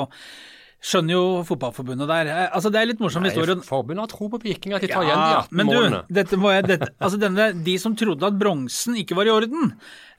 Skjønner 0.80 1.12
jo 1.12 1.24
Fotballforbundet 1.44 2.08
der. 2.08 2.30
Eh, 2.32 2.50
Altså, 2.56 2.70
det 2.72 2.80
er 2.80 2.88
litt 2.88 3.02
morsom 3.04 3.26
historie. 3.28 3.56
Nei, 3.60 3.66
Forbundet 3.68 4.06
har 4.06 4.12
tro 4.14 4.30
på 4.32 4.40
Viking, 4.44 4.74
at 4.78 4.86
de 4.86 4.88
tar 4.92 5.04
igjen 5.04 5.20
de 5.20 5.34
18 5.42 5.58
men 5.60 5.68
du, 5.68 5.76
målene. 5.76 6.02
dette 6.20 6.40
må 6.40 6.54
jeg, 6.56 6.68
dette, 6.70 6.88
altså 7.04 7.20
denne, 7.20 7.50
de 7.66 7.76
som 7.84 7.98
trodde 8.00 8.24
at 8.30 8.38
bronsen 8.40 8.96
ikke 9.02 9.18
var 9.20 9.28
i 9.28 9.34
orden 9.34 9.74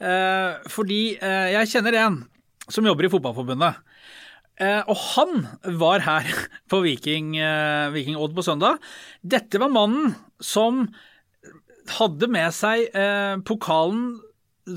eh, 0.05 0.59
Fordi 0.69 1.01
eh, 1.17 1.47
jeg 1.57 1.71
kjenner 1.73 1.97
en 2.03 2.19
som 2.71 2.85
jobber 2.87 3.09
i 3.09 3.11
Fotballforbundet. 3.11 3.81
Eh, 4.61 4.83
og 4.85 5.01
han 5.17 5.47
var 5.81 6.05
her 6.05 6.29
på 6.71 6.83
Viking, 6.85 7.33
eh, 7.41 7.89
Viking 7.97 8.21
Odd 8.21 8.37
på 8.37 8.45
søndag. 8.45 8.77
Dette 9.25 9.59
var 9.59 9.73
mannen 9.73 10.13
som 10.45 10.85
hadde 11.97 12.29
med 12.31 12.53
seg 12.55 12.85
eh, 12.95 13.41
pokalen 13.49 14.21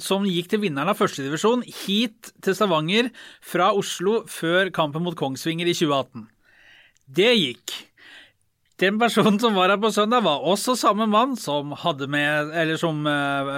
som 0.04 0.26
gikk 0.28 0.50
til 0.52 0.62
vinneren 0.63 0.91
av 0.91 1.00
førstedivisjon, 1.00 1.63
hit 1.86 2.32
til 2.43 2.56
Stavanger 2.58 3.10
fra 3.43 3.72
Oslo 3.78 4.22
før 4.32 4.72
kampen 4.74 5.04
mot 5.06 5.17
Kongsvinger 5.19 5.69
i 5.69 5.76
2018. 5.76 6.28
Det 7.13 7.34
gikk. 7.36 7.76
Den 8.82 8.98
personen 9.00 9.38
som 9.41 9.56
var 9.56 9.69
her 9.69 9.82
på 9.82 9.91
søndag, 9.93 10.24
var 10.26 10.43
også 10.50 10.76
samme 10.80 11.06
mann 11.08 11.36
som 11.38 11.76
hadde 11.84 12.08
med 12.10 12.52
Eller 12.58 12.80
som 12.82 13.06
eh, 13.08 13.52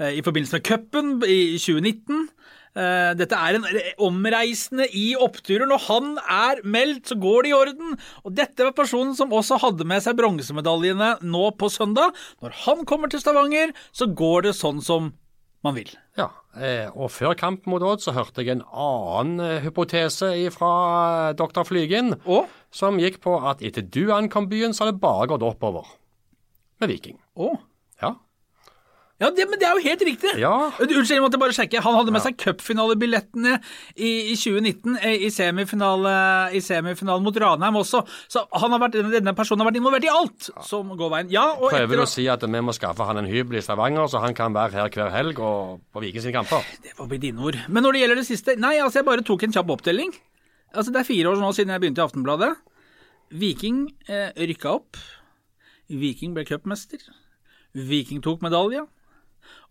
eh, 0.00 0.18
I 0.18 0.24
forbindelse 0.26 0.58
med 0.58 0.66
cupen 0.66 1.12
i 1.22 1.56
2019. 1.58 2.26
Eh, 2.78 3.12
dette 3.18 3.34
er 3.34 3.58
en 3.58 3.66
omreisende 4.08 4.86
i 4.94 5.10
oppturer. 5.18 5.66
Når 5.66 5.84
han 5.88 6.10
er 6.22 6.62
meldt, 6.62 7.10
så 7.10 7.18
går 7.18 7.44
det 7.44 7.50
i 7.50 7.56
orden. 7.56 7.96
Og 8.22 8.34
dette 8.38 8.66
var 8.68 8.76
personen 8.76 9.16
som 9.18 9.34
også 9.34 9.58
hadde 9.64 9.86
med 9.88 10.04
seg 10.04 10.18
bronsemedaljene 10.20 11.16
nå 11.26 11.48
på 11.58 11.70
søndag. 11.74 12.14
Når 12.44 12.54
han 12.64 12.84
kommer 12.88 13.10
til 13.10 13.22
Stavanger, 13.22 13.74
så 13.90 14.06
går 14.06 14.48
det 14.48 14.58
sånn 14.58 14.82
som 14.84 15.10
man 15.66 15.74
vil. 15.74 15.90
Ja, 16.18 16.28
eh, 16.54 16.86
og 16.94 17.10
før 17.10 17.34
kampen 17.38 17.72
mot 17.72 17.82
Odd 17.82 18.02
så 18.04 18.14
hørte 18.14 18.44
jeg 18.44 18.54
en 18.54 18.64
annen 18.70 19.42
eh, 19.42 19.64
hypotese 19.64 20.30
fra 20.54 21.32
doktor 21.38 21.66
Flygen, 21.66 22.14
Og 22.30 22.46
som 22.70 23.00
gikk 23.02 23.18
på 23.24 23.34
at 23.42 23.64
etter 23.66 23.82
du 23.82 24.12
ankom 24.14 24.46
byen, 24.50 24.74
så 24.76 24.84
har 24.86 24.92
det 24.92 25.02
bare 25.02 25.26
gått 25.32 25.42
oppover 25.46 25.88
med 26.78 26.92
Viking. 26.92 27.18
Å. 27.34 27.56
Ja. 28.04 28.14
Ja, 29.18 29.32
det, 29.34 29.48
men 29.50 29.58
det 29.58 29.66
er 29.66 29.74
jo 29.74 29.82
helt 29.82 30.02
riktig. 30.06 30.30
Ja. 30.38 30.52
Unnskyld, 30.78 31.16
jeg 31.16 31.22
måtte 31.24 31.40
bare 31.42 31.54
sjekke. 31.56 31.80
Han 31.82 31.96
hadde 31.98 32.12
med 32.14 32.22
seg 32.22 32.36
cupfinalebillettene 32.38 33.56
i, 33.96 34.10
i 34.30 34.36
2019 34.38 34.94
eh, 35.00 35.24
i 35.26 35.30
semifinale, 35.34 36.12
i 36.54 36.60
semifinalen 36.62 37.24
mot 37.26 37.38
Ranheim 37.42 37.80
også. 37.80 38.04
Så 38.30 38.44
han 38.62 38.76
har 38.76 38.82
vært, 38.84 39.00
denne 39.10 39.34
personen 39.34 39.64
har 39.64 39.72
vært 39.72 39.80
involvert 39.80 40.06
i 40.06 40.12
alt 40.12 40.50
som 40.68 40.92
går 41.00 41.10
veien. 41.16 41.32
Ja, 41.34 41.48
og 41.56 41.72
Prøver 41.72 41.96
etter 41.96 42.04
å 42.04 42.10
si 42.12 42.28
at 42.30 42.46
vi 42.46 42.60
må 42.62 42.74
skaffe 42.76 43.08
han 43.08 43.18
en 43.18 43.26
hybel 43.26 43.58
i 43.58 43.62
Stavanger, 43.64 44.06
så 44.12 44.22
han 44.22 44.36
kan 44.38 44.54
være 44.54 44.78
her 44.78 44.92
hver 44.94 45.10
helg 45.10 45.40
og 45.42 45.80
på 45.90 46.02
Viking 46.04 46.22
sine 46.22 46.36
kamper? 46.36 46.68
Det 46.84 46.94
får 46.94 47.08
bli 47.10 47.18
dine 47.26 47.42
ord. 47.42 47.58
Men 47.66 47.82
når 47.88 47.96
det 47.96 48.02
gjelder 48.04 48.20
det 48.22 48.28
siste 48.28 48.54
Nei, 48.58 48.76
altså, 48.84 49.00
jeg 49.00 49.08
bare 49.08 49.24
tok 49.26 49.42
en 49.48 49.56
kjapp 49.56 49.72
opptelling. 49.74 50.12
Altså, 50.76 50.92
det 50.94 51.00
er 51.02 51.08
fire 51.08 51.32
år 51.32 51.40
nå 51.42 51.50
siden 51.56 51.74
jeg 51.74 51.82
begynte 51.82 52.04
i 52.04 52.06
Aftenbladet. 52.06 52.52
Viking 53.34 53.82
eh, 54.06 54.30
rykka 54.46 54.76
opp. 54.78 55.02
Viking 55.90 56.38
ble 56.38 56.46
cupmester. 56.46 57.02
Viking 57.74 58.22
tok 58.22 58.46
medalje. 58.46 58.84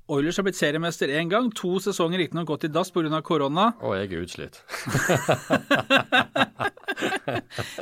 Oilers 0.07 0.37
har 0.39 0.43
blitt 0.47 0.55
seriemester 0.55 1.11
én 1.19 1.27
gang. 1.29 1.49
To 1.59 1.79
sesonger 1.83 2.21
riktignok 2.21 2.47
gått 2.47 2.63
i 2.63 2.69
dass 2.71 2.91
pga. 2.95 3.21
korona. 3.21 3.73
Og 3.83 3.95
jeg 3.97 4.11
er 4.13 4.21
utslitt. 4.23 4.61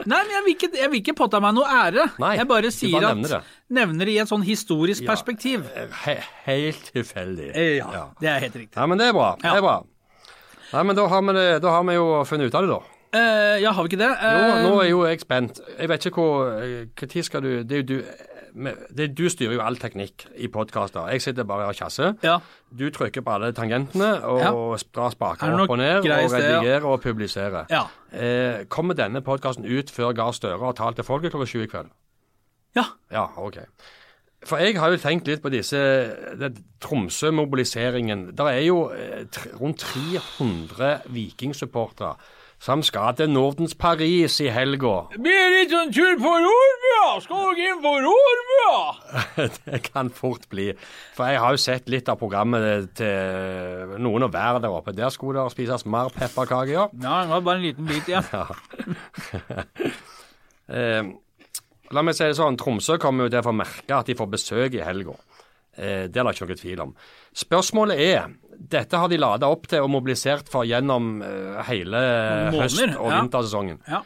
Nei, 0.05 0.19
men 0.19 0.31
jeg 0.33 0.43
vil 0.45 0.53
ikke, 0.55 0.69
jeg 0.79 0.89
vil 0.91 0.99
ikke 1.01 1.15
påta 1.17 1.39
meg 1.43 1.55
noe 1.57 1.67
ære. 1.69 2.07
Nei, 2.21 2.33
jeg 2.39 2.47
bare 2.49 2.71
sier 2.73 2.95
bare 2.97 3.11
at 3.11 3.19
nevner 3.19 3.29
det. 3.35 3.41
nevner 3.77 4.09
det 4.09 4.15
i 4.15 4.17
et 4.23 4.31
sånn 4.31 4.45
historisk 4.45 5.05
perspektiv. 5.07 5.67
He 6.05 6.17
helt 6.47 6.89
tilfeldig. 6.95 7.51
Ja, 7.53 7.91
Ja, 7.93 8.03
det 8.21 8.29
er 8.31 8.39
helt 8.47 8.55
riktig. 8.57 8.75
Ja, 8.79 8.85
men 8.89 8.97
det 9.01 9.07
er 9.11 9.13
bra. 9.13 9.35
Det 9.41 9.45
Ja. 9.51 9.55
er 9.57 9.61
bra. 9.61 9.77
Nei, 10.73 10.83
men 10.83 10.95
da 10.95 11.07
har, 11.07 11.21
vi 11.21 11.33
det, 11.33 11.61
da 11.61 11.69
har 11.69 11.83
vi 11.83 11.93
jo 11.93 12.23
funnet 12.25 12.47
ut 12.49 12.55
av 12.55 12.61
det, 12.65 12.69
da. 12.73 12.81
Uh, 13.15 13.55
ja, 13.61 13.71
har 13.71 13.83
vi 13.83 13.89
ikke 13.95 14.01
det? 14.01 14.09
Jo, 14.11 14.27
Eh, 14.27 14.63
nå 14.65 14.81
er 14.83 14.89
jo 14.89 15.03
jeg 15.05 15.19
spent. 15.21 15.59
Jeg 15.79 15.87
vet 15.87 16.05
ikke 16.05 16.19
hvor 16.19 16.49
Når 16.99 17.23
skal 17.23 17.41
du 17.41 17.63
Det 17.63 17.71
er 17.71 17.77
jo 17.77 17.83
du 17.83 18.03
det, 18.55 19.09
Du 19.17 19.25
styrer 19.29 19.53
jo 19.57 19.61
all 19.61 19.75
teknikk 19.75 20.25
i 20.39 20.47
podkaster. 20.47 21.09
Jeg 21.11 21.21
sitter 21.21 21.43
bare 21.43 21.67
og 21.67 21.75
tjasser. 21.75 22.13
Ja. 22.23 22.37
Du 22.71 22.89
trykker 22.89 23.21
på 23.21 23.33
alle 23.35 23.51
tangentene 23.53 24.23
og 24.23 24.39
Ja. 24.39 24.51
drar 24.95 25.07
Er 25.07 25.11
spaker 25.11 25.53
opp 25.63 25.69
og 25.69 25.77
ned 25.77 25.97
og 25.97 26.05
redigerer 26.05 26.79
ja? 26.79 26.85
og 26.87 27.01
publiserer. 27.01 27.65
Ja. 27.69 27.83
Eh, 28.13 28.63
kommer 28.69 28.93
denne 28.95 29.21
podkasten 29.21 29.65
ut 29.65 29.91
før 29.91 30.13
Gahr 30.15 30.31
Støre 30.31 30.59
har 30.59 30.73
talt 30.73 30.95
til 30.95 31.03
folket 31.05 31.31
klokka 31.31 31.45
sju 31.47 31.63
i 31.63 31.67
kveld? 31.67 31.89
ja. 32.75 32.83
Ja, 33.11 33.27
OK. 33.37 33.57
For 34.45 34.57
jeg 34.57 34.77
har 34.77 34.91
jo 34.91 34.97
tenkt 34.97 35.25
litt 35.27 35.41
på 35.41 35.49
disse 35.49 35.79
Tromsø-mobiliseringen. 36.81 38.27
Det 38.35 38.45
er 38.45 38.61
jo 38.67 38.89
eh, 38.91 39.25
rundt 39.61 39.79
300 39.79 41.01
vikingsupportere 41.09 42.15
som 42.59 42.81
skal 42.83 43.15
til 43.17 43.29
Nordens 43.29 43.75
Paris 43.75 44.39
i 44.41 44.47
helga. 44.53 44.93
Blir 45.17 45.49
litt 45.53 45.73
sånn 45.73 45.91
tur 45.93 46.15
på 46.21 46.31
Rorbua! 46.95 47.21
Skal 47.23 47.55
dere 47.55 47.71
inn 47.73 47.81
på 47.83 47.91
Ormia? 47.99 49.49
det 49.65 49.81
kan 49.89 50.09
fort 50.13 50.47
bli. 50.51 50.69
For 51.15 51.29
jeg 51.29 51.41
har 51.41 51.55
jo 51.55 51.61
sett 51.61 51.89
litt 51.91 52.09
av 52.11 52.19
programmet 52.21 52.91
til 52.97 53.95
noen 54.03 54.27
å 54.27 54.31
være 54.31 54.61
der 54.63 54.73
oppe. 54.73 54.95
Der 54.95 55.11
skulle 55.13 55.43
det 55.43 55.53
spises 55.55 55.85
mer 55.85 56.11
pepperkaker, 56.15 56.71
ja. 56.71 56.87
Ja, 57.01 57.21
det 57.23 57.33
var 57.33 57.45
bare 57.45 57.61
en 57.61 57.67
liten 57.67 57.89
bit 57.89 58.09
igjen. 58.09 58.25
Eh, 60.65 61.05
la 61.93 62.01
meg 62.01 62.15
si 62.17 62.25
det 62.25 62.33
sånn, 62.39 62.55
Tromsø 62.57 62.95
kommer 62.97 63.27
jo 63.27 63.29
til 63.35 63.37
å 63.37 63.45
få 63.45 63.51
merke 63.53 63.93
at 63.99 64.07
de 64.09 64.15
får 64.17 64.29
besøk 64.33 64.73
i 64.73 64.81
helga. 64.81 65.13
Eh, 65.77 66.07
det 66.09 66.17
er 66.17 66.25
det 66.25 66.31
ikke 66.33 66.47
noen 66.49 66.57
tvil 66.57 66.81
om. 66.87 66.95
Spørsmålet 67.37 68.01
er 68.01 68.33
Dette 68.55 68.97
har 68.97 69.11
de 69.11 69.19
lada 69.19 69.45
opp 69.51 69.67
til 69.69 69.83
og 69.85 69.91
mobilisert 69.93 70.49
for 70.49 70.65
gjennom 70.65 71.19
eh, 71.21 71.61
hele 71.67 72.01
Måner, 72.55 72.63
høst- 72.63 72.81
og 72.95 73.11
ja. 73.11 73.19
vintersesongen. 73.19 73.77
Ja. 73.85 74.01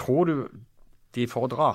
Tror 0.00 0.30
du 0.30 0.36
de 1.12 1.28
får 1.28 1.50
dra? 1.52 1.74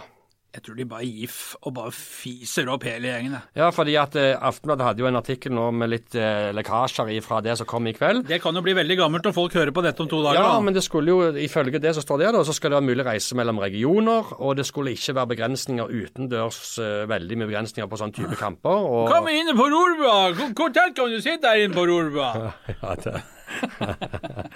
Jeg 0.55 0.63
tror 0.63 0.77
de 0.79 0.85
bare 0.89 1.05
gir 1.05 1.27
f 1.29 1.55
og 1.67 1.73
bare 1.75 1.91
fiser 1.93 2.69
opp 2.71 2.85
hele 2.87 3.09
gjengen. 3.11 3.33
Ja, 3.59 3.67
fordi 3.75 3.93
at 3.99 4.15
eh, 4.17 4.31
Aftenbladet 4.47 4.85
hadde 4.87 5.03
jo 5.03 5.07
en 5.09 5.19
artikkel 5.19 5.51
nå 5.53 5.65
med 5.75 5.91
litt 5.91 6.15
eh, 6.17 6.47
lekkasjer 6.55 7.11
fra 7.21 7.41
det 7.45 7.53
som 7.59 7.67
kom 7.69 7.85
i 7.85 7.93
kveld. 7.93 8.23
Det 8.29 8.39
kan 8.41 8.55
jo 8.57 8.63
bli 8.65 8.73
veldig 8.77 8.97
gammelt 8.97 9.27
når 9.27 9.35
folk 9.35 9.53
hører 9.59 9.73
på 9.75 9.83
dette 9.85 10.01
om 10.01 10.09
to 10.09 10.21
dager. 10.23 10.39
Ja, 10.39 10.55
da. 10.55 10.63
men 10.65 10.73
det 10.73 10.81
skulle 10.87 11.13
jo, 11.13 11.27
ifølge 11.43 11.81
det 11.83 11.91
som 11.97 12.05
står 12.05 12.23
der, 12.23 12.37
da, 12.39 12.41
så 12.47 12.55
skal 12.57 12.71
det 12.73 12.79
være 12.79 12.87
mulig 12.87 13.03
å 13.05 13.07
reise 13.09 13.37
mellom 13.37 13.59
regioner, 13.61 14.31
og 14.39 14.55
det 14.57 14.65
skulle 14.69 14.95
ikke 14.97 15.17
være 15.19 15.31
begrensninger 15.35 15.93
utendørs, 15.99 16.61
eh, 16.81 17.03
veldig 17.11 17.37
mye 17.43 17.51
begrensninger 17.51 17.91
på 17.91 18.01
sånn 18.01 18.15
type 18.17 18.39
kamper. 18.45 18.87
Og, 18.87 19.11
Kom 19.13 19.29
inn 19.29 19.51
på 19.59 19.67
Rorba! 19.75 20.15
Hvor 20.57 20.73
tett 20.73 20.95
kan 20.97 21.11
du 21.13 21.19
sitte 21.21 21.53
her 21.53 21.67
inne 21.67 21.77
på 21.77 21.85
Rorba? 21.91 22.31
Ja, 22.81 22.95
det. 23.03 23.19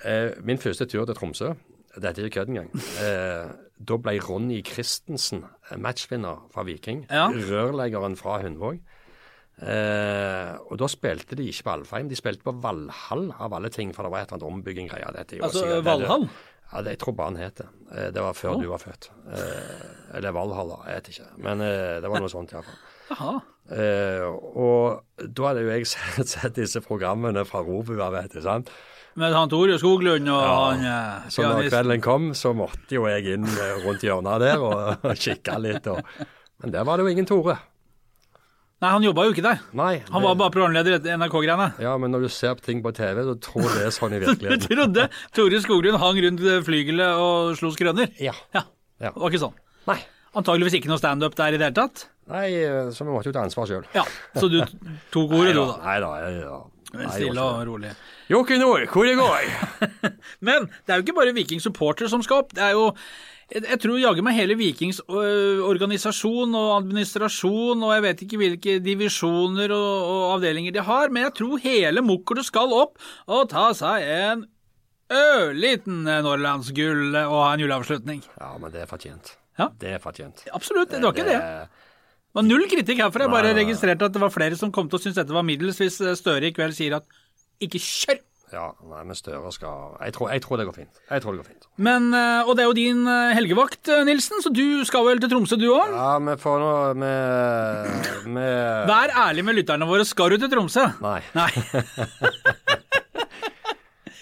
Eh, 0.00 0.30
Min 0.48 0.56
første 0.56 0.86
tur 0.88 1.04
til 1.04 1.12
Tromsø, 1.18 1.50
dette 1.96 2.20
er 2.22 2.28
ikke 2.28 2.40
kødd 2.44 2.52
engang, 2.54 2.70
eh, 3.02 3.50
da 3.80 3.96
ble 3.98 4.18
Ronny 4.22 4.60
Christensen 4.66 5.42
eh, 5.70 5.76
matchvinner 5.80 6.44
fra 6.52 6.62
Viking. 6.68 7.06
Ja. 7.10 7.28
Rørleggeren 7.34 8.14
fra 8.20 8.38
Hundvåg. 8.44 8.78
Eh, 9.60 10.52
og 10.70 10.78
da 10.80 10.86
spilte 10.88 11.36
de 11.36 11.44
ikke 11.50 11.66
på 11.66 11.72
Alfheim, 11.74 12.08
de 12.08 12.16
spilte 12.16 12.44
på 12.46 12.54
Valhall 12.62 13.26
av 13.36 13.52
alle 13.58 13.68
ting, 13.74 13.90
for 13.92 14.06
det 14.06 14.12
var 14.14 14.22
et 14.22 14.30
eller 14.30 14.38
annet 14.38 14.54
ombygging-greier. 14.54 15.12
Dette 15.18 15.36
er 15.36 15.42
jo 15.42 15.44
Altså, 15.50 15.64
sikkert- 15.66 15.84
Valhall? 15.84 16.28
Ja, 16.72 16.82
det, 16.86 16.90
jeg 16.94 16.98
tror 17.02 17.12
bare 17.18 17.26
han 17.32 17.36
het 17.42 17.54
det. 17.58 17.66
Eh, 17.90 18.10
Det 18.14 18.22
var 18.22 18.32
før 18.32 18.60
du 18.62 18.68
var 18.70 18.78
født. 18.78 19.10
Eh, 19.32 20.16
eller 20.16 20.32
Valhall, 20.32 20.68
da, 20.68 20.76
jeg 20.86 20.94
vet 21.00 21.08
ikke. 21.08 21.28
Men 21.42 21.60
eh, 21.60 22.00
det 22.00 22.08
var 22.10 22.20
noe 22.20 22.28
sånt 22.30 22.52
iallfall. 22.52 23.42
Eh, 23.70 24.22
og 24.24 25.04
da 25.18 25.48
hadde 25.50 25.60
jo 25.66 25.70
jeg 25.74 25.86
sett, 25.86 26.28
sett 26.34 26.54
disse 26.54 26.80
programmene 26.80 27.44
fra 27.44 27.60
Robua, 27.66 28.08
vet 28.14 28.32
du. 28.32 28.40
sant? 28.40 28.70
Med 29.18 29.32
han 29.34 29.48
Tore 29.50 29.78
Skoglund 29.80 30.28
og 30.30 30.42
Ja. 30.42 30.52
han 30.70 30.84
eh, 30.86 31.30
Så 31.34 31.42
når 31.42 31.66
kvelden 31.70 32.00
kom, 32.04 32.30
så 32.38 32.52
måtte 32.54 32.94
jo 32.94 33.06
jeg 33.10 33.34
inn 33.34 33.44
eh, 33.48 33.80
rundt 33.84 34.04
hjørnet 34.06 34.38
der 34.44 34.60
og, 34.62 34.94
og 35.10 35.16
kikke 35.18 35.56
litt. 35.60 35.86
Og, 35.90 35.98
men 36.62 36.70
der 36.76 36.84
var 36.86 36.96
det 37.00 37.06
jo 37.08 37.12
ingen 37.16 37.26
Tore. 37.26 37.56
Nei, 38.80 38.88
han 38.94 39.02
jobba 39.04 39.26
jo 39.26 39.32
ikke 39.34 39.42
der. 39.44 39.58
Nei. 39.76 39.98
Han 40.08 40.22
var 40.24 40.38
bare 40.40 40.52
programleder 40.54 40.94
i 41.04 41.16
NRK-greiene. 41.20 41.66
Ja, 41.84 41.98
men 42.00 42.14
når 42.14 42.22
du 42.24 42.28
ser 42.32 42.54
på 42.56 42.64
ting 42.64 42.78
på 42.80 42.94
TV, 42.96 43.18
så 43.26 43.34
tror 43.44 43.66
det 43.74 43.82
er 43.84 43.92
sånn 43.92 44.14
i 44.16 44.20
Du 44.24 44.56
trodde 44.64 45.04
Tore 45.36 45.60
Skoglund 45.60 46.00
hang 46.00 46.20
rundt 46.24 46.40
flygelet 46.64 47.20
og 47.20 47.58
slo 47.60 47.74
skrøner? 47.76 48.08
Ja. 48.22 48.32
Ja. 48.56 48.62
Ja. 49.00 49.10
Det 49.12 49.20
var 49.20 49.28
ikke 49.34 49.42
sånn. 49.42 49.58
Nei. 49.90 49.98
Antageligvis 50.38 50.78
ikke 50.78 50.88
noe 50.92 51.00
standup 51.02 51.34
der 51.36 51.52
i 51.56 51.58
det 51.60 51.66
hele 51.68 51.76
tatt. 51.76 52.06
Nei, 52.30 52.46
eh, 52.62 52.88
så 52.94 53.04
vi 53.04 53.10
måtte 53.12 53.28
jo 53.28 53.34
ta 53.36 53.42
ansvar 53.44 53.66
sjøl. 53.68 53.84
Ja, 53.92 54.04
Så 54.38 54.48
du 54.48 54.60
tok 55.12 55.32
ordet, 55.34 55.56
du, 55.56 55.64
da? 55.66 55.76
Nei 55.84 55.96
da. 56.00 56.10
jeg- 56.22 56.44
Ja. 56.46 56.58
Stille 56.90 57.42
og 57.42 57.66
rolig. 57.68 57.90
Jokke 58.30 58.58
Nord, 58.60 58.86
hvor 58.92 59.06
det 59.08 59.16
går? 59.18 59.50
Men 60.46 60.68
det 60.68 60.92
er 60.92 61.00
jo 61.00 61.06
ikke 61.06 61.18
bare 61.18 61.34
Viking 61.36 61.62
supporter 61.62 62.10
som 62.10 62.22
skal 62.26 62.44
opp. 62.44 62.54
Det 62.56 62.64
er 62.66 62.76
jo 62.76 62.90
jeg, 63.50 63.64
jeg 63.66 63.80
tror 63.82 63.98
jaggu 63.98 64.22
meg 64.22 64.36
hele 64.38 64.54
Vikings 64.58 65.00
organisasjon 65.08 66.54
og 66.54 66.68
administrasjon 66.76 67.82
og 67.82 67.92
jeg 67.96 68.04
vet 68.06 68.22
ikke 68.26 68.40
hvilke 68.40 68.76
divisjoner 68.84 69.74
og, 69.74 69.90
og 70.12 70.22
avdelinger 70.36 70.76
de 70.76 70.86
har, 70.86 71.10
men 71.10 71.26
jeg 71.26 71.36
tror 71.40 71.64
hele 71.64 72.04
Mokkerud 72.06 72.46
skal 72.46 72.74
opp 72.76 73.00
og 73.26 73.50
ta 73.50 73.70
seg 73.74 74.06
en 74.06 74.46
ørliten 75.10 76.04
Norrlandsgull 76.06 77.10
og 77.24 77.36
ha 77.42 77.52
en 77.56 77.64
juleavslutning. 77.64 78.22
Ja, 78.38 78.54
men 78.62 78.70
det 78.70 78.84
er 78.84 78.90
fortjent. 78.90 79.34
Ja. 79.58 79.66
Det 79.80 79.96
er 79.96 80.02
fortjent. 80.02 80.46
Absolutt, 80.54 80.94
det 80.94 81.02
var 81.02 81.16
ikke 81.16 81.26
det. 81.26 81.40
Det 81.40 81.79
var 82.34 82.42
null 82.46 82.66
kritikk 82.70 83.00
herfra. 83.02 83.26
Jeg 83.26 83.34
bare 83.34 83.54
registrerte 83.58 84.06
at 84.06 84.12
det 84.16 84.20
var 84.22 84.30
flere 84.34 84.56
som 84.58 84.70
kom 84.72 84.88
til 84.88 84.98
å 85.00 85.02
synes 85.02 85.16
dette 85.18 85.34
var 85.34 85.42
middels 85.46 85.78
hvis 85.82 86.00
eh, 86.04 86.14
Støre 86.18 86.50
i 86.50 86.52
kveld 86.56 86.76
sier 86.76 86.98
at 87.00 87.06
ikke 87.60 87.80
kjør! 87.82 88.20
Ja, 88.50 88.64
nei, 88.82 89.04
men 89.06 89.14
Støre 89.14 89.46
skal 89.54 89.92
jeg 90.02 90.14
tror, 90.16 90.30
jeg 90.34 90.42
tror 90.42 90.58
det 90.58 90.64
går 90.66 90.74
fint. 90.80 90.96
Jeg 91.06 91.22
tror 91.22 91.36
det 91.36 91.42
går 91.44 91.48
fint. 91.52 91.66
Men, 91.86 92.08
eh, 92.18 92.48
Og 92.50 92.56
det 92.58 92.64
er 92.64 92.70
jo 92.70 92.74
din 92.78 93.04
eh, 93.06 93.34
helgevakt, 93.38 93.90
Nilsen, 94.08 94.42
så 94.42 94.50
du 94.50 94.82
skal 94.88 95.04
vel 95.06 95.20
til 95.22 95.30
Tromsø 95.30 95.54
du 95.60 95.68
òg? 95.70 95.92
Ja, 95.94 96.16
vi 96.26 96.34
får 96.42 96.58
nå 96.64 96.72
med, 96.98 98.26
med 98.38 98.90
Vær 98.90 99.14
ærlig 99.28 99.44
med 99.46 99.58
lytterne 99.60 99.86
våre. 99.86 100.06
Skal 100.08 100.34
du 100.34 100.38
til 100.42 100.50
Tromsø? 100.50 100.88
Nei. 101.04 101.20
Nei. 101.38 101.50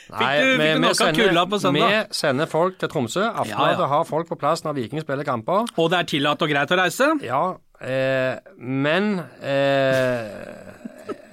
Nei, 0.09 0.41
du- 0.41 0.45
fikk 0.45 0.57
du 0.57 0.63
vi 0.63 0.69
nok 0.81 0.91
av 0.91 0.97
sender- 0.97 1.19
kulda 1.29 1.43
på 1.53 1.59
søndag? 1.61 1.89
Vi 1.93 2.15
sender 2.17 2.47
folk 2.49 2.79
til 2.81 2.89
Tromsø. 2.89 3.25
Aftenbladet 3.29 3.79
Ja, 3.79 3.85
ja. 3.85 3.89
har 3.93 4.05
folk 4.09 4.29
på 4.31 4.39
plass 4.41 4.63
når 4.65 4.77
Viking 4.79 5.01
spiller 5.05 5.25
kamper. 5.25 5.67
Og 5.77 5.91
det 5.93 5.99
er 5.99 6.05
tillatt 6.09 6.41
og 6.43 6.49
greit 6.49 6.71
å 6.73 6.79
reise? 6.81 7.11
Ja, 7.23 7.43
eh, 7.83 8.39
men 8.59 9.21
eh, 9.43 10.69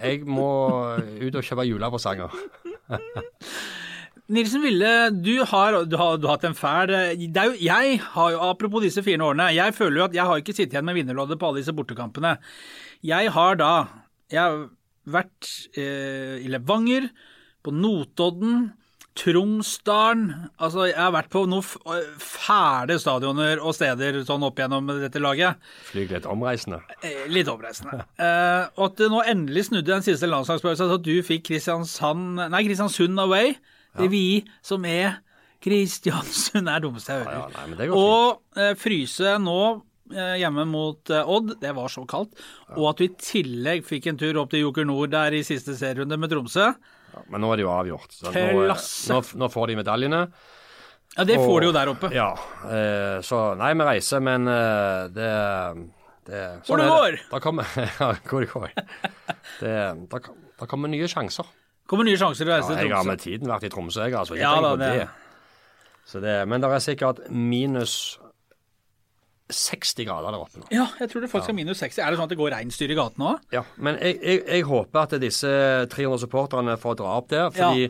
jeg 0.02 0.26
må 0.28 0.50
ut 0.98 1.36
og 1.40 1.46
kjøpe 1.46 1.66
julepresanger. 1.68 2.36
Nilsen 4.36 4.64
Ville, 4.64 4.92
du 5.14 5.44
har, 5.46 5.76
du, 5.86 5.98
har, 6.00 6.16
du 6.18 6.26
har 6.26 6.40
hatt 6.40 6.48
en 6.50 6.58
fæl 6.58 6.90
det 6.90 7.38
er 7.38 7.52
jo, 7.52 7.58
Jeg 7.62 8.00
har 8.02 8.32
jo, 8.34 8.40
apropos 8.48 8.82
disse 8.82 9.04
fire 9.06 9.22
årene, 9.22 9.52
jeg 9.54 9.76
føler 9.78 10.00
jo 10.00 10.08
at 10.08 10.18
jeg 10.18 10.26
har 10.26 10.42
ikke 10.42 10.56
sittet 10.56 10.74
igjen 10.74 10.88
med 10.88 10.98
vinnerloddet 10.98 11.38
på 11.42 11.52
alle 11.52 11.62
disse 11.62 11.76
bortekampene. 11.78 12.38
Jeg 13.06 13.30
har 13.36 13.60
da 13.62 13.72
Jeg 14.34 14.42
har 14.42 14.66
vært 15.06 15.52
eh, 15.78 16.42
i 16.42 16.50
Levanger, 16.50 17.12
på 17.66 17.74
Notodden, 17.74 18.72
Tromsdalen 19.16 20.26
Altså, 20.60 20.86
jeg 20.90 20.98
har 21.00 21.14
vært 21.16 21.30
på 21.34 21.46
noen 21.48 21.64
fæle 22.22 22.98
stadioner 23.02 23.62
og 23.64 23.76
steder 23.78 24.18
sånn 24.28 24.44
opp 24.48 24.60
gjennom 24.60 24.90
dette 25.02 25.22
laget. 25.24 25.60
Flyg 25.90 26.12
litt 26.18 26.28
omreisende. 26.30 26.82
Eh, 27.02 27.26
Litt 27.32 27.50
omreisende. 27.52 28.04
Eh, 28.26 28.66
og 28.80 28.86
at 28.90 28.98
det 29.00 29.08
nå 29.12 29.22
endelig 29.28 29.68
snudde 29.70 29.92
den 29.92 30.04
siste 30.06 30.28
landslagspausen, 30.30 30.88
så 30.90 30.98
at 31.00 31.06
du 31.06 31.16
fikk 31.26 31.46
Kristiansand 31.50 32.40
Nei, 32.52 32.62
Kristiansund 32.68 33.20
away. 33.22 33.56
Det 33.96 34.08
er 34.08 34.12
vi 34.12 34.26
som 34.66 34.86
er 34.88 35.18
Kristiansund 35.64 36.70
er 36.70 36.84
dummeste 36.84 37.16
jeg 37.16 37.26
hører. 37.26 37.52
Ja, 37.56 37.66
fint. 37.66 37.94
og 37.98 38.60
eh, 38.62 38.74
fryse 38.80 39.36
nå 39.42 39.60
eh, 40.14 40.36
hjemme 40.42 40.66
mot 40.70 41.10
eh, 41.14 41.26
Odd, 41.36 41.56
det 41.62 41.72
var 41.78 41.90
så 41.92 42.04
kaldt. 42.10 42.36
Og 42.76 42.90
at 42.92 43.00
du 43.02 43.08
i 43.08 43.14
tillegg 43.22 43.86
fikk 43.88 44.12
en 44.12 44.20
tur 44.22 44.38
opp 44.44 44.52
til 44.54 44.66
Joker 44.66 44.86
Nord 44.88 45.14
der 45.16 45.36
i 45.38 45.44
siste 45.48 45.76
serierunde 45.80 46.20
med 46.22 46.32
Tromsø. 46.34 46.72
Ja, 47.16 47.22
men 47.32 47.42
nå 47.46 47.50
er 47.54 47.62
det 47.62 47.64
jo 47.66 47.72
avgjort. 47.72 48.12
Så 48.12 48.32
nå, 48.36 48.66
nå, 48.68 49.20
nå 49.40 49.48
får 49.54 49.72
de 49.72 49.76
medaljene. 49.80 50.22
Ja, 51.16 51.24
det 51.24 51.38
får 51.40 51.48
Og- 51.54 51.62
de 51.64 51.68
jo 51.70 51.76
der 51.76 51.88
oppe. 51.94 52.10
Ja, 52.12 52.32
eh, 52.68 53.22
så 53.24 53.38
nei, 53.56 53.70
vi 53.80 53.86
reiser, 53.88 54.20
men 54.26 54.48
eh, 54.52 55.06
det, 55.16 55.30
det 56.28 56.42
Hvor 56.68 56.82
det 56.82 56.90
går. 56.92 57.20
Da 57.32 57.40
kommer, 57.40 57.70
ja, 58.02 58.10
hvor 58.28 58.44
det 58.44 58.50
går. 58.52 58.74
Det, 59.62 59.76
da, 60.12 60.20
da 60.60 60.68
kommer 60.68 60.92
nye 60.92 61.08
sjanser. 61.08 61.48
Kommer 61.88 62.04
nye 62.10 62.18
sjanser 62.20 62.44
til 62.44 62.52
å 62.52 62.58
reise 62.58 62.74
Ja, 62.74 62.82
til 62.82 62.90
jeg 62.90 62.98
har 62.98 63.08
med 63.08 63.22
tiden 63.24 63.48
vært 63.48 63.64
i 63.64 63.72
Tromsø, 63.72 64.02
jeg, 64.10 64.18
altså. 64.18 64.36
Ikke 64.36 64.44
Ja, 64.44 64.60
da, 64.66 64.76
det- 64.76 64.92
det. 65.00 65.08
Så 66.06 66.20
det. 66.22 66.36
Men 66.50 66.62
det 66.62 66.70
er 66.70 66.84
sikkert 66.84 67.24
minus 67.32 68.18
60 69.54 70.08
grader 70.08 70.34
der 70.34 70.42
oppe 70.42 70.62
nå. 70.62 70.68
Ja, 70.74 70.88
jeg 71.00 71.12
tror 71.12 71.22
det 71.22 71.30
faktisk 71.30 71.52
er 71.54 71.58
minus 71.60 71.82
60. 71.84 72.02
Er 72.02 72.10
det 72.10 72.18
sånn 72.18 72.26
at 72.26 72.34
det 72.34 72.40
går 72.40 72.54
reinsdyr 72.56 72.94
i 72.96 72.98
gatene 72.98 73.28
òg? 73.36 73.44
Ja, 73.54 73.62
men 73.78 74.00
jeg, 74.02 74.18
jeg, 74.24 74.44
jeg 74.50 74.66
håper 74.66 75.02
at 75.04 75.16
disse 75.22 75.52
300 75.94 76.24
supporterne 76.26 76.78
får 76.82 76.98
dra 77.02 77.16
opp 77.20 77.30
der. 77.34 77.52
fordi 77.54 77.90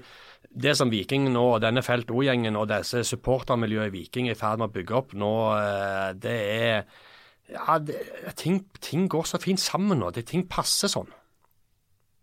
det 0.55 0.75
som 0.79 0.91
Viking 0.91 1.27
nå, 1.33 1.45
denne 1.63 1.83
Felt 1.83 2.11
O-gjengen 2.11 2.55
og 2.59 2.69
disse 2.71 3.03
supportermiljøet 3.07 3.91
Viking 3.93 4.29
er 4.29 4.37
i 4.37 4.39
ferd 4.39 4.61
med 4.61 4.69
å 4.69 4.75
bygge 4.75 4.95
opp 4.99 5.15
nå, 5.17 5.33
eh, 5.59 6.09
det 6.19 6.37
er 6.55 7.03
Ja, 7.51 7.77
det, 7.77 7.99
ting, 8.39 8.63
ting 8.81 9.07
går 9.11 9.27
så 9.29 9.37
fint 9.37 9.61
sammen 9.61 9.99
nå. 10.01 10.09
Det, 10.15 10.23
ting 10.31 10.47
passer 10.49 10.89
sånn. 10.89 11.11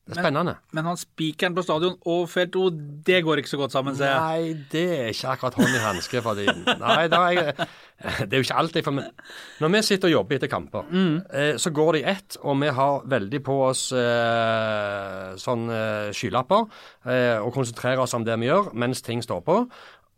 Det 0.02 0.16
er 0.16 0.24
spennende. 0.24 0.56
Men 0.74 0.86
han 0.90 0.96
spikeren 0.98 1.54
på 1.54 1.62
stadion 1.62 1.92
og 2.10 2.24
Felt 2.30 2.56
O, 2.58 2.64
det 3.06 3.20
går 3.22 3.38
ikke 3.38 3.52
så 3.52 3.60
godt 3.60 3.74
sammen, 3.74 3.94
ser 3.94 4.10
jeg. 4.10 4.18
Nei, 4.18 4.64
det 4.72 4.82
er 4.96 5.10
ikke 5.12 5.30
akkurat 5.36 5.58
hånd 5.60 5.76
i 5.78 5.82
hanske 5.84 6.22
for 6.24 6.34
tiden. 6.40 6.64
Nei, 6.80 7.04
da 7.12 7.20
er 7.28 7.36
jeg, 7.36 7.68
det 8.26 8.34
er 8.34 8.40
jo 8.40 8.46
ikke 8.48 8.58
alltid 8.64 8.88
for 8.88 8.96
meg. 8.98 9.22
Når 9.62 9.72
vi 9.76 9.82
sitter 9.86 10.10
og 10.10 10.16
jobber 10.16 10.40
etter 10.40 10.50
kamper, 10.50 10.90
eh, 10.90 11.52
så 11.62 11.70
går 11.70 11.92
det 11.94 12.02
i 12.02 12.08
ett, 12.16 12.40
og 12.42 12.58
vi 12.64 12.74
har 12.80 13.06
veldig 13.14 13.42
på 13.46 13.58
oss 13.68 13.84
eh, 13.94 15.32
sånn 15.38 15.64
eh, 15.70 16.10
skylapper 16.18 16.66
eh, 17.06 17.38
og 17.38 17.54
konsentrerer 17.54 18.02
oss 18.02 18.18
om 18.18 18.26
det 18.26 18.40
vi 18.42 18.50
gjør 18.50 18.72
mens 18.74 19.06
ting 19.06 19.22
står 19.22 19.46
på. 19.46 19.60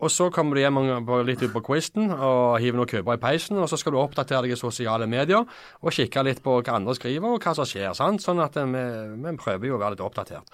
Og 0.03 0.11
så 0.11 0.27
kommer 0.35 0.59
du 0.59 0.61
hjem 0.61 0.79
litt 1.25 1.43
ut 1.45 1.53
på 1.55 1.63
quizen 1.65 2.11
og 2.13 2.57
hiver 2.61 2.81
noen 2.81 2.91
kuber 2.91 3.15
i 3.15 3.21
peisen, 3.23 3.61
og 3.63 3.69
så 3.71 3.79
skal 3.79 3.95
du 3.95 4.01
oppdatere 4.03 4.43
deg 4.45 4.57
i 4.57 4.59
sosiale 4.59 5.07
medier 5.09 5.45
og 5.47 5.95
kikke 5.95 6.25
litt 6.27 6.43
på 6.45 6.57
hva 6.59 6.75
andre 6.81 6.97
skriver 6.99 7.37
og 7.37 7.45
hva 7.45 7.55
som 7.57 7.69
skjer. 7.69 7.93
sant? 7.97 8.25
Sånn 8.25 8.43
at 8.43 8.59
eh, 8.61 8.67
vi, 8.67 8.83
vi 9.23 9.37
prøver 9.41 9.71
jo 9.71 9.77
å 9.79 9.83
være 9.83 9.95
litt 9.95 10.05
oppdatert. 10.05 10.51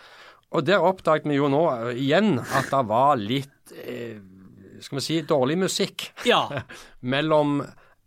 Og 0.50 0.66
der 0.66 0.82
oppdaget 0.84 1.28
vi 1.30 1.38
jo 1.38 1.48
nå 1.50 1.62
eh, 1.72 2.02
igjen 2.02 2.36
at 2.42 2.68
det 2.70 2.82
var 2.90 3.16
litt 3.20 3.74
eh, 3.80 4.20
skal 4.80 5.00
vi 5.00 5.04
si, 5.04 5.18
dårlig 5.28 5.58
musikk 5.60 6.10
Ja. 6.28 6.44
mellom 7.14 7.60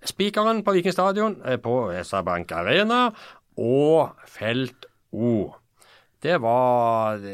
spikeren 0.05 0.61
på 0.65 0.73
Viking 0.75 0.93
stadion, 0.95 1.37
på 1.63 1.75
SR-Bank 1.95 2.51
Arena, 2.51 3.07
og 3.57 4.17
Felt 4.27 4.87
O. 5.13 5.53
Det 6.23 6.37
var 6.41 7.17
De, 7.19 7.33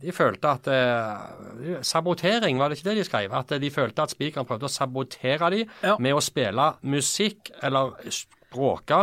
de 0.00 0.12
følte 0.16 0.48
at 0.48 0.68
eh, 0.72 1.82
Sabotering, 1.84 2.58
var 2.58 2.70
det 2.72 2.78
ikke 2.78 2.88
det 2.90 2.96
de 3.02 3.04
skrev? 3.04 3.34
At 3.36 3.52
de 3.60 3.70
følte 3.70 4.02
at 4.06 4.14
spikeren 4.14 4.46
prøvde 4.48 4.68
å 4.68 4.72
sabotere 4.72 5.50
dem 5.52 5.68
Ja. 5.84 5.96
med 6.00 6.14
å 6.16 6.22
spille 6.24 6.70
musikk 6.82 7.50
eller 7.62 7.92
språke 8.08 9.02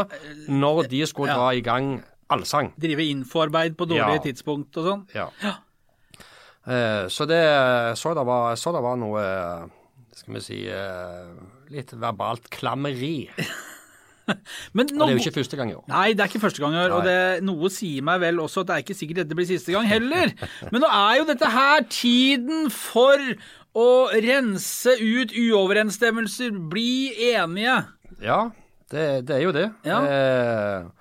når 0.50 0.88
de 0.90 1.04
skulle 1.06 1.30
Ja. 1.30 1.38
dra 1.38 1.52
i 1.54 1.62
gang 1.62 2.02
allsang. 2.34 2.72
Drive 2.80 3.06
infoarbeid 3.12 3.76
på 3.78 3.86
dårlige 3.86 4.18
Ja. 4.18 4.26
tidspunkt 4.26 4.78
og 4.82 4.86
sånn. 4.90 5.06
Ja. 5.14 5.28
Eh, 6.66 7.06
så 7.12 7.26
det 7.28 7.44
så 8.00 8.14
det 8.16 8.26
var, 8.26 8.56
så 8.56 8.72
det 8.74 8.82
var 8.82 8.96
noe 8.98 9.20
eh, 9.20 9.68
Skal 10.16 10.34
vi 10.36 10.40
si 10.46 10.58
eh, 10.70 11.34
litt 11.74 11.92
verbalt 12.00 12.50
klammeri. 12.50 13.30
Men 14.78 14.88
Og 14.88 14.94
det 14.94 15.08
er 15.08 15.18
jo 15.18 15.22
ikke 15.24 15.36
første 15.42 15.58
gang 15.60 15.72
i 15.74 15.76
år. 15.78 15.84
Nei, 15.92 16.06
det 16.14 16.24
er 16.24 16.32
ikke 16.32 16.44
første 16.46 16.64
gang, 16.64 16.78
og 16.86 17.02
Nei. 17.02 17.08
det, 17.10 17.44
noe 17.48 17.72
sier 17.74 18.06
meg 18.08 18.22
vel 18.24 18.40
også 18.44 18.64
at 18.64 18.70
det 18.70 18.76
er 18.78 18.86
ikke 18.86 18.98
sikkert 19.02 19.22
dette 19.24 19.38
blir 19.40 19.50
siste 19.50 19.76
gang 19.76 19.90
heller. 19.90 20.32
Men 20.72 20.84
nå 20.86 20.90
er 20.90 21.20
jo 21.20 21.28
dette 21.30 21.52
her 21.54 21.86
tiden 21.92 22.70
for 22.74 23.20
å 23.74 23.88
rense 24.24 24.94
ut 25.02 25.34
uoverensstemmelser, 25.34 26.52
bli 26.72 27.12
enige. 27.34 27.80
Ja, 28.24 28.42
det, 28.94 29.08
det 29.28 29.40
er 29.40 29.48
jo 29.48 29.56
det. 29.56 29.70
Ja. 29.88 30.02
Eh, 30.06 30.92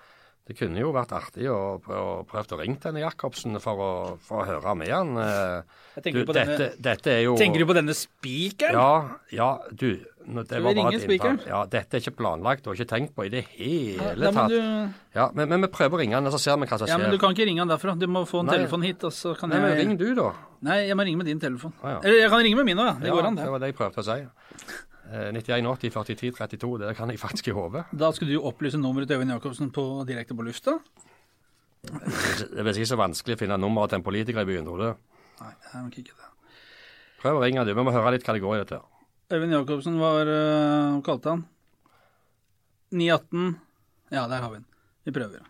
det 0.49 0.57
kunne 0.59 0.81
jo 0.83 0.91
vært 0.93 1.13
artig 1.15 1.47
å 1.53 1.77
prøve, 1.85 2.25
å 2.27 2.59
ringe 2.59 2.81
denne 2.83 3.05
Jacobsen 3.05 3.55
for 3.63 3.79
å, 3.79 3.91
for 4.27 4.43
å 4.43 4.47
høre 4.49 4.73
med 4.81 4.91
han. 4.91 5.13
Eh, 5.21 6.01
du, 6.09 6.25
på 6.27 6.35
denne- 6.35 6.57
dette, 6.59 6.81
dette 6.83 7.13
er 7.13 7.21
jo 7.29 7.37
Tenker 7.39 7.63
du 7.63 7.69
på 7.69 7.77
denne 7.79 7.95
spikeren? 7.95 8.75
Ja, 8.75 9.21
ja, 9.31 9.51
du. 9.71 10.01
Nå- 10.27 10.45
Det 10.49 10.63
var 10.63 10.75
bare 10.75 10.95
et 10.95 11.03
innfall. 11.09 11.39
Ja, 11.47 11.65
dette 11.67 11.95
er 11.97 12.01
ikke 12.01 12.17
planlagt 12.17 12.67
og 12.67 12.75
ikke 12.77 12.87
tenkt 12.89 13.15
på 13.15 13.25
i 13.27 13.29
det 13.33 13.45
hele 13.57 14.25
ja, 14.27 14.31
tatt. 14.33 14.49
du, 14.49 14.59
Ja, 15.15 15.31
men, 15.35 15.49
men 15.49 15.61
vi 15.63 15.69
prøver 15.69 15.99
å 15.99 16.01
ringe 16.03 16.15
han, 16.15 16.27
og 16.27 16.33
så 16.33 16.39
ser 16.41 16.57
vi 16.57 16.67
hva 16.67 16.79
som 16.79 16.87
skjer. 16.87 16.95
ja, 16.95 16.99
men 16.99 17.11
du 17.11 17.19
kan 17.19 17.35
ikke 17.35 17.47
ringe 17.47 17.59
han 17.65 17.69
derfra. 17.69 17.97
Du 17.99 18.07
må 18.07 18.25
få 18.27 18.41
en 18.41 18.47
Nei. 18.47 18.57
telefon 18.59 18.83
hit, 18.83 19.05
og 19.05 19.13
så 19.13 19.35
kan 19.39 19.51
Nei, 19.51 19.59
jeg 19.61 19.87
ring 19.87 19.97
du, 19.99 20.15
da. 20.15 20.33
Nei, 20.63 20.79
jeg 20.89 20.97
må 20.97 21.05
ringe 21.05 21.19
med 21.19 21.27
din 21.27 21.41
telefon. 21.41 21.73
Ah, 21.83 21.97
ja. 21.97 21.99
Eller 22.05 22.19
jeg 22.23 22.31
kan 22.31 22.43
ringe 22.47 22.57
med 22.57 22.65
min 22.67 22.79
òg, 22.79 22.87
ja. 22.87 22.95
Det 23.03 23.11
går 23.13 23.27
an, 23.27 23.35
det. 23.37 23.45
det 23.45 23.51
var 23.51 23.59
det 23.59 23.67
jeg 23.73 23.77
prøvde 23.77 23.99
å 23.99 24.09
si. 24.09 24.19
Eh, 25.13 25.31
91 25.33 25.67
80 25.67 25.91
43 25.91 26.33
32, 26.39 26.79
det 26.79 26.97
kan 26.97 27.09
jeg 27.11 27.19
faktisk 27.21 27.49
i 27.49 27.53
hodet. 27.53 27.85
Da 27.93 28.13
skulle 28.13 28.31
du 28.33 28.39
jo 28.39 28.45
opplyse 28.49 28.79
nummeret 28.81 29.09
til 29.09 29.19
Øyvind 29.19 29.31
Jacobsen 29.35 29.71
på, 29.73 30.07
direkte 30.07 30.35
på 30.39 30.43
lufta. 30.47 30.79
Det 31.83 32.63
er 32.63 32.71
ikke 32.73 32.87
så 32.95 32.97
vanskelig 33.01 33.35
å 33.37 33.41
finne 33.43 33.59
nummeret 33.59 33.91
til 33.91 33.99
en 33.99 34.05
politiker 34.07 34.41
i 34.45 34.49
byen, 34.49 34.65
tror 34.65 34.79
du? 34.79 34.89
Nei, 35.43 35.51
det 35.51 35.73
er 35.75 35.83
nok 35.83 35.97
ikke 35.99 36.15
det. 36.15 36.29
Prøv 37.23 37.39
å 37.39 37.43
ringe, 37.43 37.65
du. 37.67 37.75
Vi 37.75 37.83
må 37.87 37.93
høre 37.95 38.13
litt 38.15 38.25
hva 38.27 38.35
det 38.37 38.43
går 38.43 38.55
i 38.57 38.61
dette. 38.63 38.79
Øyvind 39.33 39.53
Jacobsen 39.55 39.95
var 40.01 40.29
øh, 40.29 40.93
Hva 40.93 41.01
kalte 41.07 41.31
han? 41.31 41.47
918 42.93 43.61
Ja, 44.13 44.27
der 44.29 44.43
har 44.43 44.51
vi 44.51 44.57
den. 44.57 44.67
Vi 45.05 45.11
prøver. 45.11 45.47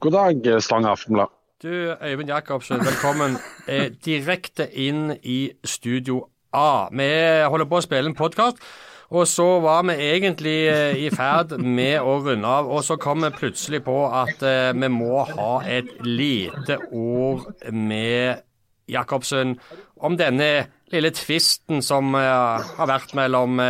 God 0.00 0.12
dag, 0.12 0.62
Stang 0.62 0.86
Aftenblad. 0.86 1.26
Du, 1.62 1.68
Øyvind 2.02 2.28
Jacobsen, 2.28 2.80
velkommen 2.80 3.36
eh, 3.68 3.92
direkte 4.04 4.66
inn 4.72 5.12
i 5.22 5.52
Studio 5.64 6.30
A. 6.52 6.88
Vi 6.88 7.10
holder 7.44 7.68
på 7.68 7.82
å 7.82 7.84
spille 7.84 8.08
en 8.10 8.16
podkast. 8.16 8.64
Og 9.12 9.26
så 9.28 9.44
var 9.60 9.82
vi 9.84 9.96
egentlig 10.08 10.58
eh, 10.72 11.02
i 11.04 11.10
ferd 11.12 11.58
med 11.60 12.00
å 12.00 12.16
runde 12.24 12.48
av, 12.48 12.70
og 12.72 12.80
så 12.86 12.96
kom 13.00 13.26
vi 13.26 13.32
plutselig 13.36 13.82
på 13.84 13.96
at 14.08 14.40
eh, 14.46 14.70
vi 14.72 14.88
må 14.88 15.26
ha 15.28 15.52
et 15.68 15.90
lite 16.06 16.78
ord 16.88 17.44
med 17.68 18.40
Jacobsen 18.88 19.58
om 20.00 20.16
denne 20.16 20.48
lille 20.92 21.12
tvisten 21.12 21.84
som 21.84 22.16
eh, 22.16 22.72
har 22.78 22.88
vært 22.88 23.12
mellom 23.18 23.60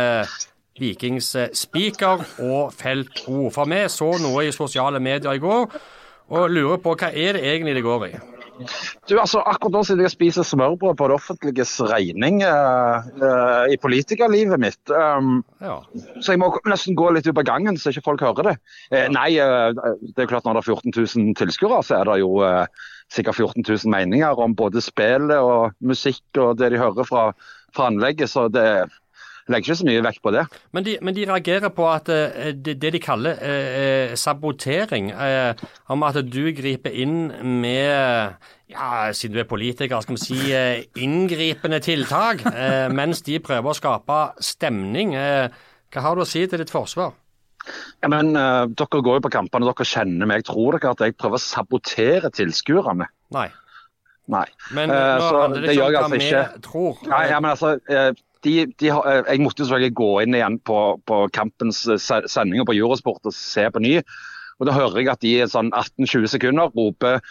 Vikings 0.79 1.33
spiker 1.59 2.23
og 2.41 2.71
Felt 2.73 3.25
O. 3.27 3.49
For 3.53 3.67
vi 3.69 3.83
så 3.91 4.13
noe 4.23 4.47
i 4.47 4.55
sosiale 4.55 5.03
medier 5.03 5.35
i 5.35 5.43
går 5.43 5.67
og 6.33 6.53
lurer 6.55 6.79
på 6.81 6.95
hva 6.95 7.11
er 7.11 7.35
det 7.35 7.43
egentlig 7.51 7.75
det 7.75 7.83
går 7.85 8.07
i? 8.07 8.13
Du, 9.09 9.15
altså, 9.17 9.41
Akkurat 9.49 9.73
nå 9.73 9.81
sitter 9.85 10.03
jeg 10.03 10.11
og 10.11 10.13
spiser 10.13 10.47
smørbrød 10.47 10.97
på 10.99 11.07
det 11.09 11.15
offentliges 11.15 11.73
regning 11.89 12.41
uh, 12.45 13.05
uh, 13.21 13.65
i 13.71 13.77
politikerlivet 13.81 14.61
mitt. 14.61 14.81
Um, 14.93 15.41
ja. 15.63 15.79
Så 16.21 16.35
jeg 16.35 16.41
må 16.43 16.51
nesten 16.69 16.97
gå 16.99 17.09
litt 17.15 17.27
ut 17.27 17.37
på 17.37 17.45
gangen 17.47 17.79
så 17.79 17.91
ikke 17.91 18.05
folk 18.11 18.25
hører 18.25 18.51
det. 18.51 18.55
Uh, 18.93 19.07
nei, 19.13 19.29
det 19.35 20.25
er 20.25 20.29
klart 20.29 20.47
når 20.47 20.59
det 20.59 20.63
er 20.63 20.71
14 20.75 20.95
000 21.25 21.37
tilskuere, 21.39 21.81
så 21.85 22.01
er 22.01 22.11
det 22.11 22.19
jo 22.21 22.33
sikkert 23.13 23.37
14 23.37 23.65
000 23.65 23.93
meninger 23.93 24.39
om 24.41 24.55
både 24.57 24.81
spillet 24.83 25.37
og 25.37 25.73
musikk 25.83 26.41
og 26.41 26.57
det 26.61 26.73
de 26.73 26.81
hører 26.81 27.07
fra, 27.07 27.29
fra 27.75 27.89
anlegget. 27.91 28.31
Så 28.31 28.47
det, 28.53 28.67
legger 29.51 29.73
ikke 29.73 29.79
så 29.81 29.87
mye 29.87 30.03
vekt 30.05 30.21
på 30.23 30.33
det. 30.35 30.43
Men 30.75 30.85
de, 30.85 30.97
men 31.03 31.15
de 31.15 31.25
reagerer 31.27 31.71
på 31.75 31.87
at 31.91 32.09
uh, 32.11 32.51
det, 32.55 32.77
det, 32.81 32.93
de 32.95 33.01
kaller 33.03 33.39
eh, 33.43 34.13
sabotering, 34.19 35.11
eh, 35.11 35.63
om 35.91 36.03
at 36.07 36.19
du 36.27 36.43
griper 36.55 36.93
inn 36.93 37.31
med 37.61 38.37
ja, 38.71 39.11
siden 39.13 39.35
du 39.35 39.41
er 39.43 39.49
politiker, 39.49 40.01
skal 40.01 40.17
vi 40.17 40.21
si 40.23 41.03
inngripende 41.03 41.79
tiltak, 41.83 42.41
mens 42.95 43.21
de 43.27 43.37
prøver 43.43 43.69
å 43.69 43.77
skape 43.77 44.19
stemning. 44.41 45.13
hva 45.13 46.05
har 46.05 46.15
du 46.15 46.23
å 46.23 46.27
si 46.27 46.45
til 46.47 46.63
ditt 46.63 46.73
forsvar? 46.73 47.13
Ja, 48.01 48.09
men 48.09 48.33
Dere 48.33 49.01
går 49.05 49.19
jo 49.19 49.25
på 49.27 49.33
kampene, 49.35 49.69
dere 49.69 49.87
kjenner 49.87 50.29
meg. 50.29 50.45
Tror 50.47 50.79
dere 50.79 50.95
at 50.95 51.05
jeg 51.05 51.17
prøver 51.19 51.37
å 51.37 51.43
sabotere 51.43 52.33
tilskuerne? 52.33 53.09
Nei. 53.35 53.49
Nei. 54.33 54.47
Men 54.73 54.89
nå 54.89 55.29
handler 55.35 55.67
det 55.67 55.75
ikke 55.75 55.85
om 55.85 55.93
hva 55.93 56.03
altså 56.07 56.21
vi 56.23 56.65
tror. 56.65 57.03
Nei, 57.11 57.23
ja, 57.29 57.43
men 57.43 57.53
altså, 57.53 57.75
de, 58.43 58.53
de 58.79 58.91
eh, 58.91 59.23
jeg 59.29 59.41
måtte 59.43 59.63
jo 59.63 59.69
selvfølgelig 59.69 59.95
gå 59.99 60.11
inn 60.23 60.37
igjen 60.37 60.59
på, 60.67 60.79
på 61.07 61.23
kampens 61.35 61.83
eh, 61.87 62.01
sendinger 62.01 62.67
på 62.67 62.75
Eurosport 62.77 63.29
og 63.29 63.35
se 63.35 63.65
på 63.71 63.83
ny. 63.83 63.97
Og 64.59 64.69
Da 64.69 64.75
hører 64.75 65.01
jeg 65.01 65.11
at 65.11 65.23
de 65.23 65.33
i 65.39 65.49
sånn 65.49 65.71
18-20 65.73 66.29
sekunder 66.35 66.71
roper 66.75 67.23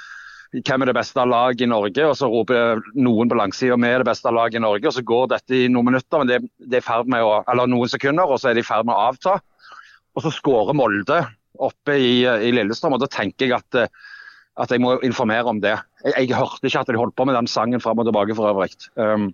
hvem 0.53 0.83
er 0.85 0.91
det 0.91 0.99
beste 0.99 1.23
laget 1.25 1.63
i 1.65 1.69
Norge, 1.71 2.05
og 2.05 2.17
så 2.19 2.29
roper 2.29 2.83
noen 2.93 3.31
på 3.31 3.39
langsida 3.39 3.79
vi 3.81 3.89
er 3.89 4.03
det 4.03 4.09
beste 4.11 4.29
laget 4.29 4.59
i 4.59 4.61
Norge. 4.61 4.85
og 4.85 4.93
Så 4.93 5.05
går 5.09 5.31
dette 5.33 5.57
i 5.57 5.69
noen 5.73 5.89
minutter, 5.89 6.21
men 6.21 6.29
det, 6.29 6.41
det 6.69 6.83
er 6.83 7.07
med 7.09 7.25
å, 7.25 7.39
eller 7.49 7.71
noen 7.73 7.89
sekunder, 7.89 8.29
og 8.29 8.41
så 8.41 8.51
er 8.51 8.59
de 8.59 8.65
i 8.65 8.67
ferd 8.67 8.85
med 8.85 8.93
å 8.93 9.07
avta. 9.09 9.39
Og 10.13 10.27
så 10.27 10.33
skårer 10.35 10.77
Molde 10.77 11.23
oppe 11.63 11.97
i, 11.97 12.21
i 12.27 12.53
Lillestrøm, 12.53 12.99
og 12.99 13.01
da 13.01 13.09
tenker 13.09 13.49
jeg 13.49 13.57
at, 13.57 13.97
at 14.61 14.75
jeg 14.75 14.83
må 14.85 14.99
informere 15.07 15.49
om 15.49 15.63
det. 15.63 15.79
Jeg, 16.05 16.19
jeg, 16.19 16.37
hørte 16.37 16.69
ikke 16.69 16.85
at 16.85 16.93
de 16.93 17.01
holdt 17.01 17.17
på 17.17 17.27
med 17.29 17.39
den 17.39 17.49
sangen 17.49 17.81
fram 17.81 18.03
og 18.03 18.11
tilbake 18.11 18.37
for 18.37 18.53
øvrig. 18.53 18.77
Um, 19.01 19.31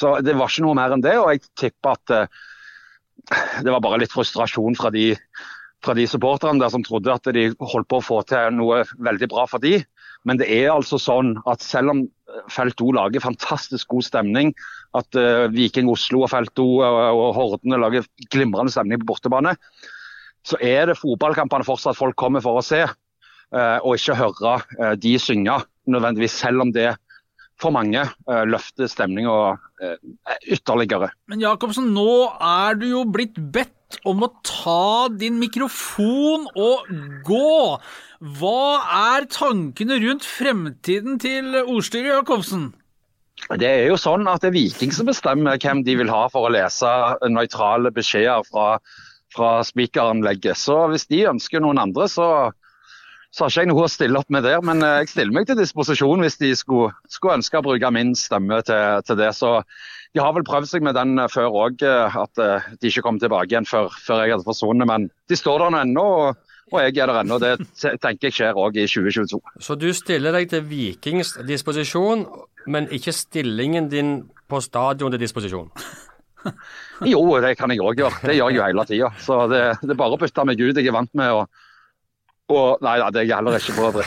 så 0.00 0.16
det 0.24 0.36
var 0.38 0.50
ikke 0.50 0.64
noe 0.64 0.78
mer 0.78 0.94
enn 0.94 1.04
det. 1.04 1.16
Og 1.20 1.32
jeg 1.34 1.44
tipper 1.60 1.96
at 1.96 2.14
uh, 2.16 2.44
det 3.60 3.72
var 3.72 3.82
bare 3.84 4.00
litt 4.02 4.14
frustrasjon 4.14 4.78
fra 4.78 4.92
de, 4.94 5.12
fra 5.84 5.94
de 5.96 6.06
supporterne 6.08 6.62
der 6.62 6.72
som 6.72 6.84
trodde 6.86 7.12
at 7.12 7.28
de 7.36 7.50
holdt 7.60 7.90
på 7.90 8.00
å 8.00 8.06
få 8.06 8.22
til 8.28 8.56
noe 8.56 8.82
veldig 8.98 9.28
bra 9.32 9.46
for 9.50 9.62
de. 9.62 9.78
Men 10.28 10.40
det 10.40 10.50
er 10.52 10.68
altså 10.72 10.98
sånn 11.00 11.34
at 11.48 11.64
selv 11.64 11.94
om 11.94 12.02
Felt 12.52 12.78
O 12.84 12.92
lager 12.94 13.22
fantastisk 13.24 13.90
god 13.90 14.06
stemning, 14.06 14.52
at 14.96 15.18
uh, 15.18 15.48
Viking 15.52 15.90
Oslo 15.90 16.24
og 16.26 16.32
Felt 16.32 16.60
O 16.62 16.68
og, 16.84 16.98
og 17.18 17.30
Hordene 17.36 17.80
lager 17.80 18.06
glimrende 18.30 18.72
stemning 18.72 19.00
på 19.02 19.08
bortebane, 19.12 19.56
så 20.46 20.56
er 20.64 20.88
det 20.88 20.98
fotballkampene 21.00 21.66
fortsatt 21.66 21.98
folk 21.98 22.16
kommer 22.20 22.44
for 22.44 22.60
å 22.60 22.64
se, 22.64 22.84
uh, 22.86 23.78
og 23.82 23.96
ikke 23.96 24.18
høre 24.20 24.56
uh, 24.78 24.94
de 25.00 25.16
synge 25.20 25.58
nødvendigvis, 25.90 26.38
selv 26.44 26.64
om 26.64 26.72
det 26.74 26.92
for 27.60 27.74
mange 27.74 28.02
uh, 28.02 28.44
løfter 28.48 28.88
stemninga 28.90 29.36
uh, 29.56 29.96
ytterligere. 30.48 31.10
Men 31.30 31.42
Jacobsen, 31.44 31.92
nå 31.96 32.30
er 32.36 32.80
du 32.80 32.88
jo 32.90 33.04
blitt 33.08 33.38
bedt 33.52 34.00
om 34.08 34.22
å 34.24 34.30
ta 34.46 35.08
din 35.12 35.40
mikrofon 35.40 36.46
og 36.54 36.90
gå. 37.26 37.78
Hva 38.40 38.64
er 39.16 39.26
tankene 39.32 39.98
rundt 40.02 40.26
fremtiden 40.28 41.18
til 41.22 41.56
ordstyret, 41.62 42.14
Jacobsen? 42.14 42.70
Det 43.60 43.66
er 43.66 43.86
jo 43.88 43.96
sånn 43.98 44.28
at 44.30 44.42
det 44.44 44.50
er 44.50 44.58
Viking 44.58 44.92
som 44.94 45.08
bestemmer 45.08 45.58
hvem 45.60 45.80
de 45.86 45.96
vil 45.98 46.10
ha 46.12 46.26
for 46.30 46.46
å 46.46 46.52
lese 46.52 46.90
nøytrale 47.32 47.92
beskjeder 47.94 48.44
fra, 48.46 48.74
fra 49.34 49.52
spikeranlegget. 49.66 50.58
Så 50.60 50.76
hvis 50.92 51.08
de 51.10 51.24
ønsker 51.32 51.64
noen 51.64 51.80
andre, 51.80 52.06
så 52.12 52.28
så 53.30 53.44
har 53.44 53.52
ikke 53.52 53.62
jeg 53.62 53.70
noe 53.70 53.86
å 53.86 53.90
stille 53.90 54.18
opp 54.18 54.32
med 54.34 54.42
der, 54.42 54.58
men 54.66 54.82
eh, 54.82 55.00
jeg 55.04 55.12
stiller 55.12 55.34
meg 55.36 55.46
til 55.46 55.58
disposisjon 55.60 56.24
hvis 56.24 56.40
de 56.40 56.50
skulle, 56.58 56.90
skulle 57.12 57.38
ønske 57.38 57.60
å 57.60 57.64
bruke 57.64 57.92
min 57.94 58.12
stemme 58.18 58.58
til, 58.66 59.04
til, 59.06 59.18
det. 59.20 59.30
Så 59.38 59.60
de 60.16 60.22
har 60.22 60.34
vel 60.34 60.46
prøvd 60.46 60.66
seg 60.72 60.86
med 60.86 60.98
den 60.98 61.14
eh, 61.14 61.30
før 61.30 61.54
òg, 61.62 61.84
eh, 61.86 62.20
at 62.24 62.42
de 62.80 62.90
ikke 62.90 63.04
kom 63.06 63.20
tilbake 63.22 63.54
igjen 63.54 63.68
før, 63.70 63.94
før 64.02 64.24
jeg 64.24 64.34
hadde 64.34 64.48
forsvunnet. 64.48 64.90
Men 64.90 65.06
de 65.30 65.38
står 65.38 65.62
der 65.62 65.74
nå 65.74 65.84
ennå. 65.84 66.06
Og, 66.24 66.50
og 66.70 66.76
jeg 66.82 66.98
er 66.98 67.10
der 67.10 67.20
ennå. 67.22 67.38
Det 67.42 67.54
tenker 68.02 68.28
jeg 68.28 68.36
skjer 68.40 68.58
òg 68.58 68.76
i 68.78 68.88
2022. 68.90 69.40
Så 69.62 69.78
du 69.78 69.88
stiller 69.94 70.34
deg 70.34 70.50
til 70.50 70.66
Vikings 70.66 71.36
disposisjon, 71.46 72.26
men 72.70 72.90
ikke 72.94 73.14
stillingen 73.14 73.88
din 73.90 74.14
på 74.50 74.58
stadion 74.62 75.14
til 75.14 75.22
disposisjon? 75.22 75.70
jo, 77.12 77.22
det 77.42 77.54
kan 77.58 77.70
jeg 77.70 77.82
òg 77.82 78.02
gjøre. 78.02 78.22
Det 78.26 78.38
gjør 78.38 78.50
jeg 78.50 78.58
jo 78.58 78.66
hele 78.66 78.90
tida. 78.90 79.14
Så 79.22 79.42
det, 79.50 79.64
det, 79.82 79.94
er 79.94 80.02
bare 80.02 80.18
å 80.18 80.20
bytte 80.20 80.46
meg 80.46 80.62
ut. 80.62 80.74
Jeg 80.74 80.90
er 80.90 80.98
vant 80.98 81.14
med 81.18 81.34
å 81.38 81.44
og, 82.50 82.82
nei 82.84 82.96
da, 83.00 83.08
det 83.14 83.22
er 83.22 83.28
jeg 83.28 83.38
heller 83.38 83.56
ikke 83.58 83.74
for 83.76 83.90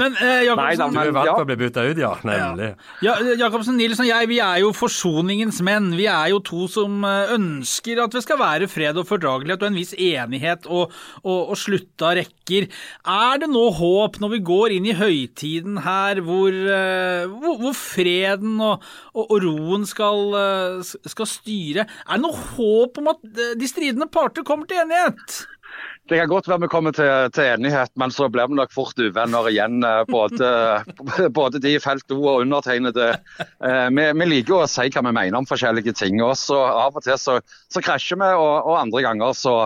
Men 0.00 0.16
eh, 0.22 0.44
Jacobsen 0.46 0.94
Du 0.94 1.00
er 1.00 1.12
vant 1.14 1.30
til 1.30 1.42
å 1.42 1.48
bli 1.48 1.58
bytta 1.60 1.84
ut, 1.88 2.00
ja. 2.00 2.12
Nemlig. 2.26 2.70
Ja, 3.04 3.16
Jacobsen 3.40 3.78
Nilsen 3.80 4.06
og 4.06 4.10
jeg 4.10 4.30
vi 4.30 4.38
er 4.42 4.60
jo 4.62 4.72
forsoningens 4.76 5.60
menn. 5.66 5.90
Vi 5.98 6.06
er 6.10 6.30
jo 6.32 6.40
to 6.44 6.66
som 6.70 7.04
eh, 7.06 7.34
ønsker 7.36 8.02
at 8.04 8.14
det 8.14 8.22
skal 8.24 8.40
være 8.40 8.68
fred 8.70 8.98
og 9.00 9.08
fordragelighet 9.08 9.62
og 9.62 9.70
en 9.70 9.78
viss 9.78 9.94
enighet 9.96 10.68
og, 10.70 10.94
og, 11.24 11.40
og 11.52 11.56
slutta 11.60 12.14
rekker. 12.18 12.68
Er 13.02 13.42
det 13.42 13.50
nå 13.50 13.64
håp 13.76 14.20
når 14.22 14.34
vi 14.36 14.42
går 14.46 14.76
inn 14.76 14.88
i 14.90 14.96
høytiden 14.96 15.80
her, 15.84 16.20
hvor, 16.26 16.52
uh, 16.52 17.26
hvor, 17.32 17.58
hvor 17.62 17.74
freden 17.76 18.60
og, 18.62 18.84
og, 19.16 19.36
roen 19.42 19.86
skal, 19.88 20.22
uh, 20.36 20.94
skal 21.10 21.30
styre? 21.30 21.86
Er 22.06 22.16
det 22.16 22.22
noe 22.24 22.46
håp 22.56 23.02
om 23.02 23.12
at 23.14 23.22
de 23.58 23.70
stridende 23.70 24.08
parter 24.12 24.46
kommer 24.46 24.68
til 24.70 24.84
enighet? 24.84 25.42
Det 26.06 26.20
kan 26.20 26.28
godt 26.30 26.46
være 26.46 26.62
vi 26.62 26.68
kommer 26.70 26.94
til, 26.94 27.08
til, 27.34 27.48
enighet, 27.56 27.90
men 27.98 28.12
så 28.14 28.28
blir 28.30 28.46
vi 28.46 28.54
nok 28.54 28.70
fort 28.74 28.98
uvenner 29.00 29.48
igjen. 29.50 29.80
Eh, 29.82 30.04
både, 30.06 30.50
både 31.38 31.60
de 31.62 31.74
i 31.74 31.82
felt 31.82 32.14
O 32.14 32.20
og 32.22 32.44
undertegnede. 32.44 33.08
Eh, 33.42 33.88
vi, 33.90 34.06
vi, 34.14 34.28
liker 34.30 34.60
å 34.60 34.70
si 34.70 34.86
hva 34.86 35.02
vi 35.02 35.14
mener 35.16 35.40
om 35.40 35.48
forskjellige 35.50 35.96
ting. 35.98 36.22
Også 36.22 36.60
av 36.62 36.94
og 36.94 37.02
til 37.02 37.18
så, 37.18 37.40
så 37.72 37.82
krasjer 37.82 38.22
vi, 38.22 38.30
og, 38.38 38.54
og, 38.60 38.76
andre 38.84 39.02
ganger 39.08 39.34
så, 39.34 39.56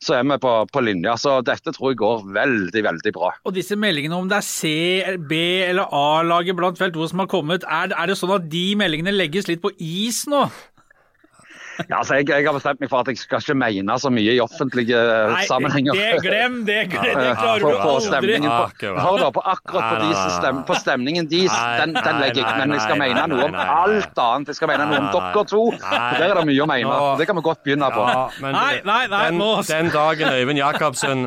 så 0.00 0.16
er 0.16 0.24
vi 0.32 0.40
på, 0.40 0.54
på 0.72 0.84
linja. 0.88 1.18
Så 1.20 1.36
dette 1.44 1.76
tror 1.76 1.92
jeg 1.92 2.00
går 2.00 2.24
veldig, 2.40 2.86
veldig 2.88 3.12
bra. 3.18 3.34
Og 3.44 3.56
disse 3.60 3.76
meldingene 3.76 4.16
om 4.16 4.32
det 4.32 4.40
er 4.40 4.48
C-, 4.48 5.16
B- 5.28 5.68
eller 5.68 5.92
A-laget 5.92 6.56
blant 6.56 6.80
felt 6.80 6.96
O 6.96 7.10
som 7.10 7.20
har 7.20 7.28
kommet, 7.28 7.68
er, 7.68 7.92
er 7.92 8.08
det 8.08 8.16
sånn 8.16 8.38
at 8.40 8.48
de 8.48 8.70
meldingene 8.80 9.12
legges 9.12 9.50
litt 9.50 9.60
på 9.60 9.76
is 9.76 10.24
nå? 10.24 10.46
Ja, 11.88 11.98
altså 11.98 12.18
jeg, 12.18 12.28
jeg, 12.28 12.44
har 12.46 12.54
bestemt 12.56 12.82
meg 12.82 12.90
for 12.92 13.02
at 13.02 13.08
jeg 13.08 13.20
skal 13.20 13.42
ikke 13.42 13.56
mene 13.58 13.96
så 14.00 14.10
mye 14.12 14.34
i 14.34 14.40
offentlige 14.42 14.98
Nei, 15.32 15.44
sammenhenger. 15.48 15.96
Det, 15.96 16.22
glem 16.24 16.58
det! 16.68 16.78
Glem, 16.92 17.06
det 17.16 17.34
klarer 17.38 17.62
du 17.64 17.68
aldri. 17.72 18.38
På, 18.42 18.90
hør 18.98 19.20
da, 19.22 19.30
på 19.34 19.44
akkurat 19.54 19.86
på, 19.88 20.00
de 20.02 20.34
stem, 20.36 20.62
på 20.68 20.76
stemningen 20.80 21.30
deres, 21.30 21.54
den, 21.80 21.94
den, 21.96 22.20
legger 22.20 22.42
jeg 22.42 22.46
ikke, 22.46 22.58
Men 22.60 22.76
jeg 22.76 22.84
skal 22.86 23.00
mene 23.02 23.24
noe 23.32 23.46
om 23.48 23.56
alt 23.62 24.20
annet. 24.26 24.52
Jeg 24.52 24.60
skal 24.60 24.72
mene 24.72 24.88
noe 24.90 25.00
om 25.00 25.08
dere 25.16 25.46
to. 25.52 25.62
Der 25.86 26.26
er 26.28 26.36
det 26.40 26.44
mye 26.50 26.66
å 26.66 26.68
mene. 26.74 26.98
Det 27.20 27.28
kan 27.30 27.40
vi 27.40 27.46
godt 27.48 27.64
begynne 27.64 27.88
på. 27.94 28.04
Nei, 28.42 28.52
nei, 28.84 29.00
nei, 29.12 29.24
den, 29.30 29.42
den 29.70 29.90
dagen 29.94 30.36
Øyvind 30.36 30.60
Jacobsen 30.60 31.26